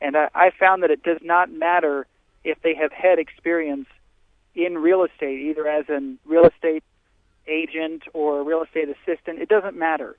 And 0.00 0.16
I, 0.16 0.28
I 0.34 0.50
found 0.58 0.82
that 0.82 0.90
it 0.90 1.02
does 1.02 1.20
not 1.22 1.50
matter 1.52 2.06
if 2.44 2.60
they 2.62 2.74
have 2.74 2.92
had 2.92 3.18
experience 3.18 3.86
in 4.54 4.78
real 4.78 5.04
estate, 5.04 5.40
either 5.40 5.66
as 5.68 5.88
a 5.88 6.00
real 6.24 6.46
estate 6.46 6.82
agent 7.46 8.02
or 8.12 8.40
a 8.40 8.42
real 8.42 8.62
estate 8.62 8.88
assistant. 8.88 9.40
It 9.40 9.48
doesn't 9.48 9.76
matter. 9.76 10.16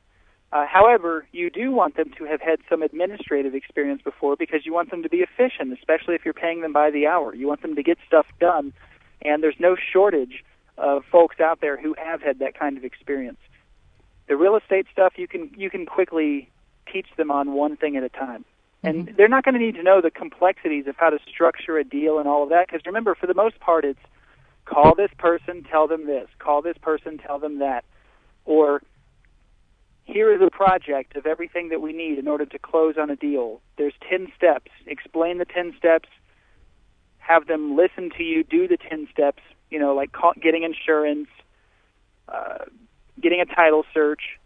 Uh, 0.54 0.66
however, 0.68 1.26
you 1.32 1.50
do 1.50 1.72
want 1.72 1.96
them 1.96 2.12
to 2.18 2.26
have 2.26 2.42
had 2.42 2.60
some 2.70 2.82
administrative 2.82 3.56
experience 3.56 4.02
before 4.02 4.36
because 4.36 4.66
you 4.66 4.74
want 4.74 4.92
them 4.92 5.02
to 5.04 5.10
be 5.10 5.20
efficient, 5.20 5.72
especially 5.72 6.14
if 6.16 6.26
you're 6.26 6.34
paying 6.34 6.62
them 6.62 6.74
by 6.74 6.92
the 6.92 7.08
hour. 7.08 7.34
You 7.34 7.48
want 7.48 7.62
them 7.62 7.76
to 7.76 7.84
get 7.84 7.98
stuff 8.06 8.26
done, 8.40 8.74
and 9.22 9.42
there's 9.42 9.60
no 9.60 9.78
shortage 9.94 10.44
of 10.78 11.04
folks 11.10 11.40
out 11.40 11.62
there 11.62 11.80
who 11.80 11.96
have 11.98 12.22
had 12.22 12.40
that 12.40 12.58
kind 12.58 12.78
of 12.78 12.84
experience. 12.84 13.40
The 14.28 14.36
real 14.36 14.58
estate 14.58 14.88
stuff 14.92 15.14
you 15.16 15.28
can 15.28 15.52
you 15.56 15.70
can 15.70 15.86
quickly 15.86 16.50
teach 16.92 17.08
them 17.16 17.32
on 17.32 17.54
one 17.54 17.78
thing 17.78 17.96
at 17.96 18.04
a 18.04 18.10
time. 18.10 18.44
And 18.84 19.06
mm-hmm. 19.06 19.16
they're 19.16 19.28
not 19.28 19.44
going 19.46 19.54
to 19.54 19.60
need 19.60 19.76
to 19.76 19.84
know 19.84 20.02
the 20.02 20.12
complexities 20.12 20.88
of 20.88 20.96
how 20.98 21.10
to 21.10 21.20
structure 21.30 21.78
a 21.78 21.84
deal 21.84 22.18
and 22.20 22.28
all 22.28 22.44
of 22.44 22.50
that 22.50 22.68
because 22.68 22.86
remember 22.86 23.16
for 23.16 23.28
the 23.28 23.34
most 23.34 23.60
part 23.60 23.86
it's 23.86 24.00
Call 24.66 24.96
this 24.96 25.12
person, 25.18 25.64
tell 25.64 25.88
them 25.88 26.06
this. 26.06 26.28
Call 26.40 26.62
this 26.62 26.78
person, 26.82 27.18
tell 27.18 27.40
them 27.40 27.60
that. 27.60 27.84
Or 28.46 28.82
here 30.04 30.34
is 30.34 30.42
a 30.42 30.50
project 30.50 31.16
of 31.16 31.26
everything 31.26 31.70
that 31.70 31.82
we 31.82 31.94
need 31.94 32.18
in 32.18 32.28
order 32.28 32.46
to 32.46 32.60
close 32.60 32.96
on 32.98 33.10
a 33.10 33.16
deal. 33.16 33.62
There's 33.78 33.94
10 34.10 34.32
steps. 34.36 34.72
Explain 34.86 35.40
the 35.40 35.46
10 35.46 35.74
steps. 35.78 36.10
Have 37.18 37.48
them 37.48 37.76
listen 37.76 38.12
to 38.18 38.24
you, 38.24 38.44
do 38.44 38.68
the 38.68 38.78
10 38.78 39.08
steps, 39.12 39.42
you 39.70 39.80
know, 39.80 39.94
like 39.94 40.12
call, 40.12 40.34
getting 40.42 40.64
insurance, 40.64 41.28
uh, 42.28 42.66
getting 43.20 43.42
a 43.42 43.46
title 43.46 43.86
search, 43.94 44.40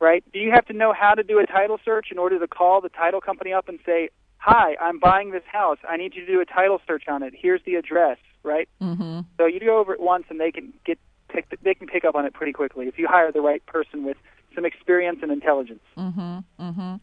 right? 0.00 0.24
Do 0.32 0.38
you 0.38 0.50
have 0.52 0.66
to 0.66 0.72
know 0.72 0.92
how 0.92 1.14
to 1.14 1.22
do 1.22 1.38
a 1.38 1.46
title 1.46 1.78
search 1.84 2.08
in 2.10 2.18
order 2.18 2.38
to 2.38 2.46
call 2.46 2.80
the 2.80 2.88
title 2.88 3.20
company 3.20 3.52
up 3.52 3.68
and 3.68 3.78
say, 3.84 4.10
Hi, 4.40 4.76
I'm 4.80 5.00
buying 5.00 5.32
this 5.32 5.42
house. 5.50 5.78
I 5.88 5.96
need 5.96 6.14
you 6.14 6.24
to 6.24 6.32
do 6.32 6.40
a 6.40 6.44
title 6.44 6.80
search 6.86 7.08
on 7.08 7.24
it. 7.24 7.34
Here's 7.36 7.60
the 7.64 7.74
address 7.74 8.18
right? 8.42 8.68
Mm-hmm. 8.80 9.20
So 9.36 9.46
you 9.46 9.60
go 9.60 9.78
over 9.78 9.92
it 9.92 10.00
once, 10.00 10.24
and 10.28 10.40
they 10.40 10.50
can 10.50 10.72
get 10.84 10.98
pick, 11.28 11.46
they 11.62 11.74
can 11.74 11.86
pick 11.86 12.04
up 12.04 12.14
on 12.14 12.24
it 12.24 12.32
pretty 12.34 12.52
quickly 12.52 12.88
if 12.88 12.98
you 12.98 13.06
hire 13.06 13.30
the 13.30 13.40
right 13.40 13.64
person 13.66 14.04
with 14.04 14.16
some 14.54 14.64
experience 14.64 15.18
and 15.22 15.30
intelligence. 15.30 15.82
Mm-hmm. 15.96 16.38
Mm-hmm. 16.60 16.94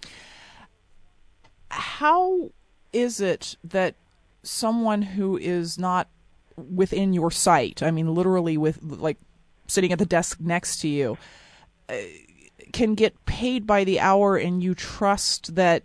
How 1.69 2.51
is 2.93 3.21
it 3.21 3.57
that 3.63 3.95
someone 4.43 5.01
who 5.01 5.37
is 5.37 5.77
not 5.77 6.09
within 6.55 7.13
your 7.13 7.31
sight, 7.31 7.83
I 7.83 7.91
mean, 7.91 8.13
literally 8.13 8.57
with 8.57 8.79
like 8.81 9.17
sitting 9.67 9.91
at 9.91 9.99
the 9.99 10.05
desk 10.05 10.39
next 10.39 10.79
to 10.81 10.87
you, 10.87 11.17
uh, 11.89 11.95
can 12.75 12.93
get 12.93 13.25
paid 13.25 13.65
by 13.65 13.85
the 13.85 14.01
hour, 14.01 14.35
and 14.35 14.61
you 14.61 14.75
trust 14.75 15.55
that 15.55 15.83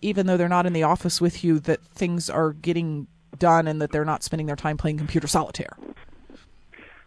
even 0.00 0.26
though 0.26 0.36
they're 0.36 0.48
not 0.48 0.66
in 0.66 0.72
the 0.72 0.82
office 0.82 1.20
with 1.20 1.44
you, 1.44 1.60
that 1.60 1.80
things 1.94 2.28
are 2.28 2.52
getting 2.52 3.06
done 3.38 3.68
and 3.68 3.80
that 3.80 3.92
they're 3.92 4.04
not 4.04 4.24
spending 4.24 4.48
their 4.48 4.56
time 4.56 4.76
playing 4.76 4.98
computer 4.98 5.28
solitaire. 5.28 5.76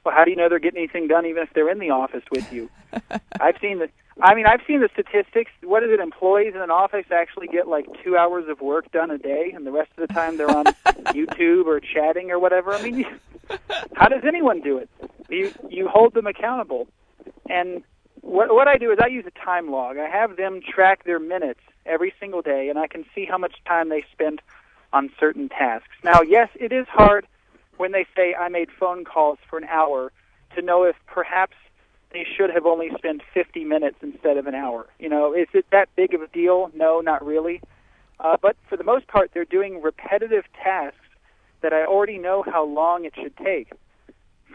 Well, 0.05 0.15
how 0.15 0.23
do 0.23 0.31
you 0.31 0.37
know 0.37 0.47
they're 0.47 0.59
getting 0.59 0.77
anything 0.77 1.09
done 1.09 1.25
even 1.25 1.43
if 1.43 1.49
they're 1.53 1.69
in 1.69 1.79
the 1.79 1.89
office 1.89 2.23
with 2.31 2.49
you? 2.53 2.69
I've 3.41 3.57
seen 3.59 3.79
the 3.79 3.89
I 4.21 4.33
mean, 4.33 4.45
I've 4.45 4.61
seen 4.65 4.79
the 4.79 4.87
statistics. 4.93 5.51
What 5.61 5.83
is 5.83 5.89
it? 5.91 5.99
Employees 5.99 6.55
in 6.55 6.61
an 6.61 6.71
office 6.71 7.07
actually 7.11 7.47
get 7.47 7.67
like 7.67 7.85
two 8.01 8.15
hours 8.15 8.45
of 8.47 8.61
work 8.61 8.89
done 8.93 9.11
a 9.11 9.17
day, 9.17 9.51
and 9.53 9.67
the 9.67 9.71
rest 9.73 9.91
of 9.97 10.07
the 10.07 10.13
time 10.13 10.37
they're 10.37 10.49
on 10.49 10.63
YouTube 11.11 11.65
or 11.65 11.81
chatting 11.81 12.31
or 12.31 12.39
whatever. 12.39 12.73
I 12.73 12.81
mean, 12.81 13.05
how 13.95 14.07
does 14.07 14.23
anyone 14.25 14.61
do 14.61 14.77
it? 14.77 14.89
You 15.29 15.51
you 15.69 15.89
hold 15.89 16.13
them 16.13 16.27
accountable, 16.27 16.87
and 17.49 17.83
what 18.25 18.53
what 18.53 18.67
I 18.67 18.77
do 18.77 18.91
is 18.91 18.97
I 19.01 19.07
use 19.07 19.25
a 19.25 19.45
time 19.45 19.71
log. 19.71 19.97
I 19.97 20.09
have 20.09 20.35
them 20.35 20.59
track 20.61 21.03
their 21.03 21.19
minutes 21.19 21.59
every 21.85 22.13
single 22.19 22.41
day, 22.41 22.69
and 22.69 22.79
I 22.79 22.87
can 22.87 23.05
see 23.13 23.25
how 23.25 23.37
much 23.37 23.55
time 23.65 23.89
they 23.89 24.03
spent 24.11 24.41
on 24.91 25.11
certain 25.19 25.47
tasks. 25.49 25.95
Now, 26.03 26.21
yes, 26.21 26.49
it 26.55 26.71
is 26.71 26.87
hard 26.87 27.27
when 27.77 27.91
they 27.91 28.05
say 28.15 28.33
I 28.33 28.49
made 28.49 28.69
phone 28.71 29.05
calls 29.05 29.37
for 29.49 29.57
an 29.57 29.65
hour 29.65 30.11
to 30.55 30.61
know 30.61 30.83
if 30.83 30.95
perhaps 31.05 31.55
they 32.11 32.25
should 32.25 32.49
have 32.49 32.65
only 32.65 32.89
spent 32.97 33.21
50 33.33 33.63
minutes 33.65 33.97
instead 34.01 34.37
of 34.37 34.47
an 34.47 34.55
hour. 34.55 34.87
You 34.99 35.09
know, 35.09 35.33
is 35.33 35.47
it 35.53 35.65
that 35.71 35.89
big 35.95 36.13
of 36.13 36.21
a 36.21 36.27
deal? 36.27 36.71
No, 36.73 37.01
not 37.01 37.25
really. 37.25 37.61
Uh, 38.19 38.37
but 38.41 38.55
for 38.69 38.77
the 38.77 38.83
most 38.83 39.07
part, 39.07 39.31
they're 39.33 39.45
doing 39.45 39.81
repetitive 39.81 40.45
tasks 40.63 40.97
that 41.61 41.73
I 41.73 41.85
already 41.85 42.17
know 42.17 42.43
how 42.43 42.65
long 42.65 43.05
it 43.05 43.13
should 43.21 43.35
take. 43.37 43.71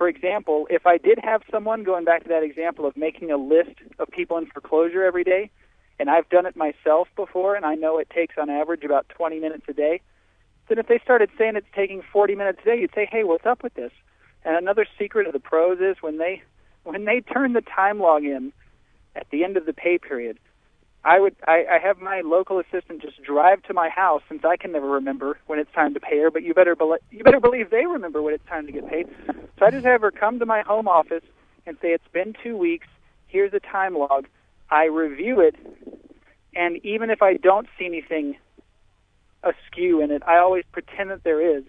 For 0.01 0.09
example, 0.09 0.66
if 0.70 0.86
I 0.86 0.96
did 0.96 1.18
have 1.22 1.42
someone, 1.51 1.84
going 1.84 2.07
back 2.07 2.22
to 2.22 2.28
that 2.30 2.42
example 2.42 2.86
of 2.86 2.96
making 2.96 3.30
a 3.30 3.36
list 3.36 3.76
of 3.98 4.09
people 4.09 4.38
in 4.38 4.46
foreclosure 4.46 5.05
every 5.05 5.24
day, 5.24 5.51
and 5.98 6.09
I've 6.09 6.26
done 6.30 6.46
it 6.46 6.57
myself 6.57 7.09
before, 7.16 7.55
and 7.55 7.66
I 7.66 7.74
know 7.74 7.98
it 7.98 8.09
takes 8.09 8.36
on 8.38 8.48
average 8.48 8.82
about 8.82 9.11
20 9.11 9.38
minutes 9.40 9.64
a 9.68 9.74
day, 9.74 10.01
then 10.70 10.78
if 10.78 10.86
they 10.86 11.01
started 11.05 11.28
saying 11.36 11.57
it's 11.57 11.66
taking 11.76 12.01
40 12.01 12.34
minutes 12.34 12.61
a 12.62 12.64
day, 12.64 12.80
you'd 12.80 12.94
say, 12.94 13.11
hey, 13.12 13.24
what's 13.24 13.44
up 13.44 13.62
with 13.62 13.74
this? 13.74 13.92
And 14.42 14.57
another 14.57 14.86
secret 14.98 15.26
of 15.26 15.34
the 15.34 15.38
pros 15.38 15.80
is 15.80 15.98
when 16.01 16.16
they 16.16 16.42
when 16.84 17.05
they 17.05 17.20
turn 17.20 17.53
the 17.53 17.61
time 17.61 18.01
log 18.01 18.24
in 18.24 18.55
at 19.14 19.26
the 19.30 19.44
end 19.44 19.59
of 19.59 19.66
the 19.66 19.74
pay 19.74 19.98
period, 19.98 20.38
I 21.05 21.20
would 21.20 21.36
I, 21.46 21.64
I 21.72 21.78
have 21.78 21.98
my 21.98 22.22
local 22.24 22.59
assistant 22.61 23.03
just 23.03 23.22
drive 23.22 23.62
to 23.64 23.74
my 23.74 23.88
house 23.88 24.22
since 24.28 24.44
I 24.44 24.57
can 24.57 24.72
never 24.72 24.88
remember 24.88 25.38
when 25.46 25.59
it's 25.59 25.72
time 25.72 25.94
to 25.94 26.01
pay 26.01 26.18
her, 26.20 26.30
but 26.30 26.42
you 26.42 26.55
better 26.55 26.76
be- 26.76 26.96
you 27.11 27.24
better 27.24 27.40
believe 27.40 27.70
they 27.70 27.86
remember 27.86 28.22
when 28.22 28.34
it's 28.34 28.46
time 28.48 28.66
to 28.66 28.72
get 28.72 28.88
paid. 28.88 29.07
So 29.59 29.66
I 29.66 29.70
just 29.70 29.86
have 29.86 30.03
her 30.03 30.11
come 30.11 30.38
to 30.40 30.46
my 30.46 30.62
home 30.62 30.88
office 30.88 31.24
and 31.66 31.76
say 31.82 31.88
it's 31.88 32.09
been 32.12 32.34
2 32.42 32.57
weeks, 32.57 32.86
here's 33.28 33.55
a 33.55 33.61
time 33.61 33.94
log. 33.96 34.26
I 34.70 34.84
review 34.86 35.40
it 35.40 35.57
and 36.55 36.84
even 36.84 37.11
if 37.11 37.22
I 37.22 37.36
don't 37.36 37.68
see 37.78 37.86
anything 37.86 38.36
askew 39.42 40.03
in 40.03 40.11
it, 40.11 40.22
I 40.26 40.38
always 40.38 40.64
pretend 40.72 41.11
that 41.11 41.24
there 41.24 41.40
is 41.57 41.64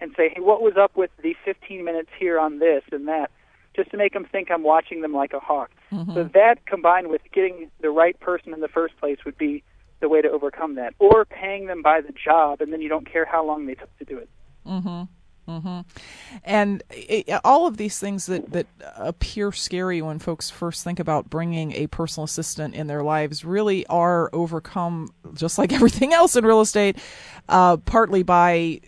and 0.00 0.12
say, 0.16 0.30
"Hey, 0.30 0.40
what 0.40 0.62
was 0.62 0.76
up 0.76 0.96
with 0.96 1.10
the 1.22 1.34
15 1.44 1.84
minutes 1.84 2.10
here 2.18 2.38
on 2.38 2.58
this 2.58 2.82
and 2.92 3.08
that?" 3.08 3.30
Just 3.74 3.90
to 3.90 3.96
make 3.96 4.12
them 4.12 4.24
think 4.24 4.50
I'm 4.50 4.62
watching 4.62 5.00
them 5.00 5.12
like 5.12 5.32
a 5.32 5.40
hawk. 5.40 5.70
Mm-hmm. 5.90 6.14
So 6.14 6.24
that 6.34 6.66
combined 6.66 7.08
with 7.08 7.22
getting 7.32 7.70
the 7.80 7.90
right 7.90 8.18
person 8.20 8.52
in 8.52 8.60
the 8.60 8.68
first 8.68 8.96
place 8.98 9.18
would 9.24 9.38
be 9.38 9.62
the 10.00 10.08
way 10.08 10.20
to 10.20 10.28
overcome 10.28 10.74
that, 10.74 10.94
or 10.98 11.24
paying 11.24 11.66
them 11.66 11.80
by 11.80 12.00
the 12.00 12.12
job, 12.12 12.60
and 12.60 12.72
then 12.72 12.80
you 12.80 12.88
don't 12.88 13.10
care 13.10 13.24
how 13.24 13.46
long 13.46 13.66
they 13.66 13.74
took 13.74 13.96
to 13.98 14.04
do 14.04 14.18
it. 14.18 14.28
Mm-hmm. 14.66 15.04
Mm-hmm. 15.48 15.80
And 16.44 16.82
it, 16.90 17.28
all 17.44 17.66
of 17.66 17.76
these 17.76 17.98
things 17.98 18.26
that, 18.26 18.50
that 18.52 18.66
appear 18.96 19.50
scary 19.50 20.00
when 20.00 20.18
folks 20.18 20.50
first 20.50 20.84
think 20.84 21.00
about 21.00 21.30
bringing 21.30 21.72
a 21.72 21.88
personal 21.88 22.24
assistant 22.24 22.74
in 22.74 22.86
their 22.86 23.02
lives 23.02 23.44
really 23.44 23.84
are 23.86 24.30
overcome, 24.32 25.12
just 25.34 25.58
like 25.58 25.72
everything 25.72 26.12
else 26.12 26.36
in 26.36 26.44
real 26.44 26.60
estate, 26.60 26.96
uh, 27.48 27.76
partly 27.78 28.22
by 28.22 28.80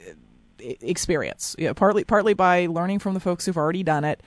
experience, 0.58 1.56
yeah, 1.58 1.72
partly 1.72 2.04
partly 2.04 2.34
by 2.34 2.66
learning 2.66 2.98
from 2.98 3.14
the 3.14 3.20
folks 3.20 3.44
who've 3.46 3.56
already 3.56 3.82
done 3.82 4.04
it, 4.04 4.22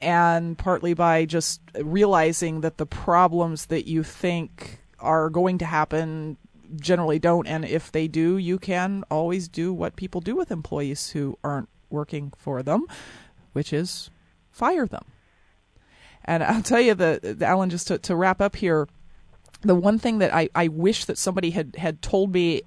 and 0.00 0.56
partly 0.56 0.94
by 0.94 1.24
just 1.24 1.60
realizing 1.80 2.60
that 2.60 2.78
the 2.78 2.86
problems 2.86 3.66
that 3.66 3.86
you 3.86 4.02
think 4.02 4.80
are 5.00 5.30
going 5.30 5.58
to 5.58 5.64
happen 5.64 6.36
generally 6.76 7.18
don't 7.18 7.46
and 7.46 7.64
if 7.64 7.90
they 7.90 8.06
do 8.06 8.36
you 8.36 8.58
can 8.58 9.02
always 9.10 9.48
do 9.48 9.72
what 9.72 9.96
people 9.96 10.20
do 10.20 10.36
with 10.36 10.50
employees 10.50 11.10
who 11.10 11.38
aren't 11.42 11.68
working 11.88 12.32
for 12.36 12.62
them 12.62 12.84
which 13.52 13.72
is 13.72 14.10
fire 14.50 14.86
them. 14.86 15.04
And 16.24 16.42
i'll 16.44 16.62
tell 16.62 16.80
you 16.80 16.94
the, 16.94 17.34
the 17.38 17.46
alan 17.46 17.70
just 17.70 17.88
to, 17.88 17.98
to 17.98 18.14
wrap 18.14 18.40
up 18.40 18.56
here 18.56 18.86
the 19.62 19.74
one 19.74 19.98
thing 19.98 20.18
that 20.18 20.32
I, 20.32 20.48
I 20.54 20.68
wish 20.68 21.06
that 21.06 21.18
somebody 21.18 21.50
had, 21.50 21.74
had 21.76 22.00
told 22.00 22.32
me 22.32 22.62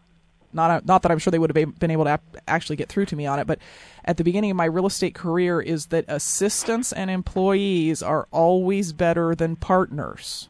not 0.54 0.86
not 0.86 1.02
that 1.04 1.12
I'm 1.12 1.20
sure 1.20 1.32
they 1.32 1.40
would 1.40 1.56
have 1.56 1.80
been 1.80 1.92
able 1.92 2.06
to 2.06 2.20
actually 2.48 2.76
get 2.76 2.90
through 2.90 3.06
to 3.08 3.16
me 3.16 3.26
on 3.26 3.40
it, 3.40 3.48
but 3.48 3.60
at 4.06 4.18
the 4.18 4.24
beginning 4.24 4.52
of 4.52 4.58
my 4.58 4.66
real 4.66 4.86
estate 4.86 5.16
career 5.16 5.62
is 5.62 5.88
that 5.88 6.06
assistants 6.08 6.92
and 6.92 7.10
employees 7.10 8.02
are 8.02 8.28
always 8.32 8.94
better 8.94 9.36
than 9.36 9.56
partners. 9.56 10.50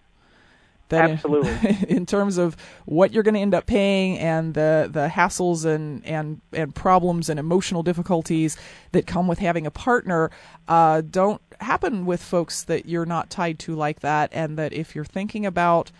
That 0.91 1.11
Absolutely. 1.11 1.51
In, 1.69 1.85
in 1.97 2.05
terms 2.05 2.37
of 2.37 2.57
what 2.85 3.13
you're 3.13 3.23
going 3.23 3.35
to 3.35 3.39
end 3.39 3.53
up 3.53 3.65
paying 3.65 4.17
and 4.17 4.53
the 4.53 4.89
the 4.91 5.07
hassles 5.07 5.63
and 5.65 6.05
and 6.05 6.41
and 6.51 6.75
problems 6.75 7.29
and 7.29 7.39
emotional 7.39 7.81
difficulties 7.81 8.57
that 8.91 9.07
come 9.07 9.27
with 9.27 9.39
having 9.39 9.65
a 9.65 9.71
partner, 9.71 10.31
uh, 10.67 11.01
don't 11.01 11.41
happen 11.61 12.05
with 12.05 12.21
folks 12.21 12.63
that 12.63 12.87
you're 12.87 13.05
not 13.05 13.29
tied 13.29 13.57
to 13.59 13.75
like 13.75 14.01
that, 14.01 14.29
and 14.33 14.57
that 14.57 14.73
if 14.73 14.93
you're 14.93 15.05
thinking 15.05 15.45
about 15.45 15.91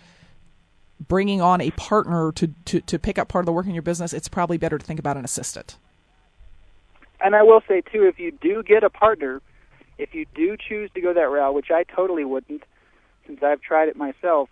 bringing 1.08 1.40
on 1.40 1.60
a 1.60 1.70
partner 1.72 2.32
to, 2.32 2.48
to, 2.64 2.80
to 2.80 2.98
pick 2.98 3.18
up 3.18 3.28
part 3.28 3.42
of 3.42 3.46
the 3.46 3.52
work 3.52 3.66
in 3.66 3.74
your 3.74 3.82
business, 3.82 4.12
it's 4.12 4.28
probably 4.28 4.58
better 4.58 4.78
to 4.78 4.84
think 4.84 5.00
about 5.00 5.16
an 5.16 5.24
assistant. 5.24 5.76
And 7.20 7.36
I 7.36 7.42
will 7.42 7.62
say, 7.68 7.80
too, 7.80 8.04
if 8.04 8.18
you 8.18 8.32
do 8.32 8.62
get 8.62 8.82
a 8.82 8.90
partner, 8.90 9.40
if 9.98 10.14
you 10.14 10.26
do 10.34 10.56
choose 10.56 10.90
to 10.94 11.00
go 11.00 11.14
that 11.14 11.20
route, 11.20 11.54
which 11.54 11.70
I 11.70 11.84
totally 11.84 12.24
wouldn't, 12.24 12.64
since 13.26 13.42
I've 13.42 13.60
tried 13.60 13.88
it 13.88 13.96
myself, 13.96 14.48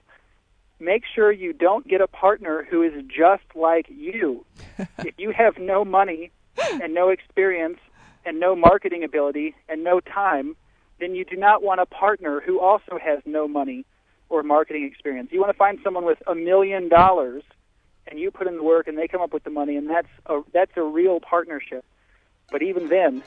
make 0.78 1.03
sure 1.14 1.32
you 1.32 1.53
don't 1.53 1.86
get 1.86 2.01
a 2.01 2.07
partner 2.07 2.66
who 2.70 2.82
is 2.82 2.92
just 3.09 3.42
like 3.55 3.86
you. 3.88 4.44
if 4.98 5.14
you 5.18 5.32
have 5.32 5.59
no 5.59 5.84
money 5.84 6.30
and 6.80 6.94
no 6.94 7.09
experience 7.09 7.78
and 8.24 8.38
no 8.38 8.55
marketing 8.55 9.03
ability 9.03 9.55
and 9.68 9.82
no 9.82 10.01
time, 10.01 10.57
then 11.01 11.14
you 11.14 11.24
do 11.24 11.36
not 11.36 11.62
want 11.62 11.80
a 11.80 11.86
partner 11.86 12.40
who 12.40 12.61
also 12.61 12.98
has 13.03 13.20
no 13.24 13.48
money 13.48 13.84
or 14.31 14.43
marketing 14.43 14.85
experience. 14.85 15.31
You 15.33 15.41
want 15.41 15.53
to 15.53 15.59
find 15.59 15.78
someone 15.85 16.07
with 16.07 16.22
a 16.26 16.35
million 16.35 16.89
dollars 16.89 17.43
and 18.07 18.18
you 18.18 18.31
put 18.31 18.47
in 18.47 18.57
the 18.57 18.62
work 18.62 18.89
and 18.89 18.97
they 18.97 19.09
come 19.09 19.20
up 19.20 19.35
with 19.35 19.45
the 19.45 19.51
money 19.51 19.76
and 19.76 19.91
that's 19.91 20.09
a 20.26 20.41
that's 20.53 20.72
a 20.76 20.83
real 20.83 21.20
partnership. 21.20 21.85
But 22.51 22.62
even 22.62 22.89
then, 22.89 23.22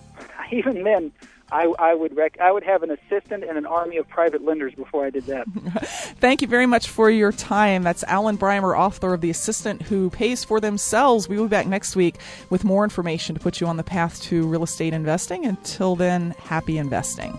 even 0.52 0.84
then, 0.84 1.12
I, 1.52 1.72
I 1.78 1.94
would 1.94 2.16
rec- 2.16 2.38
I 2.40 2.52
would 2.52 2.62
have 2.62 2.82
an 2.82 2.90
assistant 2.90 3.44
and 3.44 3.58
an 3.58 3.66
army 3.66 3.96
of 3.96 4.08
private 4.08 4.44
lenders 4.44 4.74
before 4.74 5.04
I 5.04 5.10
did 5.10 5.24
that. 5.26 5.46
Thank 6.20 6.42
you 6.42 6.48
very 6.48 6.66
much 6.66 6.88
for 6.88 7.10
your 7.10 7.32
time. 7.32 7.82
That's 7.82 8.04
Alan 8.04 8.38
Breimer, 8.38 8.78
author 8.78 9.14
of 9.14 9.20
The 9.20 9.30
Assistant 9.30 9.82
Who 9.82 10.10
Pays 10.10 10.44
for 10.44 10.60
Themselves. 10.60 11.28
We 11.28 11.36
will 11.36 11.46
be 11.46 11.50
back 11.50 11.66
next 11.66 11.96
week 11.96 12.16
with 12.50 12.64
more 12.64 12.84
information 12.84 13.34
to 13.34 13.40
put 13.40 13.60
you 13.60 13.66
on 13.66 13.76
the 13.76 13.84
path 13.84 14.22
to 14.22 14.46
real 14.46 14.62
estate 14.62 14.92
investing. 14.92 15.44
Until 15.44 15.96
then, 15.96 16.34
happy 16.38 16.78
investing. 16.78 17.38